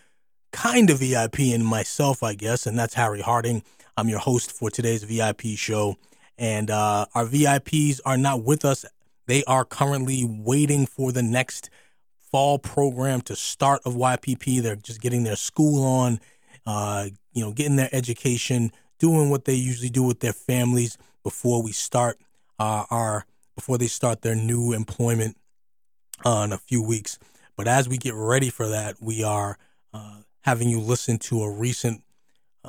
kind 0.51 0.89
of 0.89 0.99
VIP 0.99 1.39
in 1.39 1.63
myself, 1.63 2.23
I 2.23 2.33
guess, 2.33 2.65
and 2.65 2.79
that's 2.79 2.93
Harry 2.93 3.21
Harding. 3.21 3.63
I'm 3.97 4.07
your 4.07 4.19
host 4.19 4.51
for 4.51 4.69
today's 4.69 5.03
VIP 5.03 5.57
show. 5.57 5.97
And 6.37 6.69
uh, 6.69 7.07
our 7.15 7.25
VIPs 7.25 7.99
are 8.05 8.17
not 8.17 8.43
with 8.43 8.63
us 8.63 8.85
they 9.27 9.43
are 9.43 9.65
currently 9.65 10.25
waiting 10.25 10.85
for 10.85 11.11
the 11.11 11.21
next 11.21 11.69
fall 12.31 12.57
program 12.57 13.21
to 13.21 13.35
start 13.35 13.81
of 13.85 13.93
YPP. 13.93 14.61
They're 14.61 14.75
just 14.75 15.01
getting 15.01 15.23
their 15.23 15.35
school 15.35 15.83
on 15.83 16.19
uh, 16.65 17.07
you 17.33 17.45
know, 17.45 17.51
getting 17.51 17.77
their 17.77 17.89
education, 17.93 18.71
doing 18.99 19.29
what 19.29 19.45
they 19.45 19.53
usually 19.53 19.89
do 19.89 20.03
with 20.03 20.19
their 20.19 20.33
families 20.33 20.97
before 21.23 21.61
we 21.61 21.71
start 21.71 22.19
uh, 22.59 22.83
our 22.89 23.25
before 23.55 23.77
they 23.77 23.87
start 23.87 24.21
their 24.21 24.35
new 24.35 24.73
employment 24.73 25.37
uh, 26.25 26.41
in 26.45 26.51
a 26.51 26.57
few 26.57 26.81
weeks. 26.81 27.19
But 27.55 27.67
as 27.67 27.87
we 27.87 27.97
get 27.97 28.13
ready 28.13 28.49
for 28.49 28.67
that, 28.67 28.97
we 29.01 29.23
are 29.23 29.57
uh, 29.93 30.21
having 30.41 30.69
you 30.69 30.79
listen 30.79 31.17
to 31.19 31.41
a 31.43 31.51
recent 31.51 32.03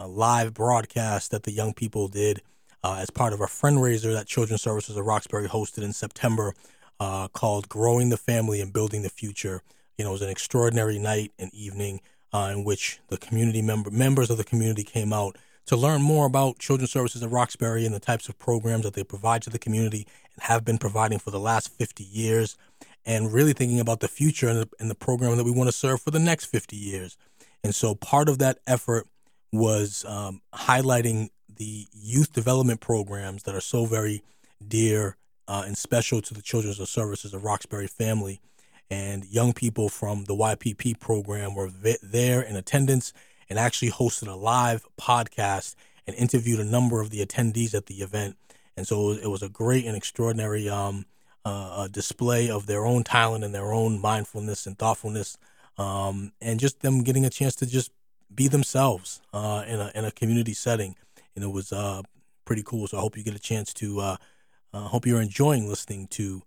live 0.07 0.55
broadcast 0.55 1.31
that 1.31 1.43
the 1.43 1.53
young 1.53 1.73
people 1.73 2.09
did 2.09 2.43
uh, 2.83 2.99
as 3.01 3.11
part 3.11 3.33
of 3.33 3.41
a 3.41 3.47
fundraiser 3.47 4.13
that 4.13 4.27
Children's 4.27 4.63
Services 4.63 4.97
of 4.97 5.05
Roxbury 5.05 5.49
hosted 5.49 5.83
in 5.83 5.93
September 5.93 6.55
uh, 7.01 7.29
called 7.29 7.69
Growing 7.69 8.09
the 8.11 8.17
Family 8.17 8.61
and 8.61 8.73
Building 8.73 9.03
the 9.03 9.09
Future. 9.09 9.63
You 9.97 10.05
know, 10.05 10.11
it 10.11 10.15
was 10.15 10.23
an 10.23 10.31
extraordinary 10.31 10.99
night 10.99 11.33
and 11.39 11.53
evening 11.53 12.01
uh, 12.33 12.51
in 12.53 12.65
which 12.65 13.01
the 13.09 13.19
community 13.19 13.63
member 13.63 13.91
members 13.91 14.31
of 14.31 14.37
the 14.37 14.45
community 14.45 14.85
came 14.85 15.13
out 15.13 15.37
to 15.67 15.77
learn 15.77 16.01
more 16.01 16.27
about 16.27 16.59
Children's 16.59 16.91
Services 16.91 17.23
of 17.23 17.33
Roxbury 17.33 17.85
and 17.85 17.95
the 17.95 18.01
types 18.01 18.29
of 18.29 18.39
programs 18.39 18.85
that 18.85 18.95
they 18.95 19.05
provide 19.05 19.43
to 19.43 19.51
the 19.51 19.59
community 19.59 20.07
and 20.35 20.45
have 20.45 20.65
been 20.65 20.79
providing 20.79 21.19
for 21.19 21.31
the 21.31 21.41
last 21.41 21.69
50 21.77 22.05
years, 22.05 22.57
and 23.05 23.33
really 23.33 23.53
thinking 23.53 23.81
about 23.81 24.01
the 24.01 24.09
future 24.09 24.49
and 24.49 24.61
the, 24.61 24.69
and 24.81 24.91
the 24.91 24.95
program 24.95 25.37
that 25.37 25.45
we 25.45 25.51
want 25.51 25.69
to 25.69 25.77
serve 25.77 26.01
for 26.01 26.11
the 26.11 26.19
next 26.19 26.47
50 26.47 26.75
years. 26.75 27.19
And 27.63 27.75
so 27.75 27.95
part 27.95 28.29
of 28.29 28.39
that 28.39 28.59
effort 28.67 29.07
was 29.53 30.05
um, 30.07 30.41
highlighting 30.55 31.29
the 31.57 31.87
youth 31.93 32.33
development 32.33 32.81
programs 32.81 33.43
that 33.45 33.55
are 33.55 33.61
so 33.61 33.85
very 33.85 34.23
dear 34.67 35.17
uh, 35.47 35.65
and 35.67 35.77
special 35.77 36.21
to 36.21 36.35
the 36.35 36.43
Children's 36.43 36.87
Services 36.89 37.33
of 37.33 37.45
Roxbury 37.45 37.87
family. 37.87 38.41
And 38.91 39.25
young 39.27 39.53
people 39.53 39.89
from 39.89 40.25
the 40.25 40.35
YPP 40.35 40.99
program 40.99 41.55
were 41.55 41.71
there 41.71 42.41
in 42.41 42.57
attendance 42.57 43.13
and 43.51 43.59
actually 43.59 43.91
hosted 43.91 44.29
a 44.29 44.35
live 44.35 44.87
podcast 44.99 45.75
and 46.07 46.17
interviewed 46.17 46.61
a 46.61 46.65
number 46.65 47.01
of 47.01 47.11
the 47.11 47.25
attendees 47.25 47.75
at 47.75 47.87
the 47.87 47.97
event. 47.97 48.37
And 48.77 48.87
so 48.87 49.11
it 49.11 49.27
was 49.27 49.43
a 49.43 49.49
great 49.49 49.85
and 49.85 49.97
extraordinary 49.97 50.69
um, 50.69 51.05
uh, 51.45 51.89
display 51.89 52.51
of 52.51 52.67
their 52.67 52.87
own 52.87 53.05
talent 53.05 53.45
and 53.45 53.55
their 53.55 53.73
own 53.73 54.01
mindfulness 54.01 54.67
and 54.67 54.79
thoughtfulness, 54.79 55.39
um, 55.77 56.33
and 56.41 56.61
just 56.61 56.81
them 56.81 57.03
getting 57.03 57.25
a 57.25 57.31
chance 57.31 57.55
to 57.57 57.67
just 57.67 57.91
be 58.35 58.49
themselves 58.49 59.21
uh, 59.33 59.65
in 59.67 59.81
a 59.81 59.91
in 59.95 60.05
a 60.05 60.11
community 60.11 60.55
setting. 60.55 60.97
And 61.35 61.45
it 61.45 61.49
was 61.49 61.73
uh, 61.73 62.03
pretty 62.45 62.63
cool. 62.65 62.87
So 62.87 62.99
I 62.99 63.01
hope 63.01 63.17
you 63.17 63.23
get 63.25 63.35
a 63.35 63.41
chance 63.41 63.73
to. 63.75 64.01
Uh, 64.01 64.17
uh, 64.73 64.81
hope 64.81 65.07
you're 65.07 65.23
enjoying 65.23 65.67
listening 65.67 66.07
to 66.09 66.43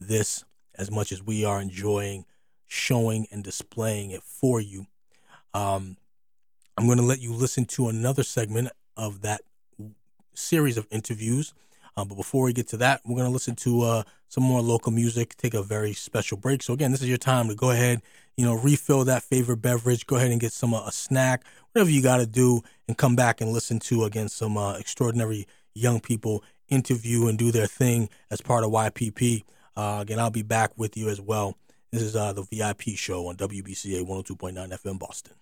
this 0.00 0.44
as 0.76 0.90
much 0.90 1.12
as 1.12 1.22
we 1.22 1.44
are 1.44 1.60
enjoying 1.60 2.24
showing 2.66 3.26
and 3.30 3.44
displaying 3.44 4.10
it 4.10 4.22
for 4.22 4.60
you. 4.60 4.86
Um, 5.54 5.96
I'm 6.76 6.86
going 6.86 6.98
to 6.98 7.04
let 7.04 7.20
you 7.20 7.32
listen 7.32 7.64
to 7.66 7.88
another 7.88 8.22
segment 8.22 8.70
of 8.96 9.22
that 9.22 9.42
series 10.34 10.76
of 10.76 10.86
interviews. 10.90 11.54
Uh, 11.96 12.04
but 12.04 12.16
before 12.16 12.44
we 12.44 12.52
get 12.52 12.68
to 12.68 12.76
that, 12.76 13.00
we're 13.04 13.14
going 13.16 13.26
to 13.26 13.32
listen 13.32 13.56
to 13.56 13.82
uh, 13.82 14.02
some 14.28 14.44
more 14.44 14.60
local 14.60 14.92
music, 14.92 15.34
take 15.36 15.54
a 15.54 15.62
very 15.62 15.94
special 15.94 16.36
break. 16.36 16.62
So, 16.62 16.74
again, 16.74 16.90
this 16.90 17.00
is 17.00 17.08
your 17.08 17.16
time 17.16 17.48
to 17.48 17.54
go 17.54 17.70
ahead, 17.70 18.02
you 18.36 18.44
know, 18.44 18.54
refill 18.54 19.04
that 19.04 19.22
favorite 19.22 19.58
beverage, 19.58 20.06
go 20.06 20.16
ahead 20.16 20.30
and 20.30 20.40
get 20.40 20.52
some 20.52 20.74
uh, 20.74 20.86
a 20.86 20.92
snack, 20.92 21.44
whatever 21.72 21.90
you 21.90 22.02
got 22.02 22.18
to 22.18 22.26
do, 22.26 22.60
and 22.86 22.98
come 22.98 23.16
back 23.16 23.40
and 23.40 23.50
listen 23.50 23.78
to, 23.80 24.04
again, 24.04 24.28
some 24.28 24.58
uh, 24.58 24.76
extraordinary 24.76 25.46
young 25.74 26.00
people 26.00 26.44
interview 26.68 27.28
and 27.28 27.38
do 27.38 27.50
their 27.50 27.66
thing 27.66 28.08
as 28.30 28.40
part 28.40 28.64
of 28.64 28.70
YPP. 28.70 29.44
Uh, 29.74 29.98
again, 30.02 30.18
I'll 30.18 30.30
be 30.30 30.42
back 30.42 30.72
with 30.76 30.96
you 30.96 31.08
as 31.08 31.20
well. 31.20 31.56
This 31.92 32.02
is 32.02 32.16
uh, 32.16 32.32
the 32.32 32.42
VIP 32.42 32.96
show 32.96 33.28
on 33.28 33.36
WBCA 33.36 34.06
102.9 34.06 34.54
FM 34.54 34.98
Boston. 34.98 35.34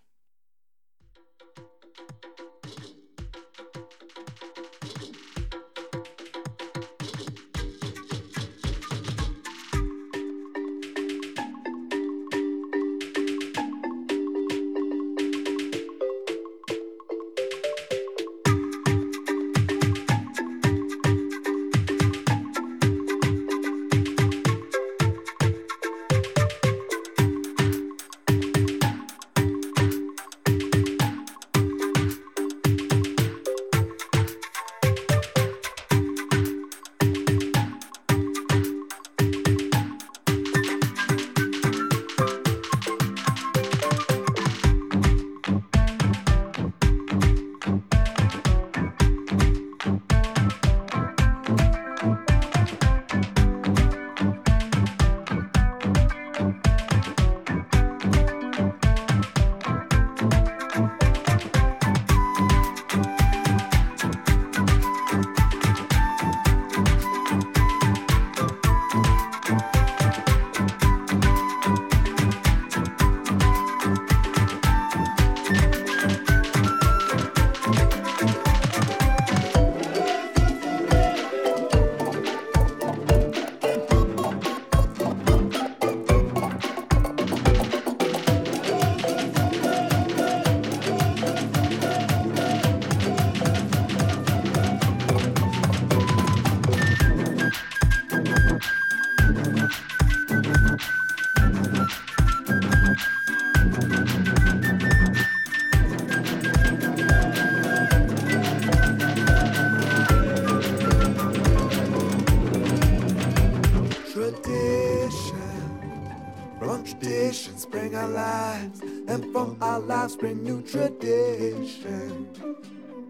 Tradition. 120.75 122.29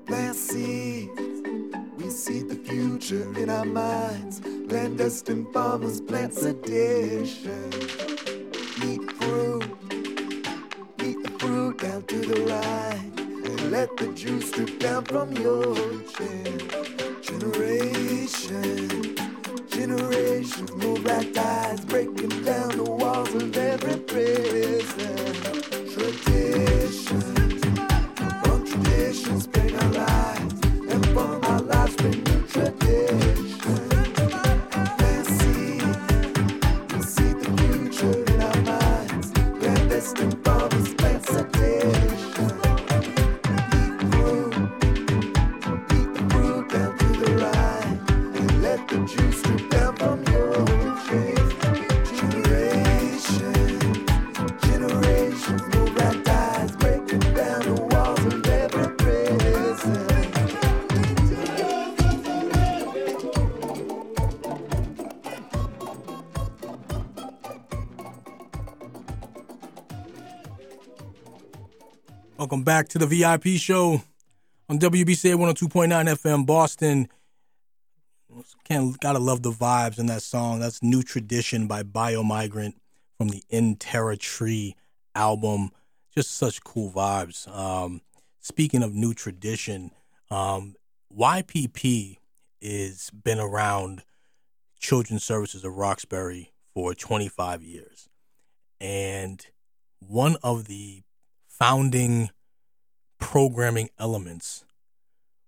Plant 0.07 0.37
seeds, 0.37 1.41
we 1.97 2.11
see 2.11 2.43
the 2.43 2.57
future 2.57 3.27
in 3.39 3.49
our 3.49 3.65
minds. 3.65 4.43
Clandestine 4.69 5.51
farmers 5.51 5.99
plant 6.03 6.35
sedition. 6.35 7.73
Eat 8.85 9.11
fruit, 9.13 9.65
eat 11.03 11.19
the 11.25 11.35
fruit 11.39 11.79
down 11.79 12.03
to 12.03 12.19
the 12.19 12.41
rind. 12.43 13.19
And 13.19 13.71
let 13.71 13.97
the 13.97 14.09
juice 14.09 14.51
drip 14.51 14.79
down 14.79 15.07
from 15.07 15.33
your 15.33 15.64
Welcome 72.37 72.65
back 72.65 72.89
to 72.89 72.99
the 72.99 73.07
VIP 73.07 73.61
show 73.61 74.03
on 74.69 74.81
WBCA 74.81 75.37
102.9 75.37 75.89
FM 75.89 76.45
Boston. 76.45 77.09
Can't 78.65 78.99
gotta 78.99 79.21
love 79.21 79.43
the 79.43 79.53
vibes 79.53 80.01
in 80.01 80.07
that 80.07 80.23
song. 80.23 80.59
That's 80.59 80.83
New 80.83 81.05
Tradition 81.05 81.69
by 81.69 81.85
Biomigrant 81.85 82.73
from 83.17 83.29
the 83.29 83.45
In 83.51 83.77
Terra 83.77 84.17
Tree 84.17 84.75
album. 85.15 85.71
Just 86.13 86.33
such 86.33 86.65
cool 86.65 86.91
vibes. 86.91 87.49
Um, 87.57 88.01
speaking 88.41 88.83
of 88.83 88.93
new 88.93 89.15
tradition, 89.15 89.93
um, 90.29 90.75
YPP 91.17 92.19
is 92.61 93.11
been 93.11 93.39
around 93.39 94.03
children's 94.81 95.23
services 95.23 95.65
of 95.65 95.77
Roxbury 95.77 96.53
for 96.75 96.97
25 96.97 97.63
years. 97.63 98.09
And 98.81 99.47
one 100.01 100.37
of 100.43 100.65
the 100.65 101.04
founding 101.59 102.31
programming 103.19 103.89
elements 103.99 104.65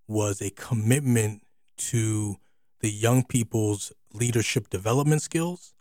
was 0.06 0.40
a 0.40 0.50
commitment 0.50 1.42
to 1.76 2.36
the 2.80 2.90
young 2.90 3.24
people's 3.24 3.92
leadership 4.12 4.68
development 4.70 5.20
skills 5.20 5.74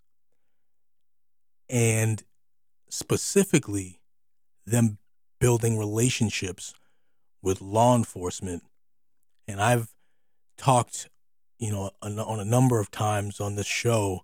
and 1.70 2.24
specifically 2.90 4.00
them 4.66 4.98
building 5.40 5.78
relationships 5.78 6.74
with 7.42 7.62
law 7.62 7.96
enforcement. 7.96 8.64
And 9.48 9.62
I've 9.62 9.90
talked, 10.58 11.10
you 11.60 11.72
know, 11.72 11.92
on 12.02 12.40
a 12.40 12.46
number 12.46 12.80
of 12.80 12.90
times 12.90 13.40
on 13.40 13.56
this 13.56 13.68
show 13.68 14.22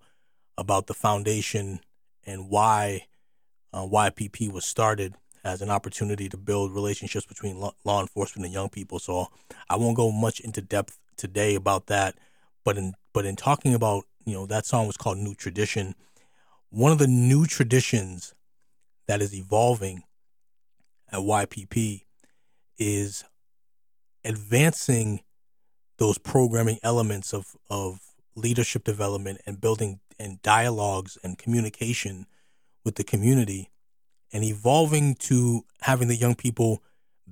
about 0.57 0.87
the 0.87 0.93
foundation 0.93 1.79
and 2.25 2.49
why 2.49 3.05
uh, 3.71 3.85
YPP 3.85 4.51
was 4.51 4.65
started 4.65 5.15
as 5.43 5.61
an 5.61 5.69
opportunity 5.69 6.29
to 6.29 6.37
build 6.37 6.73
relationships 6.73 7.25
between 7.25 7.59
law 7.59 8.01
enforcement 8.01 8.45
and 8.45 8.53
young 8.53 8.69
people. 8.69 8.99
So 8.99 9.27
I 9.69 9.75
won't 9.75 9.97
go 9.97 10.11
much 10.11 10.39
into 10.39 10.61
depth 10.61 10.99
today 11.17 11.55
about 11.55 11.87
that, 11.87 12.15
but 12.63 12.77
in 12.77 12.93
but 13.13 13.25
in 13.25 13.35
talking 13.35 13.73
about 13.73 14.05
you 14.25 14.33
know 14.33 14.45
that 14.45 14.65
song 14.65 14.87
was 14.87 14.97
called 14.97 15.17
New 15.17 15.33
Tradition. 15.33 15.95
One 16.69 16.91
of 16.91 16.99
the 16.99 17.07
new 17.07 17.45
traditions 17.45 18.33
that 19.07 19.21
is 19.21 19.35
evolving 19.35 20.03
at 21.11 21.19
YPP 21.19 22.03
is 22.77 23.23
advancing 24.23 25.21
those 25.97 26.17
programming 26.17 26.79
elements 26.83 27.33
of 27.33 27.55
of 27.69 27.99
leadership 28.35 28.83
development 28.83 29.41
and 29.45 29.59
building 29.59 29.99
and 30.17 30.41
dialogues 30.41 31.17
and 31.23 31.37
communication 31.37 32.27
with 32.85 32.95
the 32.95 33.03
community 33.03 33.69
and 34.33 34.43
evolving 34.43 35.15
to 35.15 35.65
having 35.81 36.07
the 36.07 36.15
young 36.15 36.35
people 36.35 36.81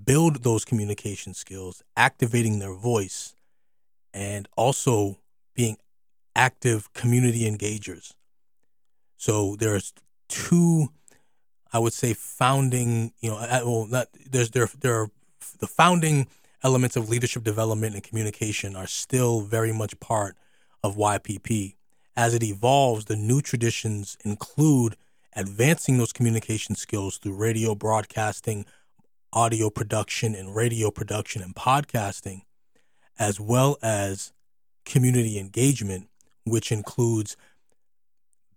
build 0.05 0.43
those 0.43 0.65
communication 0.65 1.33
skills, 1.33 1.83
activating 1.95 2.59
their 2.59 2.73
voice, 2.73 3.35
and 4.13 4.47
also 4.55 5.19
being 5.53 5.77
active 6.35 6.91
community 6.93 7.49
engagers. 7.49 8.13
So 9.17 9.55
there's 9.57 9.93
two, 10.29 10.89
I 11.73 11.79
would 11.79 11.93
say, 11.93 12.13
founding. 12.13 13.13
You 13.19 13.31
know, 13.31 13.37
uh, 13.37 13.61
well, 13.63 13.87
not 13.87 14.07
there's 14.29 14.51
there 14.51 14.69
there 14.79 15.01
are 15.01 15.11
the 15.59 15.67
founding 15.67 16.27
elements 16.63 16.95
of 16.95 17.09
leadership 17.09 17.43
development 17.43 17.95
and 17.95 18.03
communication 18.03 18.75
are 18.75 18.87
still 18.87 19.41
very 19.41 19.71
much 19.71 19.99
part 19.99 20.35
of 20.83 20.95
YPP. 20.97 21.75
As 22.15 22.33
it 22.33 22.43
evolves, 22.43 23.05
the 23.05 23.15
new 23.15 23.41
traditions 23.41 24.17
include 24.25 24.95
advancing 25.39 25.97
those 25.97 26.11
communication 26.11 26.75
skills 26.75 27.17
through 27.17 27.33
radio 27.33 27.73
broadcasting, 27.73 28.65
audio 29.31 29.69
production, 29.69 30.35
and 30.35 30.53
radio 30.53 30.91
production 30.91 31.41
and 31.41 31.55
podcasting, 31.55 32.41
as 33.17 33.39
well 33.39 33.77
as 33.81 34.33
community 34.85 35.39
engagement, 35.39 36.09
which 36.43 36.73
includes 36.73 37.37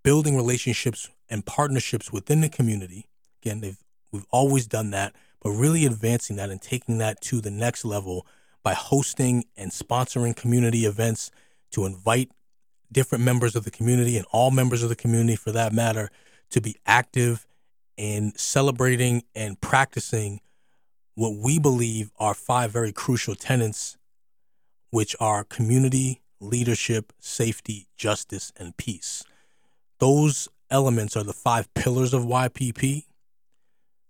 building 0.03 0.35
relationships 0.35 1.09
and 1.31 1.47
partnerships 1.47 2.13
within 2.13 2.41
the 2.41 2.49
community. 2.49 3.07
Again, 3.41 3.77
we've 4.11 4.27
always 4.31 4.67
done 4.67 4.91
that, 4.91 5.15
but 5.41 5.51
really 5.51 5.87
advancing 5.87 6.35
that 6.37 6.51
and 6.51 6.61
taking 6.61 6.99
that 6.99 7.21
to 7.23 7.41
the 7.41 7.51
next 7.51 7.85
level 7.85 8.27
by 8.65 8.75
hosting 8.75 9.45
and 9.57 9.71
sponsoring 9.71 10.35
community 10.35 10.85
events 10.85 11.31
to 11.71 11.85
invite 11.85 12.33
different 12.91 13.23
members 13.23 13.55
of 13.55 13.65
the 13.65 13.71
community 13.71 14.17
and 14.17 14.27
all 14.33 14.51
members 14.51 14.83
of 14.83 14.89
the 14.89 14.97
community 14.97 15.37
for 15.37 15.53
that 15.53 15.73
matter 15.73 16.11
to 16.53 16.61
be 16.61 16.77
active 16.87 17.47
in 17.97 18.33
celebrating 18.37 19.23
and 19.35 19.61
practicing 19.61 20.41
what 21.15 21.35
we 21.37 21.59
believe 21.59 22.11
are 22.19 22.35
five 22.35 22.71
very 22.71 22.93
crucial 22.93 23.35
tenets, 23.35 23.99
which 24.91 25.15
are 25.21 25.45
community, 25.45 26.23
leadership, 26.41 27.13
safety, 27.19 27.89
justice, 27.97 28.53
and 28.57 28.77
peace. 28.77 29.25
Those 29.99 30.49
elements 30.71 31.17
are 31.17 31.25
the 31.25 31.33
five 31.33 31.73
pillars 31.75 32.15
of 32.15 32.23
YPP 32.23 33.05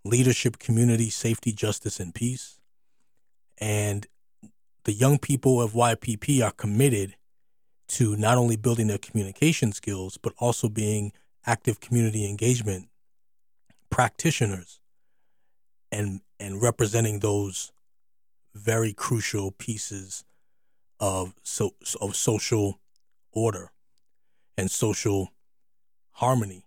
leadership, 0.05 0.59
community, 0.59 1.11
safety, 1.11 1.53
justice, 1.53 2.01
and 2.01 2.15
peace. 2.15 2.61
And 3.59 4.07
the 4.85 4.93
young 4.93 5.19
people 5.19 5.61
of 5.61 5.73
YPP 5.73 6.45
are 6.45 6.51
committed 6.51 7.15
to 7.89 8.17
not 8.17 8.39
only 8.39 8.57
building 8.57 8.89
their 8.89 8.99
communication 8.99 9.73
skills, 9.73 10.17
but 10.17 10.33
also 10.39 10.69
being 10.69 11.13
active 11.47 11.81
community 11.81 12.29
engagement 12.29 12.89
practitioners 13.91 14.81
and 15.91 16.21
and 16.41 16.63
representing 16.63 17.21
those 17.21 17.73
very 18.55 18.93
crucial 18.93 19.51
pieces 19.53 20.25
of 20.99 21.35
so 21.43 21.75
of 22.01 22.17
social 22.17 22.81
order 23.33 23.71
and 24.57 24.71
social 24.71 25.33
harmony 26.13 26.65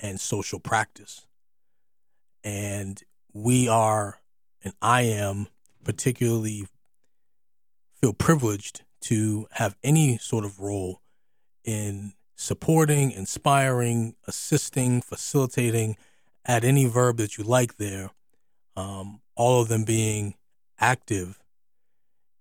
and 0.00 0.20
social 0.20 0.58
practice. 0.58 1.26
And 2.44 3.02
we 3.32 3.68
are 3.68 4.18
and 4.64 4.74
I 4.80 5.02
am 5.02 5.48
particularly 5.84 6.66
feel 8.00 8.12
privileged 8.12 8.82
to 9.02 9.46
have 9.52 9.76
any 9.82 10.18
sort 10.18 10.44
of 10.44 10.60
role 10.60 11.00
in 11.64 12.14
supporting, 12.34 13.10
inspiring, 13.10 14.14
assisting, 14.26 15.00
facilitating, 15.00 15.96
add 16.46 16.64
any 16.64 16.86
verb 16.86 17.18
that 17.18 17.38
you 17.38 17.44
like 17.44 17.76
there, 17.76 18.10
um, 18.76 19.20
all 19.36 19.60
of 19.60 19.68
them 19.68 19.84
being 19.84 20.34
active 20.78 21.38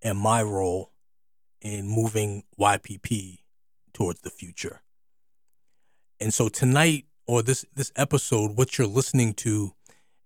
in 0.02 0.18
my 0.18 0.42
role 0.42 0.92
in 1.62 1.88
moving 1.88 2.44
YPP 2.60 3.40
towards 3.94 4.22
the 4.22 4.30
future. 4.30 4.82
And 6.20 6.34
so 6.34 6.50
tonight, 6.50 7.06
or 7.28 7.44
this, 7.44 7.66
this 7.76 7.92
episode, 7.96 8.58
what 8.58 8.78
you're 8.78 8.88
listening 8.88 9.34
to 9.36 9.74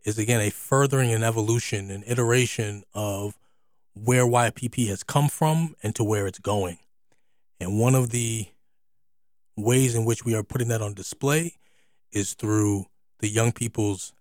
is 0.04 0.18
again 0.18 0.40
a 0.40 0.50
furthering 0.50 1.12
and 1.12 1.24
evolution 1.24 1.90
and 1.90 2.04
iteration 2.08 2.84
of 2.94 3.38
where 3.94 4.26
YPP 4.26 4.88
has 4.88 5.04
come 5.04 5.28
from 5.30 5.76
and 5.82 5.96
to 5.96 6.04
where 6.04 6.28
it's 6.28 6.40
going. 6.40 6.78
And 7.60 7.80
one 7.80 7.96
of 7.96 8.12
the 8.12 8.48
ways 9.56 9.96
in 9.96 10.06
which 10.06 10.26
we 10.26 10.36
are 10.36 10.44
putting 10.44 10.68
that 10.68 10.82
on 10.82 10.94
display 10.94 11.54
is 12.12 12.34
through 12.34 12.86
the 13.20 13.28
young 13.28 13.52
people's 13.52 14.14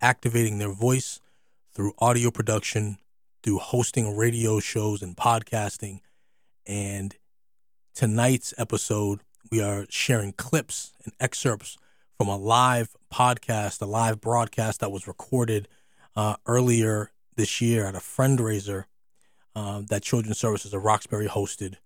activating 0.00 0.58
their 0.58 0.72
voice 0.72 1.20
through 1.72 1.92
audio 1.98 2.30
production, 2.30 2.98
through 3.42 3.58
hosting 3.58 4.16
radio 4.16 4.60
shows 4.60 5.02
and 5.02 5.16
podcasting. 5.16 6.00
And 6.66 7.16
tonight's 7.94 8.54
episode, 8.58 9.20
we 9.50 9.62
are 9.62 9.86
sharing 9.88 10.32
clips 10.32 10.92
and 11.04 11.12
excerpts 11.20 11.76
from 12.16 12.28
a 12.28 12.36
live 12.36 12.94
podcast, 13.12 13.80
a 13.80 13.86
live 13.86 14.20
broadcast 14.20 14.80
that 14.80 14.92
was 14.92 15.06
recorded 15.08 15.68
uh, 16.14 16.36
earlier 16.46 17.10
this 17.36 17.60
year 17.60 17.86
at 17.86 17.94
a 17.94 17.98
fundraiser 17.98 18.84
uh, 19.56 19.82
that 19.88 20.02
Children's 20.02 20.38
Services 20.38 20.74
of 20.74 20.84
Roxbury 20.84 21.26
hosted 21.26 21.76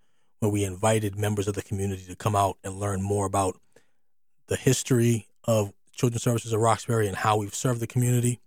where 0.44 0.52
we 0.52 0.64
invited 0.64 1.16
members 1.16 1.48
of 1.48 1.54
the 1.54 1.62
community 1.62 2.04
to 2.04 2.14
come 2.14 2.36
out 2.36 2.58
and 2.62 2.78
learn 2.78 3.00
more 3.00 3.24
about 3.24 3.58
the 4.48 4.56
history 4.56 5.26
of 5.44 5.72
Children's 5.92 6.22
Services 6.22 6.52
of 6.52 6.60
Roxbury 6.60 7.08
and 7.08 7.16
how 7.16 7.38
we've 7.38 7.54
served 7.54 7.80
the 7.80 7.86
community, 7.86 8.40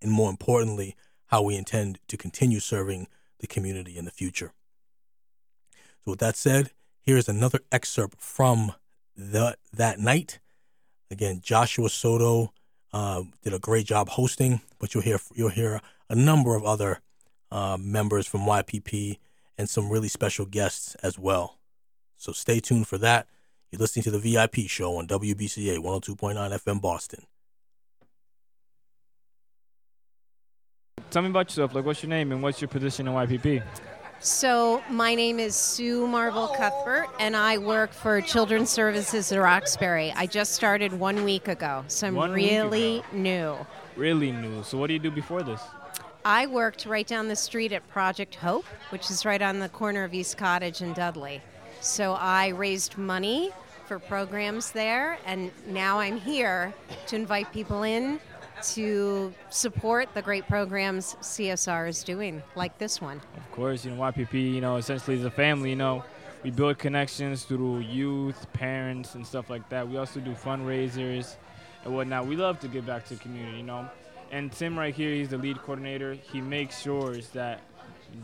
and 0.00 0.10
more 0.10 0.30
importantly, 0.30 0.96
how 1.26 1.42
we 1.42 1.54
intend 1.54 1.98
to 2.08 2.16
continue 2.16 2.60
serving 2.60 3.08
the 3.40 3.46
community 3.46 3.98
in 3.98 4.06
the 4.06 4.10
future. 4.10 4.52
So, 6.02 6.12
with 6.12 6.20
that 6.20 6.34
said, 6.34 6.70
here's 7.02 7.28
another 7.28 7.60
excerpt 7.70 8.18
from 8.18 8.72
the 9.14 9.58
that 9.70 9.98
night. 9.98 10.38
Again, 11.10 11.42
Joshua 11.42 11.90
Soto 11.90 12.54
uh, 12.94 13.24
did 13.42 13.52
a 13.52 13.58
great 13.58 13.84
job 13.84 14.08
hosting, 14.08 14.62
but 14.78 14.94
you'll 14.94 15.02
hear 15.02 15.18
you'll 15.34 15.50
hear 15.50 15.82
a 16.08 16.14
number 16.14 16.54
of 16.54 16.64
other 16.64 17.00
uh, 17.50 17.76
members 17.78 18.26
from 18.26 18.40
YPP 18.42 19.18
and 19.58 19.68
some 19.68 19.90
really 19.90 20.08
special 20.08 20.46
guests 20.46 20.94
as 20.96 21.18
well. 21.18 21.58
So 22.16 22.32
stay 22.32 22.60
tuned 22.60 22.88
for 22.88 22.98
that. 22.98 23.26
You're 23.70 23.80
listening 23.80 24.04
to 24.04 24.10
the 24.10 24.18
VIP 24.18 24.68
show 24.68 24.96
on 24.96 25.06
WBCA 25.06 25.78
102.9 25.78 26.34
FM 26.36 26.80
Boston. 26.80 27.26
tell 31.12 31.22
me 31.22 31.28
about 31.28 31.50
yourself. 31.50 31.74
Like, 31.74 31.84
what's 31.84 32.02
your 32.02 32.10
name 32.10 32.32
and 32.32 32.42
what's 32.42 32.60
your 32.60 32.68
position 32.68 33.06
in 33.06 33.14
YPP? 33.14 33.62
So, 34.20 34.82
my 34.88 35.14
name 35.14 35.38
is 35.38 35.54
Sue 35.54 36.06
Marvel 36.06 36.48
Cuthbert, 36.48 37.08
and 37.18 37.36
I 37.36 37.58
work 37.58 37.92
for 37.92 38.20
Children's 38.20 38.70
Services 38.70 39.32
at 39.32 39.38
Roxbury. 39.38 40.12
I 40.16 40.26
just 40.26 40.52
started 40.52 40.92
one 40.92 41.24
week 41.24 41.48
ago, 41.48 41.84
so 41.88 42.06
I'm 42.06 42.14
One 42.14 42.32
really 42.32 43.02
new. 43.12 43.56
Really 43.96 44.30
new. 44.32 44.62
So, 44.62 44.78
what 44.78 44.86
do 44.86 44.92
you 44.94 45.00
do 45.00 45.10
before 45.10 45.42
this? 45.42 45.60
I 46.24 46.46
worked 46.46 46.86
right 46.86 47.06
down 47.06 47.26
the 47.26 47.36
street 47.36 47.72
at 47.72 47.86
Project 47.88 48.36
Hope, 48.36 48.64
which 48.90 49.10
is 49.10 49.24
right 49.24 49.42
on 49.42 49.58
the 49.58 49.68
corner 49.68 50.04
of 50.04 50.14
East 50.14 50.38
Cottage 50.38 50.80
and 50.80 50.94
Dudley. 50.94 51.42
So, 51.80 52.12
I 52.12 52.48
raised 52.48 52.96
money 52.96 53.50
for 53.86 53.98
programs 53.98 54.70
there, 54.70 55.18
and 55.26 55.50
now 55.66 55.98
I'm 55.98 56.16
here 56.16 56.72
to 57.08 57.16
invite 57.16 57.52
people 57.52 57.82
in 57.82 58.20
to 58.62 59.34
support 59.50 60.14
the 60.14 60.22
great 60.22 60.46
programs 60.46 61.16
CSR 61.20 61.88
is 61.88 62.04
doing, 62.04 62.40
like 62.54 62.78
this 62.78 63.00
one. 63.00 63.20
Of 63.36 63.50
course, 63.50 63.84
you 63.84 63.90
know, 63.90 64.00
YPP, 64.00 64.34
you 64.34 64.60
know, 64.60 64.76
essentially 64.76 65.16
is 65.16 65.24
a 65.24 65.30
family, 65.30 65.70
you 65.70 65.76
know. 65.76 66.04
We 66.44 66.52
build 66.52 66.78
connections 66.78 67.42
through 67.42 67.80
youth, 67.80 68.46
parents, 68.52 69.16
and 69.16 69.26
stuff 69.26 69.50
like 69.50 69.68
that. 69.70 69.88
We 69.88 69.96
also 69.96 70.20
do 70.20 70.32
fundraisers 70.32 71.34
and 71.84 71.94
whatnot. 71.94 72.26
We 72.26 72.36
love 72.36 72.60
to 72.60 72.68
give 72.68 72.86
back 72.86 73.04
to 73.06 73.14
the 73.14 73.20
community, 73.20 73.56
you 73.58 73.64
know. 73.64 73.90
And 74.32 74.50
Tim 74.50 74.78
right 74.78 74.94
here, 74.94 75.12
he's 75.14 75.28
the 75.28 75.36
lead 75.36 75.58
coordinator. 75.58 76.14
He 76.14 76.40
makes 76.40 76.80
sure 76.80 77.18
that 77.34 77.60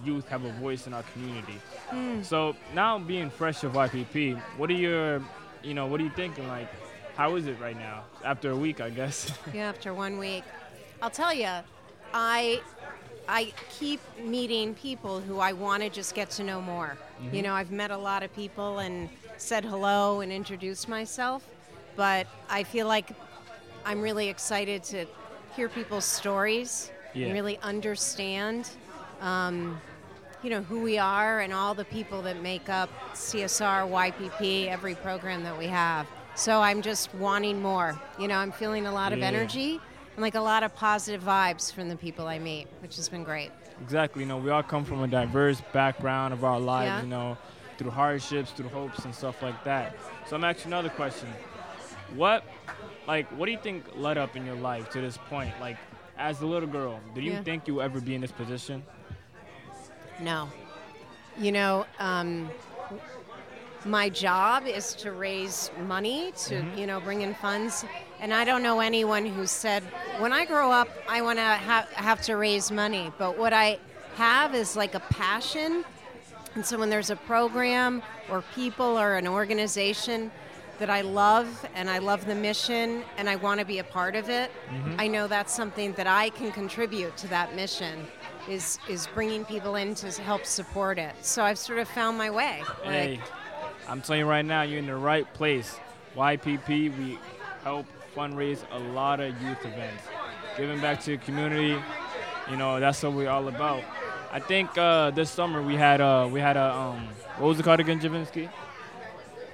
youth 0.04 0.26
have 0.28 0.44
a 0.44 0.52
voice 0.52 0.86
in 0.86 0.94
our 0.94 1.02
community. 1.12 1.60
Mm. 1.90 2.24
So 2.24 2.56
now 2.74 2.98
being 2.98 3.28
fresh 3.30 3.62
of 3.62 3.72
YPP, 3.74 4.38
what 4.56 4.70
are 4.70 4.74
your, 4.74 5.22
you 5.62 5.74
know, 5.74 5.86
what 5.86 6.00
are 6.00 6.04
you 6.04 6.10
thinking? 6.10 6.48
Like, 6.48 6.68
how 7.14 7.36
is 7.36 7.46
it 7.46 7.60
right 7.60 7.76
now? 7.78 8.04
After 8.24 8.50
a 8.50 8.56
week, 8.56 8.80
I 8.80 8.88
guess. 8.90 9.30
Yeah, 9.54 9.68
after 9.68 9.92
one 9.92 10.18
week. 10.18 10.44
I'll 11.02 11.10
tell 11.10 11.32
you, 11.34 11.50
I 12.14 12.60
I 13.28 13.52
keep 13.78 14.00
meeting 14.24 14.74
people 14.74 15.20
who 15.20 15.38
I 15.38 15.52
want 15.52 15.82
to 15.82 15.90
just 15.90 16.14
get 16.14 16.30
to 16.30 16.42
know 16.42 16.62
more. 16.62 16.96
You 17.32 17.40
Mhm. 17.40 17.42
know, 17.44 17.52
I've 17.54 17.70
met 17.70 17.90
a 17.90 17.96
lot 17.98 18.22
of 18.22 18.34
people 18.34 18.78
and 18.78 19.10
said 19.36 19.66
hello 19.66 20.20
and 20.22 20.32
introduced 20.32 20.88
myself, 20.88 21.44
but 21.96 22.26
I 22.48 22.64
feel 22.64 22.86
like 22.86 23.10
I'm 23.84 24.00
really 24.00 24.28
excited 24.30 24.82
to 24.84 25.04
hear 25.58 25.68
people's 25.68 26.04
stories 26.04 26.92
Yeah. 27.14 27.24
and 27.26 27.34
really 27.34 27.58
understand, 27.64 28.70
um, 29.20 29.80
you 30.40 30.50
know, 30.50 30.62
who 30.62 30.78
we 30.80 30.98
are 30.98 31.40
and 31.40 31.52
all 31.52 31.74
the 31.74 31.84
people 31.84 32.22
that 32.22 32.40
make 32.40 32.68
up 32.68 32.88
CSR, 33.12 33.84
YPP, 33.84 34.68
every 34.68 34.94
program 34.94 35.42
that 35.42 35.58
we 35.58 35.66
have. 35.66 36.06
So 36.36 36.60
I'm 36.62 36.80
just 36.80 37.12
wanting 37.16 37.60
more. 37.60 38.00
You 38.20 38.28
know, 38.28 38.36
I'm 38.36 38.52
feeling 38.52 38.86
a 38.86 38.92
lot 38.92 39.12
of 39.12 39.20
energy 39.20 39.80
and 40.14 40.22
like 40.22 40.36
a 40.36 40.40
lot 40.40 40.62
of 40.62 40.72
positive 40.76 41.24
vibes 41.24 41.72
from 41.72 41.88
the 41.88 41.96
people 41.96 42.28
I 42.28 42.38
meet, 42.38 42.68
which 42.80 42.94
has 42.94 43.08
been 43.08 43.24
great. 43.24 43.50
Exactly. 43.82 44.22
You 44.22 44.28
know, 44.28 44.36
we 44.36 44.50
all 44.50 44.62
come 44.62 44.84
from 44.84 45.02
a 45.02 45.08
diverse 45.08 45.60
background 45.72 46.32
of 46.32 46.44
our 46.44 46.60
lives, 46.60 46.86
Yeah. 46.88 47.00
you 47.02 47.08
know, 47.08 47.36
through 47.78 47.90
hardships, 47.90 48.52
through 48.52 48.68
hopes 48.68 49.04
and 49.04 49.12
stuff 49.12 49.42
like 49.42 49.64
that. 49.64 49.96
So 50.28 50.36
I'm 50.36 50.44
asking 50.44 50.70
another 50.72 50.90
question. 50.90 51.28
What 52.14 52.44
like 53.08 53.26
what 53.38 53.46
do 53.46 53.52
you 53.52 53.58
think 53.58 53.84
led 53.96 54.18
up 54.18 54.36
in 54.36 54.44
your 54.46 54.54
life 54.54 54.90
to 54.90 55.00
this 55.00 55.16
point? 55.16 55.52
Like 55.60 55.78
as 56.18 56.42
a 56.42 56.46
little 56.46 56.68
girl, 56.68 57.00
did 57.14 57.24
you 57.24 57.32
Yeah. 57.32 57.42
think 57.42 57.66
you 57.66 57.76
would 57.76 57.84
ever 57.84 58.00
be 58.00 58.14
in 58.14 58.20
this 58.20 58.30
position? 58.32 58.84
No. 60.20 60.48
You 61.38 61.52
know, 61.52 61.86
um, 61.98 62.50
my 63.84 64.08
job 64.10 64.66
is 64.66 64.92
to 64.96 65.12
raise 65.12 65.70
money 65.86 66.32
to, 66.46 66.56
Mhm. 66.56 66.76
you 66.76 66.86
know, 66.86 67.00
bring 67.00 67.22
in 67.22 67.34
funds. 67.34 67.84
And 68.20 68.34
I 68.34 68.44
don't 68.44 68.62
know 68.62 68.80
anyone 68.80 69.24
who 69.24 69.46
said, 69.46 69.84
when 70.18 70.32
I 70.32 70.44
grow 70.44 70.70
up, 70.70 70.88
I 71.08 71.22
want 71.22 71.38
to 71.38 71.44
ha- 71.44 71.86
have 71.94 72.20
to 72.22 72.36
raise 72.36 72.70
money. 72.70 73.12
But 73.18 73.38
what 73.38 73.52
I 73.52 73.78
have 74.16 74.54
is 74.54 74.76
like 74.76 74.94
a 74.96 75.00
passion. 75.00 75.84
And 76.56 76.66
so 76.66 76.76
when 76.76 76.90
there's 76.90 77.10
a 77.10 77.16
program 77.16 78.02
or 78.28 78.42
people 78.56 78.98
or 78.98 79.14
an 79.14 79.28
organization 79.28 80.32
that 80.78 80.90
I 80.90 81.00
love 81.00 81.66
and 81.74 81.90
I 81.90 81.98
love 81.98 82.24
the 82.26 82.34
mission 82.34 83.02
and 83.16 83.28
I 83.28 83.36
want 83.36 83.60
to 83.60 83.66
be 83.66 83.78
a 83.78 83.84
part 83.84 84.14
of 84.16 84.28
it, 84.28 84.50
Mhm. 84.70 84.96
I 84.98 85.06
know 85.08 85.26
that's 85.26 85.52
something 85.54 85.92
that 85.94 86.06
I 86.06 86.30
can 86.30 86.52
contribute 86.52 87.16
to 87.18 87.28
that 87.28 87.54
mission 87.54 88.06
is 88.48 88.78
is 88.88 89.06
bringing 89.08 89.44
people 89.44 89.74
in 89.76 89.94
to 89.96 90.10
help 90.22 90.44
support 90.46 90.98
it. 90.98 91.14
So 91.20 91.42
I've 91.44 91.58
sort 91.58 91.78
of 91.80 91.88
found 91.88 92.16
my 92.16 92.30
way. 92.30 92.62
Like, 92.84 92.92
Hey, 92.92 93.20
I'm 93.88 94.00
telling 94.00 94.20
you 94.20 94.26
right 94.26 94.44
now, 94.44 94.62
you're 94.62 94.78
in 94.78 94.86
the 94.86 94.96
right 94.96 95.26
place. 95.34 95.78
YPP, 96.16 96.88
we 96.88 97.18
help 97.64 97.86
fundraise 98.16 98.60
a 98.72 98.78
lot 98.78 99.20
of 99.20 99.40
youth 99.42 99.64
events, 99.64 100.02
giving 100.56 100.80
back 100.80 101.00
to 101.02 101.10
the 101.10 101.18
community. 101.18 101.76
You 102.50 102.56
know, 102.56 102.80
that's 102.80 103.02
what 103.02 103.12
we're 103.12 103.28
all 103.28 103.46
about. 103.48 103.82
I 104.32 104.40
think 104.40 104.76
uh, 104.78 105.10
this 105.10 105.30
summer 105.30 105.60
we 105.62 105.74
had 105.76 106.00
uh, 106.00 106.28
we 106.30 106.40
had 106.40 106.56
a 106.56 106.72
um, 106.74 107.08
what 107.38 107.48
was 107.48 107.60
it 107.60 107.62
called 107.64 107.80
again, 107.80 108.00
Javinsky? 108.00 108.48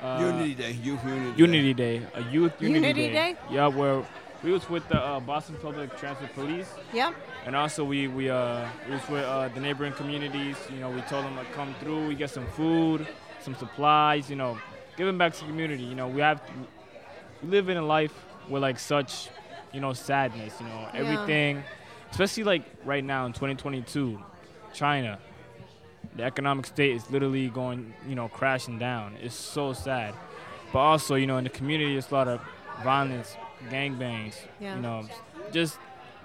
Uh, 0.05 0.19
Unity 0.21 0.55
Day, 0.55 0.73
Youth 0.73 1.01
Unity 1.05 1.33
Day. 1.33 1.39
Unity 1.39 1.75
Day, 1.75 2.07
a 2.15 2.21
youth 2.31 2.53
Unity, 2.61 2.87
Unity 2.89 3.09
Day? 3.13 3.37
Yeah, 3.51 3.69
where 3.69 4.05
we 4.43 4.53
was 4.53 4.69
with 4.69 4.87
the 4.89 5.01
uh, 5.01 5.19
Boston 5.21 5.57
Public 5.63 5.97
Transit 5.97 6.35
Police. 6.35 6.69
Yep. 6.93 7.15
And 7.47 7.57
also 7.57 7.85
we 7.85 8.09
we 8.09 8.29
uh 8.29 8.69
we 8.87 8.93
was 8.97 9.09
with 9.09 9.25
uh, 9.25 9.49
the 9.49 9.61
neighboring 9.61 9.95
communities. 9.95 10.57
You 10.71 10.81
know, 10.81 10.91
we 10.91 11.01
told 11.03 11.25
them 11.25 11.37
to 11.37 11.45
come 11.55 11.75
through. 11.81 12.07
We 12.09 12.15
get 12.15 12.29
some 12.29 12.47
food, 12.49 13.07
some 13.41 13.55
supplies. 13.55 14.29
You 14.29 14.37
know, 14.37 14.59
giving 14.99 15.17
back 15.17 15.33
to 15.35 15.41
the 15.41 15.47
community. 15.47 15.85
You 15.85 15.95
know, 15.95 16.09
we 16.09 16.21
have 16.21 16.43
we 17.43 17.49
live 17.49 17.71
in 17.71 17.79
a 17.79 17.83
life 17.87 18.13
with 18.51 18.61
like 18.61 18.79
such, 18.79 19.31
you 19.73 19.81
know, 19.81 19.95
sadness. 19.95 20.55
You 20.61 20.67
know, 20.67 20.81
Yeah. 20.93 21.01
everything, 21.01 21.63
especially 22.11 22.45
like 22.45 22.63
right 22.85 23.03
now 23.05 23.25
in 23.25 23.33
2022, 23.33 24.21
China. 24.75 25.19
The 26.17 26.25
economic 26.25 26.67
state 26.67 26.97
is 26.97 27.11
literally 27.11 27.49
going, 27.49 27.95
you 28.09 28.15
know, 28.15 28.29
crashing 28.29 28.79
down. 28.79 29.17
It's 29.23 29.35
so 29.35 29.73
sad. 29.73 30.15
But 30.73 30.79
also, 30.81 31.15
you 31.15 31.27
know, 31.27 31.37
in 31.39 31.45
the 31.45 31.51
community, 31.51 31.93
there's 31.93 32.11
a 32.11 32.15
lot 32.15 32.29
of 32.29 32.41
violence, 32.83 33.37
gangbangs. 33.71 34.35
Yeah. 34.61 34.77
You 34.77 34.83
know, 34.83 35.09
just 35.53 35.79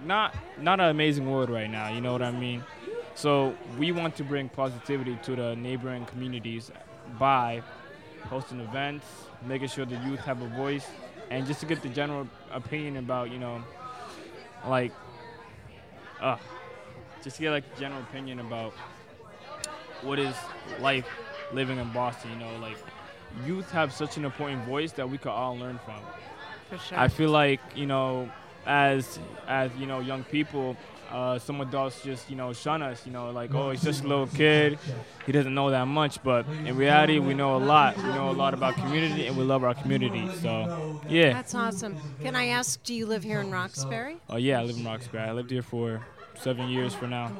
not 0.05 0.35
not 0.59 0.79
an 0.79 0.89
amazing 0.89 1.29
world 1.29 1.49
right 1.49 1.69
now. 1.69 1.93
You 1.93 2.01
know 2.01 2.11
what 2.11 2.21
I 2.21 2.31
mean? 2.31 2.63
So 3.15 3.55
we 3.77 3.91
want 3.91 4.15
to 4.15 4.23
bring 4.23 4.49
positivity 4.49 5.17
to 5.23 5.35
the 5.35 5.55
neighboring 5.55 6.05
communities 6.05 6.71
by 7.19 7.61
hosting 8.29 8.59
events, 8.61 9.05
making 9.45 9.67
sure 9.67 9.85
the 9.85 9.97
youth 9.97 10.19
have 10.21 10.41
a 10.41 10.47
voice, 10.47 10.85
and 11.29 11.45
just 11.45 11.59
to 11.59 11.65
get 11.65 11.81
the 11.81 11.89
general 11.89 12.27
opinion 12.51 12.97
about, 12.97 13.29
you 13.29 13.39
know, 13.39 13.63
like, 14.67 14.91
uh, 16.21 16.37
just 17.23 17.37
to 17.37 17.41
get 17.41 17.51
like 17.51 17.79
general 17.79 18.01
opinion 18.01 18.39
about 18.39 18.73
what 20.03 20.19
is 20.19 20.35
life 20.79 21.07
living 21.53 21.77
in 21.79 21.91
Boston. 21.91 22.31
You 22.31 22.37
know, 22.37 22.57
like 22.59 22.77
youth 23.45 23.69
have 23.71 23.93
such 23.93 24.17
an 24.17 24.25
important 24.25 24.63
voice 24.65 24.91
that 24.93 25.09
we 25.09 25.17
could 25.17 25.31
all 25.31 25.57
learn 25.57 25.79
from. 25.85 26.01
For 26.69 26.77
sure. 26.77 26.99
I 26.99 27.07
feel 27.07 27.31
like 27.31 27.59
you 27.75 27.85
know, 27.85 28.29
as 28.65 29.19
as 29.47 29.71
you 29.77 29.85
know, 29.85 29.99
young 29.99 30.23
people, 30.23 30.77
uh, 31.11 31.39
some 31.39 31.59
adults 31.61 32.03
just 32.03 32.29
you 32.29 32.35
know 32.35 32.53
shun 32.53 32.81
us. 32.83 33.05
You 33.05 33.11
know, 33.11 33.31
like 33.31 33.53
oh, 33.53 33.71
he's 33.71 33.81
just 33.81 34.03
a 34.03 34.07
little 34.07 34.27
kid, 34.27 34.77
he 35.25 35.31
doesn't 35.31 35.53
know 35.53 35.71
that 35.71 35.85
much. 35.85 36.21
But 36.23 36.45
in 36.65 36.75
reality, 36.77 37.19
we 37.19 37.33
know 37.33 37.57
a 37.57 37.63
lot. 37.63 37.97
We 37.97 38.03
know 38.03 38.29
a 38.29 38.33
lot 38.33 38.53
about 38.53 38.75
community, 38.75 39.27
and 39.27 39.35
we 39.35 39.43
love 39.43 39.63
our 39.63 39.73
community. 39.73 40.29
So 40.41 41.01
yeah. 41.09 41.33
That's 41.33 41.55
awesome. 41.55 41.97
Can 42.21 42.35
I 42.35 42.47
ask, 42.47 42.83
do 42.83 42.93
you 42.93 43.05
live 43.05 43.23
here 43.23 43.41
in 43.41 43.51
Roxbury? 43.51 44.17
Oh 44.29 44.37
yeah, 44.37 44.59
I 44.59 44.63
live 44.63 44.77
in 44.77 44.85
Roxbury. 44.85 45.23
I 45.23 45.31
lived 45.31 45.49
here 45.49 45.63
for 45.63 46.01
seven 46.39 46.69
years 46.69 46.93
for 46.93 47.07
now. 47.07 47.33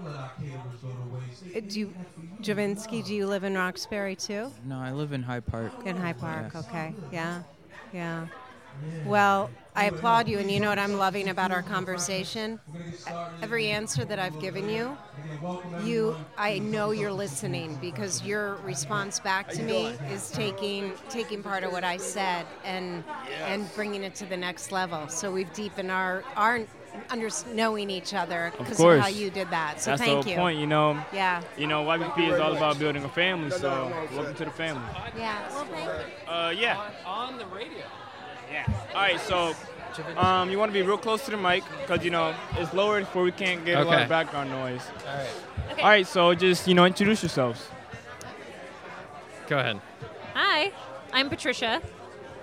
Uh, 1.56 1.62
Do 1.68 1.80
you, 1.80 1.94
Javinsky, 2.42 3.04
do 3.04 3.14
you 3.14 3.28
live 3.28 3.44
in 3.44 3.56
Roxbury 3.56 4.16
too? 4.16 4.52
No, 4.66 4.80
I 4.80 4.92
live 4.92 5.12
in 5.14 5.24
Hyde 5.24 5.46
Park. 5.46 5.74
In 5.86 5.98
Hyde 5.98 6.20
Park, 6.20 6.52
Yes. 6.54 6.66
okay. 6.68 6.96
Yeah, 7.12 7.44
yeah. 7.94 8.28
Well, 9.04 9.52
I 9.76 9.86
applaud 9.86 10.28
you, 10.28 10.40
and 10.40 10.52
you 10.52 10.60
know 10.60 10.70
what 10.70 10.80
I'm 10.80 10.98
loving 10.98 11.30
about 11.30 11.52
our 11.52 11.64
conversation? 11.64 12.60
Every 13.42 13.68
answer 13.68 14.06
that 14.06 14.20
I've 14.20 14.40
given 14.40 14.70
you, 14.70 14.98
you, 15.78 16.18
I 16.38 16.60
know 16.60 16.92
you're 16.92 17.12
listening 17.14 17.78
because 17.78 18.24
your 18.24 18.56
response 18.58 19.20
back 19.20 19.50
to 19.52 19.64
me 19.64 20.00
is 20.10 20.30
taking 20.32 20.94
taking 21.10 21.42
part 21.42 21.64
of 21.64 21.72
what 21.72 21.84
I 21.84 21.98
said 21.98 22.46
and 22.64 23.04
and 23.46 23.74
bringing 23.74 24.04
it 24.04 24.16
to 24.16 24.26
the 24.26 24.38
next 24.38 24.72
level. 24.72 25.08
So 25.08 25.32
we've 25.32 25.52
deepened 25.54 25.92
our 25.92 26.26
our 26.36 26.66
under 27.10 27.30
knowing 27.54 27.90
each 27.90 28.14
other 28.14 28.52
because 28.58 28.78
course. 28.78 28.98
of 28.98 29.02
how 29.04 29.08
you 29.10 29.30
did 29.30 29.50
that. 29.52 29.82
So 29.82 29.92
That's 29.92 30.02
thank 30.04 30.24
the 30.24 30.30
you. 30.32 30.36
whole 30.36 30.46
point, 30.46 30.60
you 30.60 30.68
know. 30.68 30.98
Yeah. 31.14 31.42
You 31.58 31.68
know, 31.68 31.84
YPP 31.86 32.34
is 32.34 32.40
all 32.40 32.56
about 32.56 32.78
building 32.80 33.04
a 33.04 33.10
family. 33.10 33.52
So 33.52 33.92
welcome 34.14 34.36
to 34.36 34.46
the 34.46 34.52
family. 34.52 34.82
Yeah. 35.18 35.50
Well, 35.50 35.66
thank 35.66 35.86
you. 35.88 36.32
Uh, 36.32 36.50
yeah. 36.52 36.90
On 37.06 37.38
the 37.38 37.46
radio. 37.48 37.84
Yeah. 38.52 38.66
All 38.96 39.02
right, 39.02 39.20
so 39.20 39.54
um, 40.18 40.50
you 40.50 40.58
want 40.58 40.70
to 40.70 40.74
be 40.74 40.82
real 40.82 40.98
close 40.98 41.24
to 41.26 41.32
the 41.32 41.38
mic 41.38 41.64
because 41.82 42.04
you 42.04 42.10
know 42.12 42.34
it's 42.58 42.74
lowered 42.74 43.08
for 43.08 43.22
we 43.24 43.32
can't 43.32 43.64
get 43.66 43.78
a 43.78 43.84
lot 43.84 44.02
of 44.02 44.10
background 44.10 44.50
noise. 44.50 44.82
All 45.08 45.16
right. 45.18 45.28
Okay. 45.72 45.82
All 45.82 45.90
right, 45.90 46.08
so 46.08 46.34
just 46.34 46.68
you 46.68 46.74
know 46.74 46.86
introduce 46.86 47.22
yourselves. 47.22 47.68
Go 49.48 49.60
ahead. 49.60 49.80
Hi, 50.34 50.72
I'm 51.14 51.30
Patricia. 51.30 51.82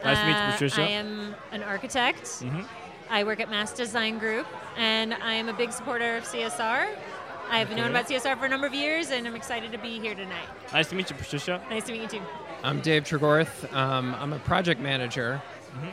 Nice 0.04 0.18
to 0.18 0.26
meet 0.26 0.32
you, 0.32 0.36
Uh, 0.38 0.52
Patricia. 0.52 0.82
I 0.82 0.88
am 0.88 1.34
an 1.52 1.62
architect. 1.62 2.24
Mhm. 2.24 2.66
I 3.08 3.24
work 3.24 3.40
at 3.40 3.50
Mass 3.50 3.72
Design 3.72 4.18
Group, 4.18 4.46
and 4.76 5.14
I 5.14 5.34
am 5.34 5.48
a 5.48 5.52
big 5.52 5.72
supporter 5.72 6.16
of 6.16 6.24
CSR. 6.24 6.88
I've 7.48 7.70
known 7.76 7.90
about 7.90 8.08
CSR 8.08 8.36
for 8.38 8.46
a 8.46 8.48
number 8.48 8.66
of 8.66 8.74
years, 8.74 9.10
and 9.10 9.26
I'm 9.26 9.36
excited 9.36 9.70
to 9.72 9.78
be 9.78 10.00
here 10.00 10.14
tonight. 10.14 10.46
Nice 10.72 10.88
to 10.88 10.96
meet 10.96 11.08
you, 11.10 11.16
Patricia. 11.16 11.62
Nice 11.70 11.84
to 11.84 11.92
meet 11.92 12.02
you 12.02 12.08
too. 12.08 12.22
I'm 12.64 12.80
Dave 12.80 13.04
Tregorth. 13.04 13.72
Um, 13.72 14.14
I'm 14.18 14.32
a 14.32 14.40
project 14.40 14.80
manager 14.80 15.40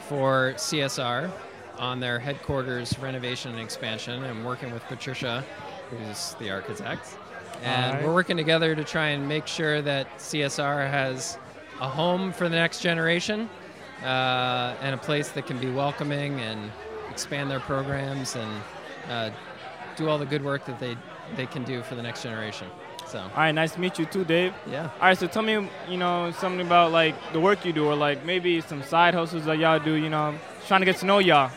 for 0.07 0.53
CSR 0.57 1.31
on 1.77 1.99
their 1.99 2.17
headquarters 2.17 2.97
renovation 2.97 3.51
and 3.51 3.59
expansion. 3.59 4.23
I'm 4.23 4.43
working 4.43 4.71
with 4.71 4.83
Patricia, 4.83 5.45
who's 5.91 6.35
the 6.39 6.49
architect. 6.49 7.15
And 7.61 7.91
Alright. 7.91 8.05
we're 8.05 8.13
working 8.13 8.37
together 8.37 8.75
to 8.75 8.83
try 8.83 9.09
and 9.09 9.27
make 9.27 9.45
sure 9.45 9.81
that 9.83 10.07
CSR 10.17 10.89
has 10.89 11.37
a 11.79 11.87
home 11.87 12.33
for 12.33 12.49
the 12.49 12.55
next 12.55 12.81
generation 12.81 13.49
uh, 14.03 14.75
and 14.81 14.95
a 14.95 14.97
place 14.97 15.29
that 15.29 15.45
can 15.45 15.59
be 15.59 15.69
welcoming 15.69 16.39
and 16.39 16.71
expand 17.13 17.49
their 17.49 17.59
programs 17.59 18.35
and 18.35 18.51
uh, 19.09 19.29
do 19.95 20.09
all 20.09 20.17
the 20.17 20.25
good 20.25 20.43
work 20.43 20.65
that 20.65 20.79
they, 20.79 20.97
they 21.35 21.45
can 21.45 21.63
do 21.63 21.83
for 21.83 21.95
the 21.95 22.01
next 22.01 22.23
generation. 22.23 22.67
So. 23.05 23.19
All 23.19 23.29
right, 23.37 23.51
nice 23.51 23.73
to 23.73 23.79
meet 23.79 23.99
you 23.99 24.05
too, 24.05 24.25
Dave. 24.25 24.53
Yeah. 24.65 24.89
All 24.99 25.07
right, 25.07 25.17
so 25.17 25.27
tell 25.27 25.43
me, 25.43 25.69
you 25.87 25.97
know, 25.97 26.31
something 26.31 26.65
about 26.65 26.91
like 26.91 27.15
the 27.31 27.39
work 27.39 27.65
you 27.65 27.73
do, 27.73 27.85
or 27.85 27.95
like 27.95 28.25
maybe 28.25 28.61
some 28.61 28.81
side 28.81 29.13
hustles 29.13 29.45
that 29.45 29.59
y'all 29.59 29.79
do. 29.79 29.93
You 29.93 30.09
know, 30.09 30.33
trying 30.67 30.81
to 30.81 30.85
get 30.85 30.97
to 30.97 31.05
know 31.05 31.19
y'all. 31.19 31.51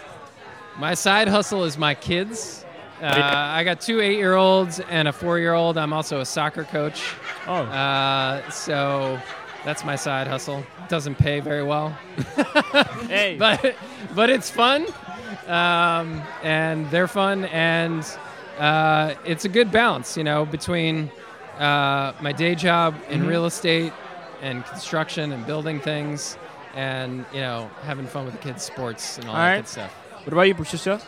My 0.79 0.95
side 0.95 1.29
hustle 1.29 1.65
is 1.65 1.79
my 1.79 1.95
kids. 1.95 2.65
Uh, 3.01 3.11
I 3.59 3.65
got 3.65 3.81
two 3.81 4.01
eight-year-olds 4.01 4.81
and 4.81 5.09
a 5.09 5.13
four-year-old. 5.13 5.79
I'm 5.79 5.93
also 5.93 6.21
a 6.21 6.27
soccer 6.27 6.65
coach. 6.65 7.15
Oh. 7.47 7.63
Uh, 7.63 8.51
so 8.51 9.21
that's 9.67 9.85
my 9.85 9.97
side 9.97 10.27
hustle. 10.29 10.64
Doesn't 10.89 11.17
pay 11.17 11.41
very 11.41 11.62
well. 11.62 11.91
hey. 13.09 13.37
But 13.39 13.77
but 14.14 14.31
it's 14.31 14.49
fun, 14.49 14.87
um, 15.49 16.23
and 16.43 16.89
they're 16.91 17.09
fun, 17.09 17.45
and 17.47 18.03
uh, 18.59 19.14
it's 19.27 19.45
a 19.45 19.49
good 19.49 19.71
balance, 19.71 20.17
you 20.17 20.25
know, 20.25 20.47
between 20.47 21.11
uh, 21.59 22.12
my 22.23 22.33
day 22.33 22.55
job 22.55 22.95
in 23.11 23.23
Mhm. 23.23 23.29
real 23.29 23.45
estate 23.47 23.93
and 24.43 24.64
construction 24.67 25.33
and 25.33 25.45
building 25.47 25.81
things, 25.81 26.39
and 26.75 27.25
you 27.35 27.41
know, 27.41 27.69
having 27.83 28.07
fun 28.07 28.25
with 28.25 28.35
the 28.35 28.41
kids' 28.41 28.62
sports 28.62 29.19
and 29.19 29.27
all, 29.29 29.35
All 29.35 29.41
that 29.43 29.49
right. 29.49 29.57
good 29.57 29.69
stuff. 29.69 29.93
What 30.25 30.33
about 30.33 30.43
you, 30.49 30.55
Patricia? 30.55 31.01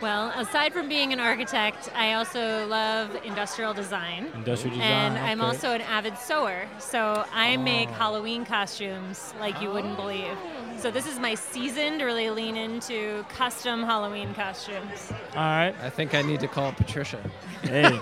Well, 0.00 0.30
aside 0.36 0.72
from 0.72 0.88
being 0.88 1.12
an 1.12 1.20
architect, 1.20 1.90
I 1.94 2.14
also 2.14 2.66
love 2.66 3.16
industrial 3.24 3.72
design. 3.72 4.26
Industrial 4.34 4.78
And 4.80 5.14
design, 5.14 5.28
I'm 5.30 5.40
also 5.40 5.72
an 5.72 5.80
avid 5.82 6.18
sewer. 6.18 6.66
So 6.78 7.24
I 7.32 7.56
ah. 7.56 7.60
make 7.60 7.88
Oh. 7.88 7.92
Halloween 7.92 8.44
costumes 8.44 9.32
like 9.40 9.60
you 9.62 9.70
wouldn't 9.70 9.96
believe. 9.96 10.36
So 10.78 10.90
this 10.90 11.06
is 11.06 11.18
my 11.18 11.34
season 11.34 11.98
to 11.98 12.04
really 12.04 12.28
lean 12.30 12.56
into 12.56 13.24
custom 13.30 13.82
Halloween 13.82 14.34
costumes. 14.34 15.10
All 15.34 15.42
right. 15.42 15.74
I 15.82 15.88
think 15.90 16.14
I 16.14 16.22
need 16.22 16.40
to 16.40 16.48
call 16.48 16.72
Patricia. 16.72 17.20
Hey. 17.62 17.98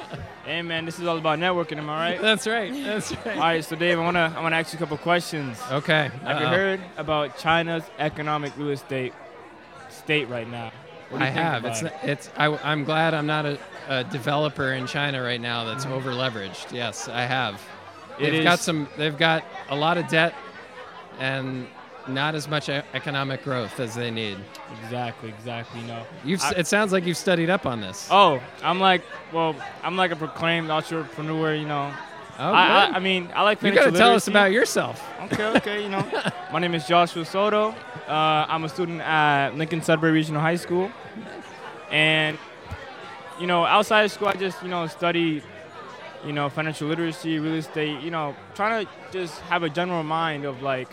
hey, 0.44 0.62
man, 0.62 0.84
this 0.84 0.98
is 1.00 1.06
all 1.06 1.18
about 1.18 1.38
networking, 1.38 1.78
am 1.78 1.88
I 1.90 2.10
right? 2.12 2.20
That's 2.22 2.46
right. 2.46 2.72
That's 2.72 3.12
right. 3.12 3.36
All 3.36 3.42
right, 3.42 3.64
so 3.64 3.74
Dave, 3.76 3.98
I 3.98 4.02
wanna 4.02 4.32
I 4.36 4.42
wanna 4.42 4.56
ask 4.56 4.72
you 4.72 4.76
a 4.76 4.80
couple 4.80 4.98
questions. 4.98 5.58
Okay. 5.70 6.10
Have 6.22 6.40
you 6.40 6.46
Uh-oh. 6.46 6.54
heard 6.54 6.80
about 6.96 7.38
China's 7.38 7.84
economic 7.98 8.56
real 8.56 8.70
estate 8.70 9.14
state 9.88 10.28
right 10.28 10.48
now? 10.48 10.70
I 11.16 11.26
have. 11.26 11.64
It's 11.64 11.82
it? 11.82 11.92
it's. 12.02 12.30
I, 12.36 12.72
am 12.72 12.84
glad 12.84 13.14
I'm 13.14 13.26
not 13.26 13.44
a, 13.46 13.58
a 13.88 14.04
developer 14.04 14.72
in 14.72 14.86
China 14.86 15.22
right 15.22 15.40
now 15.40 15.64
that's 15.64 15.84
Mhm. 15.84 15.90
over 15.92 16.10
leveraged. 16.10 16.72
Yes, 16.72 17.08
I 17.08 17.22
have. 17.22 17.60
It 18.18 18.30
They've 18.30 18.44
got 18.44 18.58
some. 18.60 18.88
They've 18.96 19.16
got 19.16 19.44
a 19.68 19.76
lot 19.76 19.98
of 19.98 20.06
debt, 20.08 20.34
and 21.18 21.66
not 22.06 22.34
as 22.34 22.48
much 22.48 22.68
economic 22.68 23.44
growth 23.44 23.78
as 23.80 23.94
they 23.94 24.10
need. 24.10 24.38
Exactly, 24.82 25.28
exactly. 25.28 25.80
No, 25.82 26.04
You've. 26.24 26.42
I- 26.42 26.52
it 26.58 26.66
sounds 26.66 26.92
like 26.92 27.06
you've 27.06 27.16
studied 27.16 27.50
up 27.50 27.66
on 27.66 27.80
this. 27.80 28.08
Oh, 28.10 28.40
I'm 28.62 28.80
like, 28.80 29.02
well, 29.32 29.54
I'm 29.82 29.96
like 29.96 30.10
a 30.10 30.16
proclaimed 30.16 30.70
entrepreneur, 30.70 31.54
you 31.54 31.66
know. 31.66 31.92
Oh, 32.38 32.52
I. 32.52 32.86
I, 32.86 32.96
I 32.96 32.98
mean, 33.00 33.30
I 33.34 33.42
like 33.42 33.58
financial 33.58 33.84
You 33.84 33.90
gotta 33.90 33.98
tell 33.98 34.14
us 34.14 34.28
about 34.28 34.52
yourself. 34.52 35.02
Okay, 35.24 35.44
okay, 35.56 35.82
you 35.82 35.88
know. 35.88 36.04
My 36.52 36.58
name 36.58 36.74
is 36.74 36.86
Joshua 36.86 37.24
Soto. 37.24 37.74
Uh, 38.08 38.46
I'm 38.48 38.64
a 38.64 38.68
student 38.68 39.00
at 39.02 39.56
Lincoln 39.56 39.82
Sudbury 39.82 40.12
Regional 40.12 40.40
High 40.40 40.56
School. 40.56 40.90
And, 41.90 42.38
you 43.40 43.46
know, 43.46 43.64
outside 43.64 44.04
of 44.04 44.12
school, 44.12 44.28
I 44.28 44.34
just, 44.34 44.62
you 44.62 44.68
know, 44.68 44.86
study, 44.86 45.42
you 46.24 46.32
know, 46.32 46.48
financial 46.48 46.88
literacy, 46.88 47.38
real 47.38 47.54
estate, 47.54 48.00
you 48.00 48.10
know, 48.10 48.34
trying 48.54 48.84
to 48.86 48.92
just 49.12 49.38
have 49.42 49.62
a 49.62 49.68
general 49.70 50.02
mind 50.02 50.44
of 50.44 50.62
like 50.62 50.88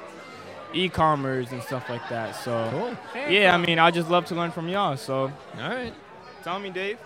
e-commerce 0.73 1.51
and 1.51 1.61
stuff 1.63 1.89
like 1.89 2.07
that. 2.09 2.35
So, 2.35 2.69
Cool. 3.13 3.23
Yeah, 3.31 3.53
I 3.53 3.57
mean, 3.57 3.79
I 3.79 3.91
just 3.91 4.09
love 4.09 4.25
to 4.25 4.35
learn 4.35 4.51
from 4.51 4.67
y'all. 4.69 4.97
So, 4.97 5.31
all 5.59 5.69
right. 5.69 5.93
Tell 6.43 6.59
me, 6.59 6.69
Dave. 6.69 6.97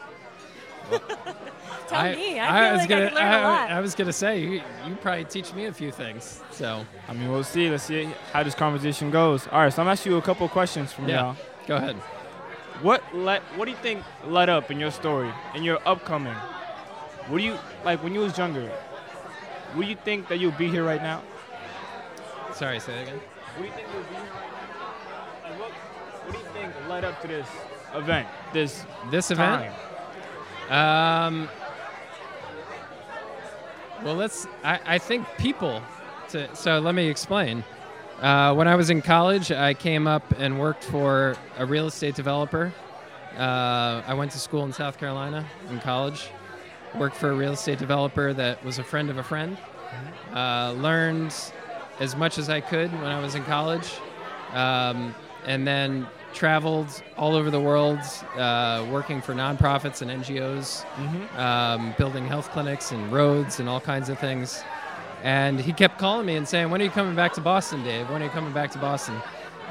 Tell 1.91 2.03
me. 2.15 2.39
I 2.39 2.47
feel 2.63 2.71
was 2.71 2.79
like 2.79 2.89
gonna, 2.89 3.05
I 3.05 3.07
could 3.09 3.15
learn 3.15 3.25
I, 3.25 3.39
a 3.39 3.43
lot. 3.43 3.71
I 3.71 3.79
was 3.81 3.95
gonna 3.95 4.13
say 4.13 4.39
you. 4.41 4.49
You 4.87 4.95
probably 5.01 5.25
teach 5.25 5.53
me 5.53 5.65
a 5.65 5.73
few 5.73 5.91
things. 5.91 6.41
So. 6.51 6.85
I 7.07 7.13
mean, 7.13 7.29
we'll 7.31 7.43
see. 7.43 7.69
Let's 7.69 7.83
see 7.83 8.09
how 8.33 8.43
this 8.43 8.55
conversation 8.55 9.11
goes. 9.11 9.47
All 9.47 9.59
right, 9.59 9.71
so 9.73 9.81
I'm 9.81 9.85
gonna 9.85 9.91
ask 9.91 10.05
you 10.05 10.17
a 10.17 10.21
couple 10.21 10.47
questions 10.49 10.91
from 10.93 11.07
Yeah, 11.07 11.21
y'all. 11.21 11.35
go 11.67 11.75
ahead. 11.77 11.95
What 12.81 13.03
let 13.13 13.41
What 13.57 13.65
do 13.65 13.71
you 13.71 13.77
think 13.77 14.03
led 14.25 14.49
up 14.49 14.71
in 14.71 14.79
your 14.79 14.91
story, 14.91 15.31
in 15.55 15.63
your 15.63 15.79
upcoming? 15.85 16.33
What 17.27 17.37
do 17.37 17.43
you 17.43 17.57
like 17.85 18.01
when 18.03 18.13
you 18.13 18.21
was 18.21 18.37
younger? 18.37 18.71
Would 19.75 19.87
you 19.87 19.95
think 19.95 20.27
that 20.29 20.39
you'll 20.39 20.51
be 20.53 20.67
here 20.67 20.83
right 20.83 21.01
now? 21.01 21.21
Sorry, 22.53 22.79
say 22.79 22.93
that 22.95 23.01
again. 23.03 23.19
What 23.55 23.61
do 23.63 23.67
you 23.67 23.73
think 23.73 23.87
you'll 23.93 24.03
be 24.03 24.09
here 24.15 24.23
right 24.23 24.49
now? 25.43 25.49
Like, 25.49 25.59
what, 25.59 25.71
what 25.71 26.31
do 26.33 26.37
you 26.39 26.45
think 26.53 26.89
led 26.89 27.05
up 27.05 27.21
to 27.21 27.27
this 27.27 27.47
event? 27.93 28.27
This 28.53 28.85
This 29.11 29.27
time? 29.29 29.61
event? 29.61 29.75
Um, 30.71 31.49
well, 34.03 34.15
let's. 34.15 34.47
I, 34.63 34.79
I 34.85 34.97
think 34.97 35.27
people. 35.37 35.81
To, 36.29 36.53
so 36.55 36.79
let 36.79 36.95
me 36.95 37.07
explain. 37.07 37.63
Uh, 38.21 38.53
when 38.53 38.67
I 38.67 38.75
was 38.75 38.89
in 38.89 39.01
college, 39.01 39.51
I 39.51 39.73
came 39.73 40.07
up 40.07 40.23
and 40.37 40.59
worked 40.59 40.83
for 40.83 41.35
a 41.57 41.65
real 41.65 41.87
estate 41.87 42.15
developer. 42.15 42.71
Uh, 43.37 44.01
I 44.05 44.13
went 44.13 44.31
to 44.31 44.39
school 44.39 44.63
in 44.65 44.73
South 44.73 44.97
Carolina 44.97 45.45
in 45.69 45.79
college. 45.79 46.29
Worked 46.95 47.15
for 47.15 47.31
a 47.31 47.35
real 47.35 47.53
estate 47.53 47.79
developer 47.79 48.33
that 48.33 48.63
was 48.63 48.77
a 48.77 48.83
friend 48.83 49.09
of 49.09 49.17
a 49.17 49.23
friend. 49.23 49.57
Uh, 50.33 50.73
learned 50.77 51.33
as 51.99 52.15
much 52.15 52.37
as 52.37 52.49
I 52.49 52.61
could 52.61 52.91
when 52.91 53.05
I 53.05 53.19
was 53.19 53.35
in 53.35 53.43
college, 53.43 53.91
um, 54.53 55.13
and 55.45 55.67
then 55.67 56.07
traveled 56.33 57.01
all 57.17 57.35
over 57.35 57.49
the 57.51 57.59
world 57.59 57.99
uh, 58.37 58.85
working 58.89 59.21
for 59.21 59.33
nonprofits 59.33 60.01
and 60.01 60.09
NGOs, 60.11 60.85
Mhm. 60.97 61.37
um, 61.39 61.93
building 61.97 62.27
health 62.27 62.49
clinics 62.51 62.91
and 62.91 63.11
roads 63.11 63.59
and 63.59 63.67
all 63.69 63.79
kinds 63.79 64.09
of 64.09 64.17
things. 64.19 64.63
And 65.23 65.59
he 65.59 65.71
kept 65.73 65.97
calling 65.99 66.25
me 66.25 66.35
and 66.35 66.47
saying, 66.47 66.69
"When 66.71 66.81
are 66.81 66.83
you 66.83 66.89
coming 66.89 67.15
back 67.15 67.33
to 67.33 67.41
Boston, 67.41 67.83
Dave? 67.83 68.09
When 68.09 68.21
are 68.21 68.25
you 68.25 68.31
coming 68.31 68.53
back 68.53 68.71
to 68.71 68.79
Boston?" 68.79 69.21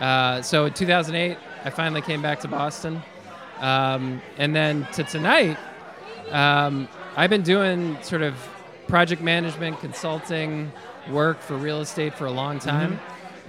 Uh, 0.00 0.42
so 0.42 0.66
in 0.66 0.72
2008, 0.72 1.36
I 1.64 1.70
finally 1.70 2.00
came 2.02 2.22
back 2.22 2.40
to 2.40 2.48
Boston, 2.48 3.02
um, 3.60 4.22
and 4.38 4.54
then 4.54 4.86
to 4.92 5.02
tonight, 5.04 5.58
um, 6.30 6.88
I've 7.16 7.30
been 7.30 7.42
doing 7.42 7.98
sort 8.02 8.22
of 8.22 8.34
project 8.86 9.22
management, 9.22 9.80
consulting 9.80 10.72
work 11.10 11.40
for 11.40 11.54
real 11.56 11.80
estate 11.80 12.14
for 12.14 12.26
a 12.26 12.30
long 12.30 12.58
time. 12.58 13.00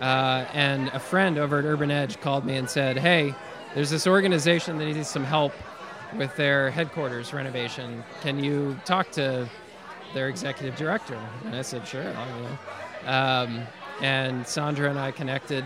Uh, 0.02 0.45
and 0.54 0.88
a 0.89 0.99
friend 0.99 1.38
over 1.38 1.60
at 1.60 1.66
Urban 1.66 1.91
Edge 1.91 2.20
called 2.22 2.43
me 2.45 2.56
and 2.58 2.70
said, 2.70 2.97
Hey, 2.97 3.36
there's 3.76 3.89
this 3.89 4.08
organization 4.08 4.78
that 4.80 4.86
needs 4.86 5.08
some 5.08 5.24
help 5.24 5.54
with 6.18 6.36
their 6.36 6.72
headquarters 6.72 7.34
renovation. 7.34 8.04
Can 8.22 8.43
you 8.43 8.78
talk 8.84 9.12
to 9.12 9.47
their 10.14 10.28
executive 10.28 10.76
director? 10.76 11.20
And 11.45 11.56
I 11.56 11.62
said, 11.62 11.88
Sure. 11.88 12.02
I'll, 12.04 12.38
you 12.38 12.43
know. 12.43 13.12
um, 13.12 13.68
and 14.02 14.45
Sandra 14.47 14.89
and 14.89 14.97
I 14.99 15.12
connected 15.12 15.64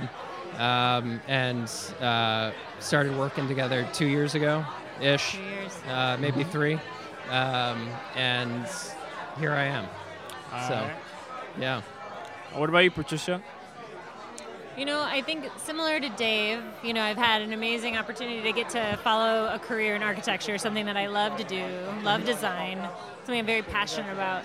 um, 0.58 1.22
and 1.28 1.72
uh, 2.02 2.52
started 2.80 3.18
working 3.18 3.48
together 3.48 3.88
two 3.94 4.06
years 4.06 4.36
ago 4.36 4.66
ish, 5.02 5.34
Two 5.38 5.42
years. 5.44 5.72
uh, 5.90 6.18
maybe 6.20 6.44
three. 6.44 6.78
Um, 7.30 7.90
and 8.16 8.68
here 9.40 9.52
I 9.54 9.64
am. 9.64 9.86
so, 10.68 10.76
Alright. 10.76 10.96
yeah. 11.60 11.82
What 12.54 12.70
about 12.70 12.80
you, 12.80 12.92
Patricia? 12.92 13.42
You 14.78 14.84
know, 14.84 15.02
I 15.02 15.22
think 15.22 15.50
similar 15.58 16.02
to 16.02 16.10
Dave, 16.10 16.62
you 16.84 16.94
know, 16.94 17.02
I've 17.02 17.16
had 17.16 17.42
an 17.42 17.54
amazing 17.54 17.96
opportunity 17.96 18.42
to 18.42 18.52
get 18.52 18.70
to 18.72 19.00
follow 19.04 19.48
a 19.54 19.58
career 19.58 19.96
in 19.96 20.04
architecture, 20.04 20.58
something 20.58 20.86
that 20.88 20.98
I 20.98 21.08
love 21.08 21.38
to 21.38 21.46
do, 21.46 21.66
love 22.04 22.26
design, 22.26 22.86
something 23.20 23.40
I'm 23.40 23.46
very 23.46 23.62
passionate 23.62 24.12
about. 24.12 24.44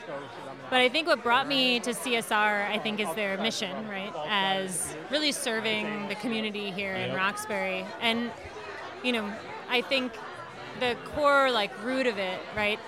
But 0.70 0.78
I 0.78 0.88
think 0.88 1.08
what 1.08 1.24
brought 1.24 1.48
me 1.48 1.80
to 1.80 1.90
CSR, 1.90 2.70
I 2.70 2.78
think, 2.78 3.00
is 3.00 3.12
their 3.14 3.38
mission, 3.38 3.88
right? 3.88 4.12
As 4.28 4.94
really 5.10 5.32
serving 5.32 6.06
the 6.06 6.14
community 6.14 6.70
here 6.70 6.94
in 6.94 7.12
Roxbury. 7.12 7.84
And, 8.00 8.30
you 9.02 9.10
know, 9.10 9.32
I 9.68 9.80
think 9.82 10.12
the 10.78 10.96
core, 11.06 11.50
like, 11.50 11.72
root 11.84 12.06
of 12.06 12.18
it, 12.18 12.38
right? 12.56 12.78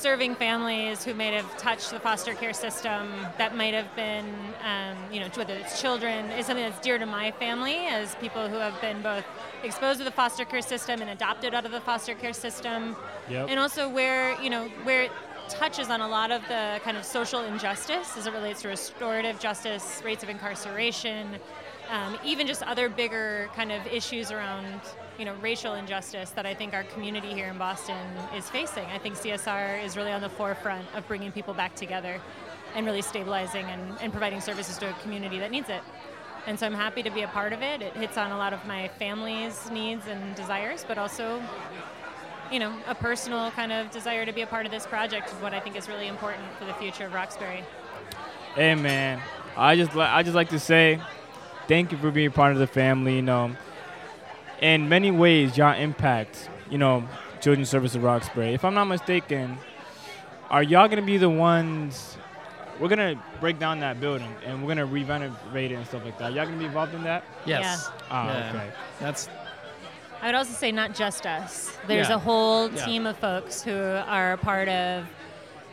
Serving 0.00 0.34
families 0.34 1.04
who 1.04 1.12
may 1.12 1.30
have 1.30 1.58
touched 1.58 1.90
the 1.90 2.00
foster 2.00 2.32
care 2.32 2.54
system 2.54 3.12
that 3.36 3.54
might 3.54 3.74
have 3.74 3.94
been, 3.94 4.24
um, 4.64 4.96
you 5.12 5.20
know, 5.20 5.28
whether 5.34 5.54
it's 5.54 5.78
children, 5.80 6.30
is 6.30 6.46
something 6.46 6.64
that's 6.64 6.80
dear 6.80 6.96
to 6.96 7.04
my 7.04 7.30
family 7.32 7.76
as 7.86 8.14
people 8.14 8.48
who 8.48 8.56
have 8.56 8.80
been 8.80 9.02
both 9.02 9.24
exposed 9.62 9.98
to 9.98 10.04
the 10.04 10.10
foster 10.10 10.46
care 10.46 10.62
system 10.62 11.02
and 11.02 11.10
adopted 11.10 11.52
out 11.52 11.66
of 11.66 11.72
the 11.72 11.80
foster 11.82 12.14
care 12.14 12.32
system. 12.32 12.96
Yep. 13.28 13.50
And 13.50 13.60
also 13.60 13.90
where, 13.90 14.40
you 14.40 14.48
know, 14.48 14.68
where 14.84 15.02
it 15.02 15.12
touches 15.50 15.90
on 15.90 16.00
a 16.00 16.08
lot 16.08 16.30
of 16.30 16.40
the 16.48 16.80
kind 16.82 16.96
of 16.96 17.04
social 17.04 17.42
injustice 17.42 18.16
as 18.16 18.26
it 18.26 18.32
relates 18.32 18.62
to 18.62 18.68
restorative 18.68 19.38
justice, 19.38 20.00
rates 20.02 20.22
of 20.22 20.30
incarceration, 20.30 21.36
um, 21.90 22.16
even 22.24 22.46
just 22.46 22.62
other 22.62 22.88
bigger 22.88 23.50
kind 23.54 23.70
of 23.70 23.86
issues 23.86 24.30
around 24.30 24.80
you 25.20 25.26
know 25.26 25.34
racial 25.42 25.74
injustice 25.74 26.30
that 26.30 26.46
I 26.46 26.54
think 26.54 26.72
our 26.72 26.82
community 26.84 27.34
here 27.34 27.48
in 27.48 27.58
Boston 27.58 28.06
is 28.34 28.48
facing. 28.48 28.86
I 28.86 28.96
think 28.96 29.16
CSR 29.16 29.84
is 29.84 29.94
really 29.94 30.12
on 30.12 30.22
the 30.22 30.30
forefront 30.30 30.86
of 30.94 31.06
bringing 31.06 31.30
people 31.30 31.52
back 31.52 31.74
together 31.74 32.18
and 32.74 32.86
really 32.86 33.02
stabilizing 33.02 33.66
and, 33.66 33.82
and 34.00 34.12
providing 34.12 34.40
services 34.40 34.78
to 34.78 34.88
a 34.88 34.92
community 34.94 35.38
that 35.38 35.50
needs 35.50 35.68
it. 35.68 35.82
And 36.46 36.58
so 36.58 36.64
I'm 36.64 36.72
happy 36.72 37.02
to 37.02 37.10
be 37.10 37.20
a 37.20 37.28
part 37.28 37.52
of 37.52 37.60
it. 37.60 37.82
It 37.82 37.92
hits 37.92 38.16
on 38.16 38.32
a 38.32 38.38
lot 38.38 38.54
of 38.54 38.64
my 38.64 38.88
family's 38.98 39.70
needs 39.70 40.06
and 40.06 40.34
desires, 40.34 40.86
but 40.88 40.96
also 40.96 41.42
you 42.50 42.58
know, 42.58 42.74
a 42.88 42.94
personal 42.94 43.50
kind 43.50 43.72
of 43.72 43.90
desire 43.90 44.24
to 44.24 44.32
be 44.32 44.40
a 44.40 44.46
part 44.46 44.64
of 44.64 44.72
this 44.72 44.86
project 44.86 45.28
is 45.28 45.34
what 45.34 45.52
I 45.52 45.60
think 45.60 45.76
is 45.76 45.86
really 45.86 46.08
important 46.08 46.42
for 46.58 46.64
the 46.64 46.74
future 46.74 47.04
of 47.04 47.12
Roxbury. 47.12 47.62
Hey 48.54 48.74
man, 48.74 49.20
I 49.54 49.76
just 49.76 49.94
li- 49.94 50.02
I 50.02 50.22
just 50.22 50.34
like 50.34 50.48
to 50.48 50.58
say 50.58 50.98
thank 51.68 51.92
you 51.92 51.98
for 51.98 52.10
being 52.10 52.32
part 52.32 52.52
of 52.52 52.58
the 52.58 52.66
family. 52.66 53.16
You 53.16 53.22
know, 53.22 53.54
in 54.60 54.88
many 54.88 55.10
ways, 55.10 55.56
y'all 55.56 55.74
impact 55.78 56.48
you 56.70 56.78
know 56.78 57.04
Children's 57.40 57.68
Service 57.68 57.94
of 57.94 58.02
Roxbury. 58.02 58.54
If 58.54 58.64
I'm 58.64 58.74
not 58.74 58.84
mistaken, 58.86 59.58
are 60.50 60.62
y'all 60.62 60.88
gonna 60.88 61.02
be 61.02 61.16
the 61.18 61.30
ones? 61.30 62.16
We're 62.78 62.88
gonna 62.88 63.22
break 63.40 63.58
down 63.58 63.80
that 63.80 64.00
building 64.00 64.34
and 64.44 64.62
we're 64.62 64.68
gonna 64.68 64.86
renovate 64.86 65.70
it 65.70 65.74
and 65.74 65.86
stuff 65.86 66.04
like 66.04 66.18
that. 66.18 66.32
Y'all 66.32 66.46
gonna 66.46 66.56
be 66.56 66.64
involved 66.64 66.94
in 66.94 67.02
that? 67.04 67.24
Yes. 67.44 67.90
Ah, 68.10 68.26
Yeah. 68.26 68.48
okay. 68.54 68.70
That's 69.00 69.28
I 70.22 70.26
would 70.26 70.34
also 70.34 70.52
say 70.52 70.70
not 70.70 70.94
just 70.94 71.24
us. 71.26 71.76
There's 71.86 72.08
Yeah. 72.10 72.16
a 72.16 72.18
whole 72.18 72.70
Yeah. 72.70 72.84
team 72.84 73.06
of 73.06 73.16
folks 73.18 73.62
who 73.62 73.74
are 73.74 74.32
a 74.32 74.38
part 74.38 74.68
of 74.68 75.06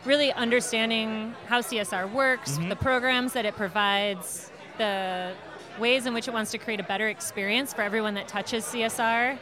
really 0.06 0.32
understanding 0.32 1.34
how 1.48 1.60
CSR 1.60 2.06
works, 2.06 2.52
Mm-hmm. 2.52 2.64
Mhm. 2.64 2.68
the 2.70 2.76
programs 2.76 3.32
that 3.34 3.44
it 3.44 3.56
provides, 3.56 4.50
the 4.78 5.32
ways 5.78 6.06
in 6.06 6.14
which 6.14 6.28
it 6.28 6.34
wants 6.34 6.50
to 6.52 6.58
create 6.58 6.80
a 6.80 6.84
better 6.84 7.08
experience 7.08 7.72
for 7.72 7.82
everyone 7.82 8.14
that 8.14 8.28
touches 8.28 8.64
CSR. 8.64 9.38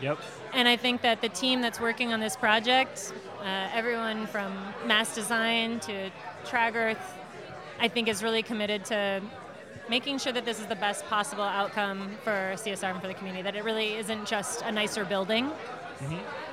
Yep. 0.00 0.18
And 0.54 0.66
I 0.66 0.76
think 0.76 1.02
that 1.02 1.20
the 1.20 1.28
team 1.28 1.60
that's 1.60 1.80
working 1.80 2.12
on 2.12 2.20
this 2.20 2.36
project, 2.36 3.12
uh, 3.40 3.68
everyone 3.74 4.26
from 4.26 4.56
Mass 4.86 5.14
Design 5.14 5.78
to 5.80 6.10
Tragerth, 6.44 6.98
I 7.78 7.88
think 7.88 8.08
is 8.08 8.22
really 8.22 8.42
committed 8.42 8.84
to 8.86 9.20
making 9.88 10.18
sure 10.18 10.32
that 10.32 10.44
this 10.44 10.58
is 10.60 10.66
the 10.66 10.76
best 10.76 11.04
possible 11.06 11.42
outcome 11.42 12.10
for 12.22 12.52
CSR 12.56 12.92
and 12.92 13.00
for 13.00 13.08
the 13.08 13.14
community. 13.14 13.42
That 13.42 13.56
it 13.56 13.64
really 13.64 13.94
isn't 13.96 14.26
just 14.26 14.62
a 14.62 14.72
nicer 14.72 15.04
building, 15.04 15.50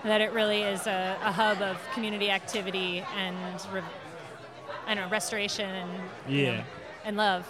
that 0.04 0.22
it 0.22 0.32
really 0.34 0.64
is 0.64 0.88
a, 0.88 1.18
a 1.24 1.32
hub 1.32 1.62
of 1.62 1.78
community 1.94 2.30
activity 2.30 3.04
and 3.16 3.38
re- 3.72 3.82
I 4.88 4.94
don't 4.96 5.06
know 5.06 5.10
restoration 5.10 5.70
and 5.70 5.92
you 6.28 6.46
know, 6.48 6.52
Yeah. 6.54 6.64
and 7.06 7.16
love. 7.18 7.48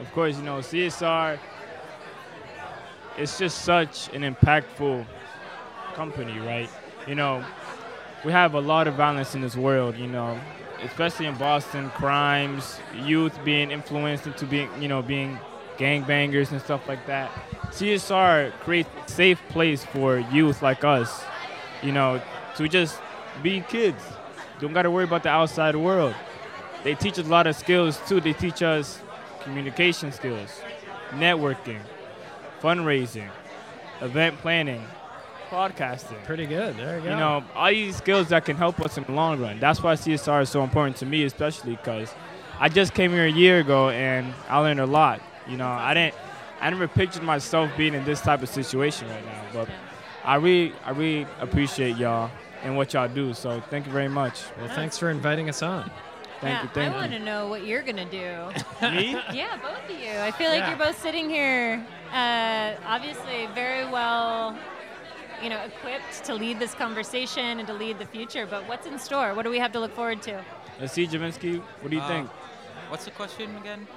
Of 0.00 0.12
course, 0.12 0.36
you 0.36 0.42
know, 0.42 0.58
CSR 0.58 1.38
it's 3.18 3.36
just 3.36 3.62
such 3.62 4.08
an 4.14 4.22
impactful 4.22 5.04
company, 5.94 6.38
right? 6.38 6.70
You 7.06 7.16
know, 7.16 7.44
we 8.24 8.30
have 8.32 8.54
a 8.54 8.60
lot 8.60 8.86
of 8.86 8.94
violence 8.94 9.34
in 9.34 9.40
this 9.40 9.56
world, 9.56 9.96
you 9.96 10.06
know, 10.06 10.40
especially 10.84 11.26
in 11.26 11.34
Boston, 11.34 11.90
crimes, 11.90 12.78
youth 13.04 13.36
being 13.44 13.72
influenced 13.72 14.26
into 14.26 14.46
being, 14.46 14.70
you 14.80 14.86
know, 14.86 15.02
being 15.02 15.38
gangbangers 15.78 16.52
and 16.52 16.60
stuff 16.60 16.88
like 16.88 17.04
that. 17.06 17.30
CSR 17.70 18.52
creates 18.60 18.88
a 19.04 19.10
safe 19.10 19.40
place 19.48 19.84
for 19.84 20.18
youth 20.18 20.62
like 20.62 20.84
us, 20.84 21.22
you 21.82 21.90
know, 21.90 22.22
to 22.56 22.68
just 22.68 23.00
be 23.42 23.60
kids. 23.62 24.02
Don't 24.60 24.72
got 24.72 24.82
to 24.82 24.90
worry 24.92 25.04
about 25.04 25.24
the 25.24 25.28
outside 25.28 25.74
world. 25.74 26.14
They 26.84 26.94
teach 26.94 27.18
us 27.18 27.26
a 27.26 27.30
lot 27.30 27.48
of 27.48 27.56
skills 27.56 28.00
too. 28.08 28.20
They 28.20 28.32
teach 28.32 28.62
us 28.62 29.00
communication 29.42 30.12
skills, 30.12 30.60
networking, 31.10 31.80
fundraising, 32.60 33.28
event 34.00 34.38
planning, 34.38 34.84
podcasting. 35.50 36.22
pretty 36.24 36.46
good. 36.46 36.76
There 36.76 36.98
you 36.98 37.04
go. 37.04 37.10
You 37.10 37.16
know, 37.16 37.44
all 37.54 37.68
these 37.68 37.96
skills 37.96 38.28
that 38.28 38.44
can 38.44 38.56
help 38.56 38.80
us 38.80 38.98
in 38.98 39.04
the 39.04 39.12
long 39.12 39.40
run. 39.40 39.58
That's 39.58 39.82
why 39.82 39.94
CSR 39.94 40.42
is 40.42 40.50
so 40.50 40.62
important 40.62 40.96
to 40.98 41.06
me, 41.06 41.24
especially 41.24 41.76
because 41.76 42.12
I 42.60 42.68
just 42.68 42.94
came 42.94 43.12
here 43.12 43.24
a 43.24 43.30
year 43.30 43.60
ago 43.60 43.90
and 43.90 44.34
I 44.48 44.58
learned 44.58 44.80
a 44.80 44.86
lot. 44.86 45.20
You 45.48 45.56
know, 45.56 45.68
I 45.68 45.94
didn't, 45.94 46.14
I 46.60 46.70
never 46.70 46.88
pictured 46.88 47.22
myself 47.22 47.70
being 47.76 47.94
in 47.94 48.04
this 48.04 48.20
type 48.20 48.42
of 48.42 48.48
situation 48.48 49.08
right 49.08 49.24
now. 49.24 49.42
But 49.52 49.68
I 50.24 50.36
really, 50.36 50.74
I 50.84 50.90
really 50.90 51.26
appreciate 51.40 51.96
y'all 51.96 52.30
and 52.62 52.76
what 52.76 52.92
y'all 52.92 53.08
do. 53.08 53.32
So 53.34 53.60
thank 53.70 53.86
you 53.86 53.92
very 53.92 54.08
much. 54.08 54.42
well, 54.58 54.68
thanks 54.68 54.98
for 54.98 55.10
inviting 55.10 55.48
us 55.48 55.62
on. 55.62 55.90
Thank 56.40 56.54
yeah, 56.54 56.62
you, 56.62 56.68
thank 56.68 56.94
I 56.94 56.96
want 56.96 57.12
to 57.12 57.18
know 57.18 57.48
what 57.48 57.66
you're 57.66 57.82
gonna 57.82 58.04
do. 58.04 58.50
Me? 58.82 59.10
Yeah, 59.32 59.56
both 59.60 59.84
of 59.90 59.90
you. 60.00 60.12
I 60.12 60.30
feel 60.30 60.50
like 60.50 60.60
Yeah. 60.60 60.68
you're 60.70 60.78
both 60.78 61.00
sitting 61.02 61.28
here, 61.28 61.84
uh, 62.12 62.74
obviously 62.86 63.46
very 63.54 63.84
well, 63.90 64.56
you 65.42 65.50
know, 65.50 65.58
equipped 65.64 66.24
to 66.26 66.34
lead 66.34 66.60
this 66.60 66.74
conversation 66.74 67.58
and 67.58 67.66
to 67.66 67.74
lead 67.74 67.98
the 67.98 68.06
future. 68.06 68.46
But 68.46 68.68
what's 68.68 68.86
in 68.86 68.98
store? 69.00 69.34
What 69.34 69.42
do 69.42 69.50
we 69.50 69.58
have 69.58 69.72
to 69.72 69.80
look 69.80 69.94
forward 69.94 70.22
to? 70.22 70.40
Let's 70.80 70.92
see, 70.92 71.06
Javinsky. 71.08 71.60
What 71.80 71.90
do 71.90 71.96
you 71.96 72.02
Uh, 72.02 72.08
think? 72.08 72.30
What's 72.88 73.04
the 73.04 73.10
question 73.10 73.56
again? 73.56 73.88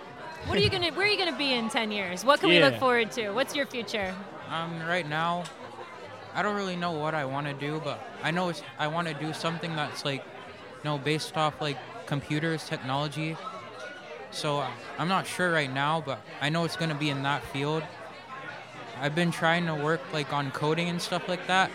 What 0.47 0.57
are 0.57 0.61
you 0.61 0.69
gonna? 0.71 0.89
Where 0.93 1.05
are 1.05 1.09
you 1.09 1.17
gonna 1.19 1.37
be 1.37 1.53
in 1.53 1.69
10 1.69 1.91
years? 1.91 2.25
What 2.25 2.39
can 2.39 2.49
we 2.49 2.59
look 2.59 2.79
forward 2.79 3.11
to? 3.11 3.29
What's 3.31 3.55
your 3.55 3.67
future? 3.67 4.15
Um, 4.49 4.81
right 4.87 5.07
now, 5.07 5.43
I 6.33 6.41
don't 6.41 6.55
really 6.55 6.75
know 6.75 6.91
what 6.93 7.13
I 7.13 7.23
want 7.25 7.45
to 7.45 7.53
do, 7.53 7.79
but 7.83 7.99
I 8.23 8.31
know 8.31 8.49
it's, 8.49 8.63
I 8.79 8.87
want 8.87 9.07
to 9.07 9.13
do 9.13 9.31
something 9.33 9.75
that's 9.75 10.03
like, 10.03 10.23
you 10.23 10.83
know, 10.83 10.97
based 10.97 11.37
off 11.37 11.61
like 11.61 11.77
computers, 12.12 12.66
technology. 12.68 13.38
So 14.32 14.59
uh, 14.59 14.70
I'm 14.99 15.07
not 15.07 15.26
sure 15.26 15.49
right 15.49 15.74
now, 15.74 16.03
but 16.05 16.20
I 16.41 16.49
know 16.49 16.66
it's 16.66 16.76
gonna 16.76 16.93
be 16.93 17.09
in 17.09 17.24
that 17.24 17.41
field. 17.53 17.84
I've 18.99 19.16
been 19.16 19.32
trying 19.32 19.66
to 19.68 19.76
work 19.76 20.01
like 20.12 20.34
on 20.34 20.51
coding 20.51 20.89
and 20.89 21.01
stuff 21.01 21.30
like 21.30 21.47
that. 21.47 21.72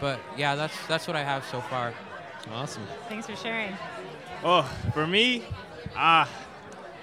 But 0.00 0.20
yeah, 0.38 0.54
that's 0.54 0.74
that's 0.86 1.06
what 1.06 1.16
I 1.16 1.22
have 1.22 1.44
so 1.44 1.60
far. 1.60 1.92
Awesome. 2.50 2.86
Thanks 3.10 3.26
for 3.26 3.36
sharing. 3.36 3.76
Oh, 4.42 4.62
for 4.94 5.06
me, 5.06 5.44
ah, 5.94 6.26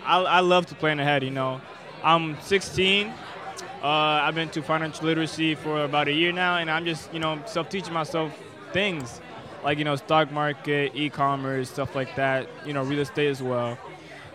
I, 0.03 0.17
I 0.21 0.39
love 0.39 0.65
to 0.67 0.75
plan 0.75 0.99
ahead. 0.99 1.23
You 1.23 1.29
know, 1.29 1.61
I'm 2.03 2.35
16. 2.41 3.09
Uh, 3.83 3.85
I've 3.85 4.33
been 4.33 4.49
to 4.49 4.63
financial 4.63 5.05
literacy 5.05 5.53
for 5.53 5.83
about 5.83 6.07
a 6.07 6.13
year 6.13 6.31
now, 6.31 6.57
and 6.57 6.67
I'm 6.71 6.83
just 6.83 7.13
you 7.13 7.19
know 7.19 7.39
self-teaching 7.45 7.93
myself 7.93 8.31
things 8.73 9.21
like 9.63 9.77
you 9.77 9.83
know 9.83 9.95
stock 9.95 10.31
market, 10.31 10.91
e-commerce, 10.95 11.69
stuff 11.69 11.95
like 11.95 12.15
that. 12.15 12.47
You 12.65 12.73
know, 12.73 12.83
real 12.83 12.99
estate 12.99 13.29
as 13.29 13.41
well. 13.41 13.77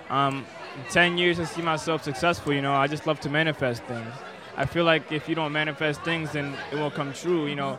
Um, 0.09 0.47
10 0.91 1.19
years, 1.19 1.41
I 1.41 1.45
see 1.45 1.63
myself 1.63 2.05
successful. 2.05 2.53
You 2.53 2.63
know, 2.63 2.75
I 2.75 2.87
just 2.87 3.07
love 3.07 3.21
to 3.21 3.31
manifest 3.31 3.83
things. 3.85 4.13
I 4.57 4.65
feel 4.65 4.85
like 4.85 5.11
if 5.11 5.29
you 5.29 5.35
don't 5.35 5.53
manifest 5.53 6.03
things, 6.03 6.33
then 6.33 6.55
it 6.73 6.77
won't 6.77 6.95
come 6.95 7.13
true. 7.13 7.47
You 7.47 7.57
know, 7.57 7.79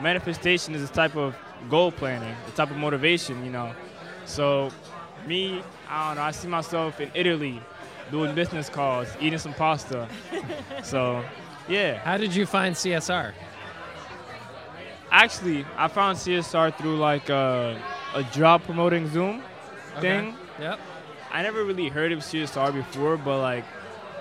manifestation 0.00 0.74
is 0.74 0.82
a 0.82 0.92
type 0.92 1.16
of 1.16 1.36
goal 1.68 1.92
planning, 1.92 2.34
a 2.48 2.50
type 2.52 2.70
of 2.70 2.76
motivation. 2.76 3.44
You 3.44 3.50
know, 3.50 3.72
so 4.24 4.70
me, 5.26 5.62
I 5.88 6.08
don't 6.08 6.16
know. 6.16 6.22
I 6.22 6.30
see 6.30 6.48
myself 6.48 7.00
in 7.00 7.10
Italy 7.14 7.60
doing 8.10 8.34
business 8.34 8.68
calls, 8.68 9.08
eating 9.20 9.38
some 9.38 9.54
pasta. 9.54 10.08
so, 10.82 11.24
yeah. 11.68 11.98
How 11.98 12.16
did 12.16 12.34
you 12.34 12.46
find 12.46 12.74
CSR? 12.74 13.32
Actually, 15.10 15.64
I 15.76 15.88
found 15.88 16.18
CSR 16.18 16.76
through 16.76 16.96
like 16.98 17.28
a, 17.28 17.80
a 18.14 18.22
job 18.24 18.62
promoting 18.64 19.08
Zoom 19.08 19.42
thing. 20.00 20.36
Yep. 20.60 20.78
I 21.30 21.42
never 21.42 21.64
really 21.64 21.88
heard 21.88 22.12
of 22.12 22.20
CSR 22.20 22.72
before, 22.72 23.16
but 23.16 23.38
like, 23.40 23.64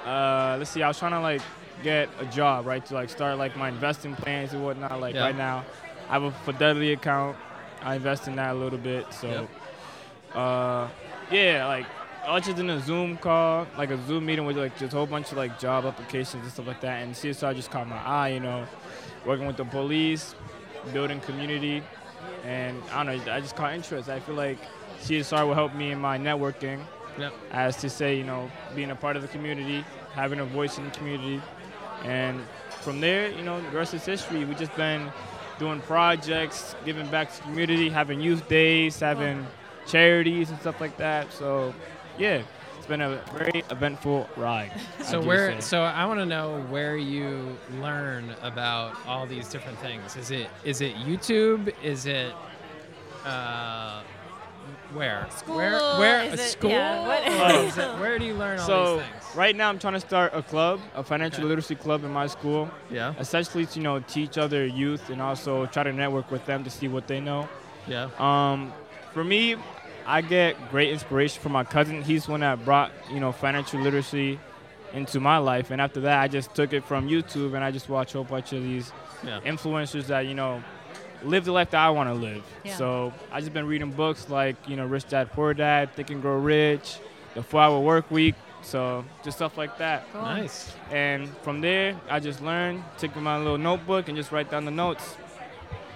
uh, 0.05 0.55
let's 0.57 0.69
see, 0.69 0.83
I 0.83 0.87
was 0.87 0.99
trying 0.99 1.11
to 1.13 1.21
like 1.21 1.41
get 1.83 2.09
a 2.19 2.25
job, 2.25 2.65
right, 2.65 2.85
to 2.85 2.93
like 2.93 3.09
start 3.09 3.37
like 3.37 3.57
my 3.57 3.69
investing 3.69 4.15
plans 4.15 4.53
and 4.53 4.63
whatnot. 4.63 4.99
Like 4.99 5.15
Yeah. 5.15 5.23
right 5.25 5.35
now, 5.37 5.65
I 6.09 6.13
have 6.13 6.23
a 6.23 6.31
Fidelity 6.31 6.93
account. 6.93 7.35
I 7.81 7.95
invest 7.95 8.27
in 8.27 8.35
that 8.37 8.51
a 8.51 8.57
little 8.57 8.79
bit. 8.79 9.11
So, 9.13 9.27
Yep. 9.27 9.49
uh, 10.35 10.87
yeah, 11.31 11.65
like 11.67 11.85
I 12.27 12.33
was 12.33 12.45
just 12.45 12.57
in 12.59 12.69
a 12.69 12.79
Zoom 12.79 13.17
call, 13.17 13.67
like 13.77 13.89
a 13.91 14.05
Zoom 14.07 14.25
meeting 14.25 14.45
with 14.45 14.57
like 14.57 14.77
just 14.77 14.93
a 14.93 14.97
whole 14.97 15.05
bunch 15.07 15.31
of 15.31 15.37
like 15.37 15.59
job 15.59 15.85
applications 15.85 16.43
and 16.43 16.51
stuff 16.51 16.67
like 16.67 16.81
that. 16.81 17.01
And 17.03 17.13
CSR 17.15 17.55
just 17.55 17.71
caught 17.71 17.87
my 17.87 17.97
eye, 17.97 18.29
you 18.29 18.39
know, 18.39 18.65
working 19.25 19.45
with 19.47 19.57
the 19.57 19.65
police, 19.65 20.35
building 20.93 21.19
community, 21.21 21.83
and 22.43 22.81
I 22.91 23.03
don't 23.03 23.25
know, 23.25 23.33
I 23.33 23.39
just 23.41 23.55
caught 23.55 23.73
interest. 23.73 24.09
I 24.09 24.19
feel 24.19 24.35
like 24.35 24.57
CSR 25.01 25.45
will 25.47 25.53
help 25.53 25.73
me 25.75 25.91
in 25.91 25.99
my 25.99 26.17
networking, 26.17 26.79
Yep. 27.17 27.33
as 27.51 27.77
to 27.77 27.89
say, 27.89 28.15
you 28.17 28.23
know, 28.23 28.49
being 28.75 28.91
a 28.91 28.95
part 28.95 29.15
of 29.15 29.21
the 29.21 29.27
community, 29.29 29.85
having 30.13 30.39
a 30.39 30.45
voice 30.45 30.77
in 30.77 30.85
the 30.85 30.91
community, 30.91 31.41
and 32.03 32.41
from 32.81 32.99
there, 33.01 33.29
you 33.29 33.41
know, 33.41 33.61
the 33.61 33.77
rest 33.77 33.93
is 33.93 34.05
history. 34.05 34.43
We've 34.45 34.57
just 34.57 34.75
been 34.75 35.11
doing 35.59 35.81
projects, 35.81 36.75
giving 36.85 37.07
back 37.07 37.31
to 37.31 37.37
the 37.37 37.43
community, 37.43 37.89
having 37.89 38.19
youth 38.19 38.47
days, 38.49 38.99
having 38.99 39.45
charities 39.87 40.49
and 40.49 40.59
stuff 40.59 40.79
like 40.81 40.97
that. 40.97 41.31
So, 41.31 41.73
yeah, 42.17 42.41
it's 42.85 42.89
been 42.91 43.01
a 43.01 43.19
very 43.35 43.63
eventful 43.71 44.29
ride. 44.37 44.71
So 45.01 45.19
where? 45.19 45.53
say. 45.55 45.61
So 45.61 45.81
I 45.81 46.05
want 46.05 46.19
to 46.19 46.25
know 46.25 46.61
where 46.69 46.97
you 46.97 47.57
learn 47.81 48.35
about 48.43 48.95
all 49.07 49.25
these 49.25 49.49
different 49.49 49.79
things. 49.79 50.15
Is 50.15 50.29
it 50.29 50.47
is 50.63 50.81
it 50.81 50.93
YouTube? 50.97 51.73
Is 51.81 52.05
it 52.05 52.31
uh, 53.25 54.03
where? 54.93 55.27
School? 55.35 55.55
Where? 55.55 55.79
Where? 55.97 56.23
Is 56.25 56.39
a 56.39 56.43
it- 56.43 56.49
school? 56.49 56.69
yeah, 56.69 57.07
what- 57.07 57.55
Or 57.55 57.59
is 57.65 57.75
it- 57.79 57.99
where 57.99 58.19
do 58.19 58.25
you 58.25 58.35
learn 58.35 58.59
all 58.59 58.67
so 58.67 58.97
these 58.97 59.05
things? 59.07 59.35
right 59.35 59.55
now 59.55 59.67
I'm 59.69 59.79
trying 59.79 59.93
to 59.95 59.99
start 59.99 60.33
a 60.35 60.43
club, 60.43 60.79
a 60.93 61.03
financial 61.03 61.39
Okay. 61.39 61.49
literacy 61.49 61.75
club 61.75 62.03
in 62.03 62.11
my 62.11 62.27
school. 62.27 62.69
Yeah. 62.91 63.15
Essentially, 63.19 63.65
to 63.65 63.79
you 63.79 63.83
know, 63.83 63.99
teach 64.01 64.37
other 64.37 64.63
youth 64.63 65.09
and 65.09 65.23
also 65.23 65.65
try 65.65 65.81
to 65.81 65.91
network 65.91 66.29
with 66.29 66.45
them 66.45 66.63
to 66.63 66.69
see 66.69 66.87
what 66.87 67.07
they 67.07 67.19
know. 67.19 67.49
Yeah. 67.87 68.09
Um, 68.19 68.71
for 69.11 69.23
me, 69.23 69.55
I 70.07 70.21
get 70.21 70.69
great 70.71 70.91
inspiration 70.91 71.41
from 71.41 71.51
my 71.53 71.63
cousin. 71.63 72.01
He's 72.03 72.25
the 72.25 72.31
one 72.31 72.41
that 72.41 72.63
brought 72.65 72.91
you 73.11 73.19
know 73.19 73.31
financial 73.31 73.79
literacy 73.81 74.39
into 74.93 75.19
my 75.19 75.37
life, 75.39 75.71
and 75.71 75.81
after 75.81 76.01
that, 76.01 76.21
I 76.21 76.27
just 76.27 76.53
took 76.55 76.71
it 76.73 76.83
from 76.85 77.07
YouTube 77.09 77.53
and 77.55 77.63
I 77.63 77.71
just 77.71 77.89
watch 77.89 78.13
a 78.13 78.17
whole 78.19 78.23
bunch 78.23 78.53
of 78.53 78.63
these 78.63 78.91
Yeah. 79.23 79.39
influencers 79.45 80.07
that 80.07 80.25
you 80.27 80.35
know 80.35 80.63
live 81.23 81.43
the 81.45 81.51
life 81.51 81.71
that 81.71 81.79
I 81.81 81.89
want 81.89 82.09
to 82.09 82.13
live. 82.13 82.43
Yeah. 82.63 82.75
So 82.75 83.13
I 83.31 83.39
just 83.39 83.51
been 83.53 83.65
reading 83.67 83.91
books 83.91 84.29
like 84.29 84.55
you 84.67 84.75
know 84.75 84.85
Rich 84.85 85.09
Dad 85.09 85.31
Poor 85.31 85.53
Dad, 85.53 85.93
Think 85.95 86.11
and 86.11 86.21
Grow 86.21 86.37
Rich, 86.37 86.99
The 87.33 87.43
Four 87.43 87.61
Hour 87.61 87.79
Work 87.79 88.09
Week. 88.11 88.35
So 88.61 89.05
just 89.23 89.37
stuff 89.37 89.57
like 89.57 89.77
that. 89.77 90.07
Cool. 90.11 90.21
Nice. 90.23 90.73
And 90.91 91.29
from 91.43 91.61
there, 91.61 91.95
I 92.09 92.19
just 92.19 92.41
learned, 92.41 92.83
take 92.97 93.15
my 93.15 93.37
little 93.37 93.59
notebook 93.59 94.07
and 94.07 94.17
just 94.17 94.31
write 94.31 94.49
down 94.49 94.65
the 94.65 94.71
notes. 94.71 95.15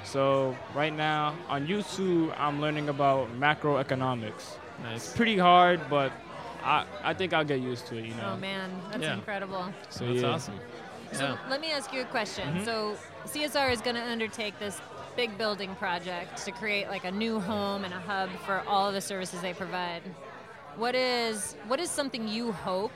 So 0.04 0.56
right 0.74 0.94
now 0.96 1.36
on 1.48 1.68
YouTube, 1.68 2.34
I'm 2.38 2.62
learning 2.62 2.90
about 2.90 3.30
macroeconomics. 3.40 4.56
Nice. 4.84 5.08
It's 5.08 5.16
pretty 5.16 5.38
hard, 5.38 5.82
but 5.90 6.12
I, 6.64 6.86
I 7.04 7.14
think 7.14 7.34
I'll 7.34 7.46
get 7.46 7.60
used 7.60 7.86
to 7.88 7.98
it. 7.98 8.06
You 8.06 8.14
know. 8.16 8.32
Oh 8.34 8.38
man, 8.38 8.70
that's 8.92 9.04
Yeah. 9.04 9.14
incredible. 9.16 9.66
So 9.90 10.06
That's 10.06 10.22
yeah. 10.22 10.28
awesome. 10.30 10.60
So 11.12 11.24
Yeah. 11.24 11.38
let 11.50 11.62
me 11.62 11.72
ask 11.72 11.94
you 11.94 12.02
a 12.02 12.06
question. 12.06 12.48
Mhm. 12.60 12.66
So 12.66 12.96
CSR 13.26 13.72
is 13.72 13.82
going 13.82 13.96
to 13.96 14.04
undertake 14.04 14.58
this 14.60 14.80
big 15.16 15.38
building 15.38 15.76
project 15.76 16.44
to 16.46 16.52
create 16.52 16.88
like 16.88 17.04
a 17.04 17.12
new 17.12 17.40
home 17.40 17.84
and 17.84 17.94
a 17.94 18.00
hub 18.00 18.30
for 18.46 18.64
all 18.68 18.88
of 18.88 18.94
the 18.94 19.02
services 19.02 19.42
they 19.42 19.54
provide. 19.54 20.02
What 20.76 20.96
is 20.96 21.56
what 21.68 21.80
is 21.80 21.90
something 21.90 22.28
you 22.28 22.52
hope 22.52 22.92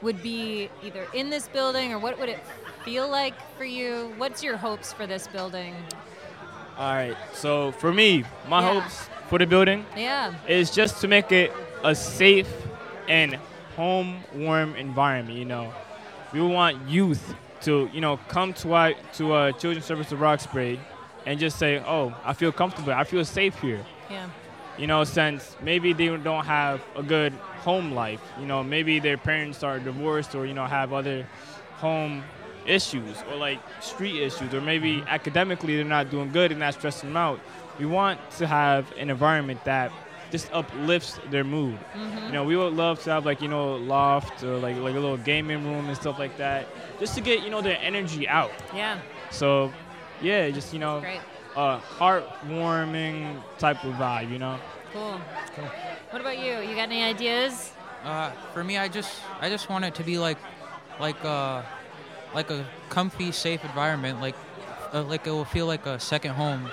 would 0.00 0.22
be 0.22 0.68
either 0.82 1.06
in 1.14 1.30
this 1.30 1.48
building 1.48 1.92
or 1.92 1.98
what 1.98 2.18
would 2.18 2.28
it 2.28 2.38
feel 2.84 3.08
like 3.08 3.34
for 3.56 3.64
you? 3.64 4.12
What's 4.18 4.42
your 4.42 4.56
hopes 4.56 4.92
for 4.92 5.06
this 5.06 5.26
building? 5.28 5.74
All 6.78 6.92
right. 6.92 7.16
So 7.32 7.72
for 7.72 7.92
me, 7.92 8.24
my 8.48 8.60
Yeah. 8.60 8.80
hopes 8.80 9.08
for 9.28 9.38
the 9.38 9.46
building 9.46 9.86
Yeah. 9.96 10.32
is 10.46 10.70
just 10.70 11.00
to 11.00 11.08
make 11.08 11.32
it 11.32 11.52
a 11.82 11.94
safe 11.94 12.50
and 13.08 13.38
home 13.76 14.22
warm 14.34 14.74
environment. 14.76 15.38
You 15.38 15.44
know, 15.44 15.72
we 16.32 16.40
want 16.40 16.88
youth 16.88 17.34
to 17.62 17.88
you 17.92 18.00
know 18.00 18.18
come 18.28 18.52
to 18.52 18.74
our 18.74 18.92
to 19.14 19.36
a 19.36 19.52
children's 19.52 19.86
service 19.86 20.12
of 20.12 20.20
Roxbury 20.20 20.78
and 21.26 21.40
just 21.40 21.58
say, 21.58 21.78
"Oh, 21.86 22.12
I 22.24 22.34
feel 22.34 22.52
comfortable. 22.52 22.92
I 22.92 23.04
feel 23.04 23.24
safe 23.24 23.58
here." 23.60 23.84
Yeah. 24.10 24.28
You 24.76 24.86
know, 24.88 25.04
since 25.04 25.56
maybe 25.62 25.92
they 25.92 26.08
don't 26.08 26.44
have 26.44 26.82
a 26.96 27.02
good 27.02 27.32
home 27.62 27.92
life. 27.92 28.20
You 28.40 28.46
know, 28.46 28.62
maybe 28.64 28.98
their 28.98 29.16
parents 29.16 29.62
are 29.62 29.78
divorced 29.78 30.34
or 30.34 30.44
you 30.44 30.54
know 30.54 30.66
have 30.66 30.92
other 30.92 31.26
home 31.80 32.24
issues 32.66 33.22
or 33.30 33.36
like 33.36 33.60
street 33.80 34.22
issues 34.22 34.52
or 34.54 34.60
maybe 34.60 35.02
academically 35.06 35.76
they're 35.76 35.84
not 35.84 36.10
doing 36.10 36.30
good 36.32 36.52
and 36.52 36.62
that's 36.62 36.76
stressing 36.76 37.10
them 37.10 37.16
out. 37.16 37.40
We 37.78 37.86
want 37.86 38.18
to 38.38 38.46
have 38.46 38.90
an 38.96 39.10
environment 39.10 39.64
that 39.64 39.92
just 40.30 40.52
uplifts 40.52 41.20
their 41.30 41.44
mood. 41.44 41.78
Mm-hmm. 41.94 42.26
You 42.26 42.32
know, 42.32 42.44
we 42.44 42.56
would 42.56 42.72
love 42.72 43.00
to 43.04 43.10
have 43.10 43.24
like 43.24 43.40
you 43.40 43.48
know 43.48 43.74
loft 43.76 44.42
or 44.42 44.58
like 44.58 44.76
like 44.78 44.94
a 44.94 44.98
little 44.98 45.16
gaming 45.16 45.64
room 45.64 45.86
and 45.86 45.96
stuff 45.96 46.18
like 46.18 46.36
that, 46.38 46.66
just 46.98 47.14
to 47.14 47.20
get 47.20 47.44
you 47.44 47.50
know 47.50 47.60
their 47.60 47.78
energy 47.80 48.26
out. 48.26 48.50
Yeah. 48.74 48.98
So, 49.30 49.72
yeah, 50.20 50.50
just 50.50 50.72
you 50.72 50.80
know, 50.80 51.00
Great. 51.00 51.20
a 51.56 51.80
heartwarming 51.98 53.42
type 53.58 53.84
of 53.84 53.94
vibe. 53.94 54.30
You 54.30 54.38
know. 54.38 54.58
Cool. 54.92 55.20
Cool. 55.54 55.70
What 56.10 56.20
about 56.20 56.38
you? 56.38 56.58
You 56.58 56.74
got 56.74 56.90
any 56.90 57.02
ideas? 57.04 57.72
Uh, 58.04 58.30
for 58.52 58.64
me, 58.64 58.76
I 58.76 58.88
just 58.88 59.20
I 59.40 59.48
just 59.48 59.68
want 59.68 59.84
it 59.84 59.94
to 59.96 60.02
be 60.02 60.18
like 60.18 60.38
like 60.98 61.22
uh 61.24 61.62
like 62.34 62.50
a 62.50 62.66
comfy, 62.88 63.32
safe 63.32 63.64
environment. 63.64 64.20
Like 64.20 64.34
uh, 64.92 65.02
like 65.02 65.26
it 65.26 65.30
will 65.30 65.44
feel 65.44 65.66
like 65.66 65.86
a 65.86 65.98
second 65.98 66.32
home 66.32 66.68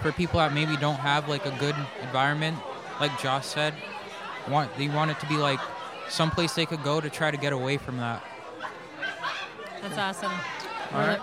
for 0.00 0.12
people 0.12 0.38
that 0.38 0.52
maybe 0.52 0.76
don't 0.76 0.98
have 0.98 1.28
like 1.28 1.46
a 1.46 1.56
good 1.58 1.76
environment. 2.02 2.58
Like 3.00 3.18
Josh 3.20 3.46
said, 3.46 3.74
want 4.48 4.76
they 4.76 4.88
want 4.88 5.10
it 5.10 5.20
to 5.20 5.26
be 5.26 5.36
like 5.36 5.60
someplace 6.08 6.54
they 6.54 6.66
could 6.66 6.82
go 6.82 7.00
to 7.00 7.10
try 7.10 7.30
to 7.30 7.36
get 7.36 7.52
away 7.52 7.76
from 7.76 7.98
that. 7.98 8.22
That's 9.82 9.98
awesome. 9.98 10.32
All 10.92 11.00
we're, 11.00 11.20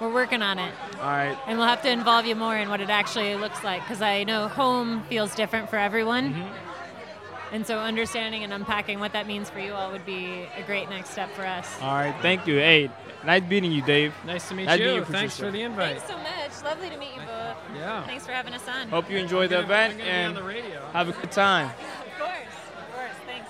we're 0.00 0.12
working 0.12 0.42
on 0.42 0.58
it. 0.58 0.72
All 1.00 1.06
right. 1.06 1.36
And 1.46 1.58
we'll 1.58 1.68
have 1.68 1.82
to 1.82 1.90
involve 1.90 2.26
you 2.26 2.34
more 2.34 2.56
in 2.56 2.68
what 2.68 2.80
it 2.80 2.90
actually 2.90 3.34
looks 3.36 3.62
like 3.62 3.82
because 3.82 4.02
I 4.02 4.24
know 4.24 4.48
home 4.48 5.04
feels 5.04 5.34
different 5.34 5.70
for 5.70 5.76
everyone. 5.76 6.34
Mm-hmm. 6.34 6.63
And 7.52 7.64
so 7.66 7.78
understanding 7.78 8.42
and 8.42 8.52
unpacking 8.52 8.98
what 8.98 9.12
that 9.12 9.26
means 9.26 9.48
for 9.48 9.60
you 9.60 9.72
all 9.74 9.92
would 9.92 10.04
be 10.04 10.46
a 10.56 10.62
great 10.66 10.88
next 10.90 11.10
step 11.10 11.30
for 11.34 11.46
us. 11.46 11.68
All 11.80 11.94
right. 11.94 12.14
Thank 12.20 12.46
you. 12.48 12.56
Hey, 12.56 12.90
nice 13.24 13.42
meeting 13.48 13.70
you, 13.70 13.80
Dave. 13.82 14.12
Nice 14.26 14.48
to 14.48 14.54
meet 14.54 14.64
Nice 14.64 14.80
meeting 14.80 14.94
you. 14.96 15.04
Thanks 15.04 15.38
for 15.38 15.50
the 15.50 15.62
invite. 15.62 16.00
Thanks 16.00 16.08
so 16.08 16.18
much. 16.18 16.64
Lovely 16.64 16.90
to 16.90 16.96
meet 16.98 17.14
you 17.14 17.20
both. 17.20 17.56
Yeah. 17.76 18.04
Thanks 18.06 18.26
for 18.26 18.32
having 18.32 18.54
us 18.54 18.66
on. 18.68 18.88
Hope 18.88 19.08
you 19.10 19.18
enjoy 19.18 19.46
the 19.46 19.58
I'm 19.58 19.62
gonna- 19.68 19.74
event 19.74 19.92
I'm 19.92 19.98
gonna 19.98 20.10
be 20.10 20.16
and 20.16 20.36
on 20.38 20.42
the 20.42 20.48
radio. 20.48 20.86
have 20.92 21.08
a 21.08 21.12
good 21.12 21.30
time. 21.30 21.68
Of 21.70 22.18
course. 22.18 22.30
Of 22.78 22.94
course. 22.94 23.12
Thanks. 23.26 23.48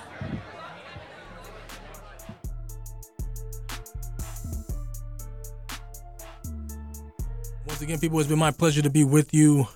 Once 7.66 7.80
again, 7.80 7.99
people, 7.99 8.18
it's 8.20 8.28
been 8.28 8.38
my 8.38 8.51
pleasure 8.51 8.82
to 8.82 8.90
be 8.90 9.05
with 9.05 9.32
you 9.32 9.66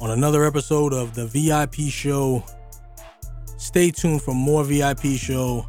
on 0.00 0.10
another 0.10 0.44
episode 0.44 0.92
of 0.92 1.14
the 1.14 1.26
VIP 1.26 1.88
show. 1.90 2.44
Stay 3.66 3.90
tuned 3.90 4.22
for 4.22 4.32
more 4.32 4.62
VIP 4.62 5.18
show, 5.18 5.66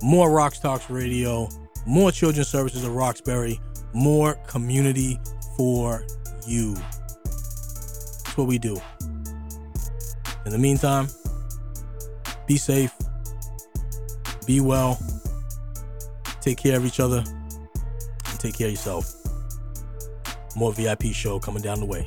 more 0.00 0.30
Rocks 0.30 0.58
Talks 0.58 0.88
Radio, 0.88 1.46
more 1.86 2.10
children's 2.10 2.48
services 2.48 2.84
of 2.84 2.96
Roxbury, 2.96 3.60
more 3.92 4.36
community 4.46 5.20
for 5.54 6.06
you. 6.46 6.74
That's 6.74 8.34
what 8.38 8.46
we 8.46 8.56
do. 8.58 8.80
In 10.46 10.52
the 10.52 10.58
meantime, 10.58 11.06
be 12.46 12.56
safe, 12.56 12.94
be 14.46 14.60
well, 14.60 14.98
take 16.40 16.56
care 16.56 16.78
of 16.78 16.86
each 16.86 16.98
other, 16.98 17.22
and 17.26 18.40
take 18.40 18.56
care 18.56 18.68
of 18.68 18.72
yourself. 18.72 19.14
More 20.56 20.72
VIP 20.72 21.12
show 21.12 21.38
coming 21.38 21.62
down 21.62 21.78
the 21.78 21.86
way. 21.86 22.06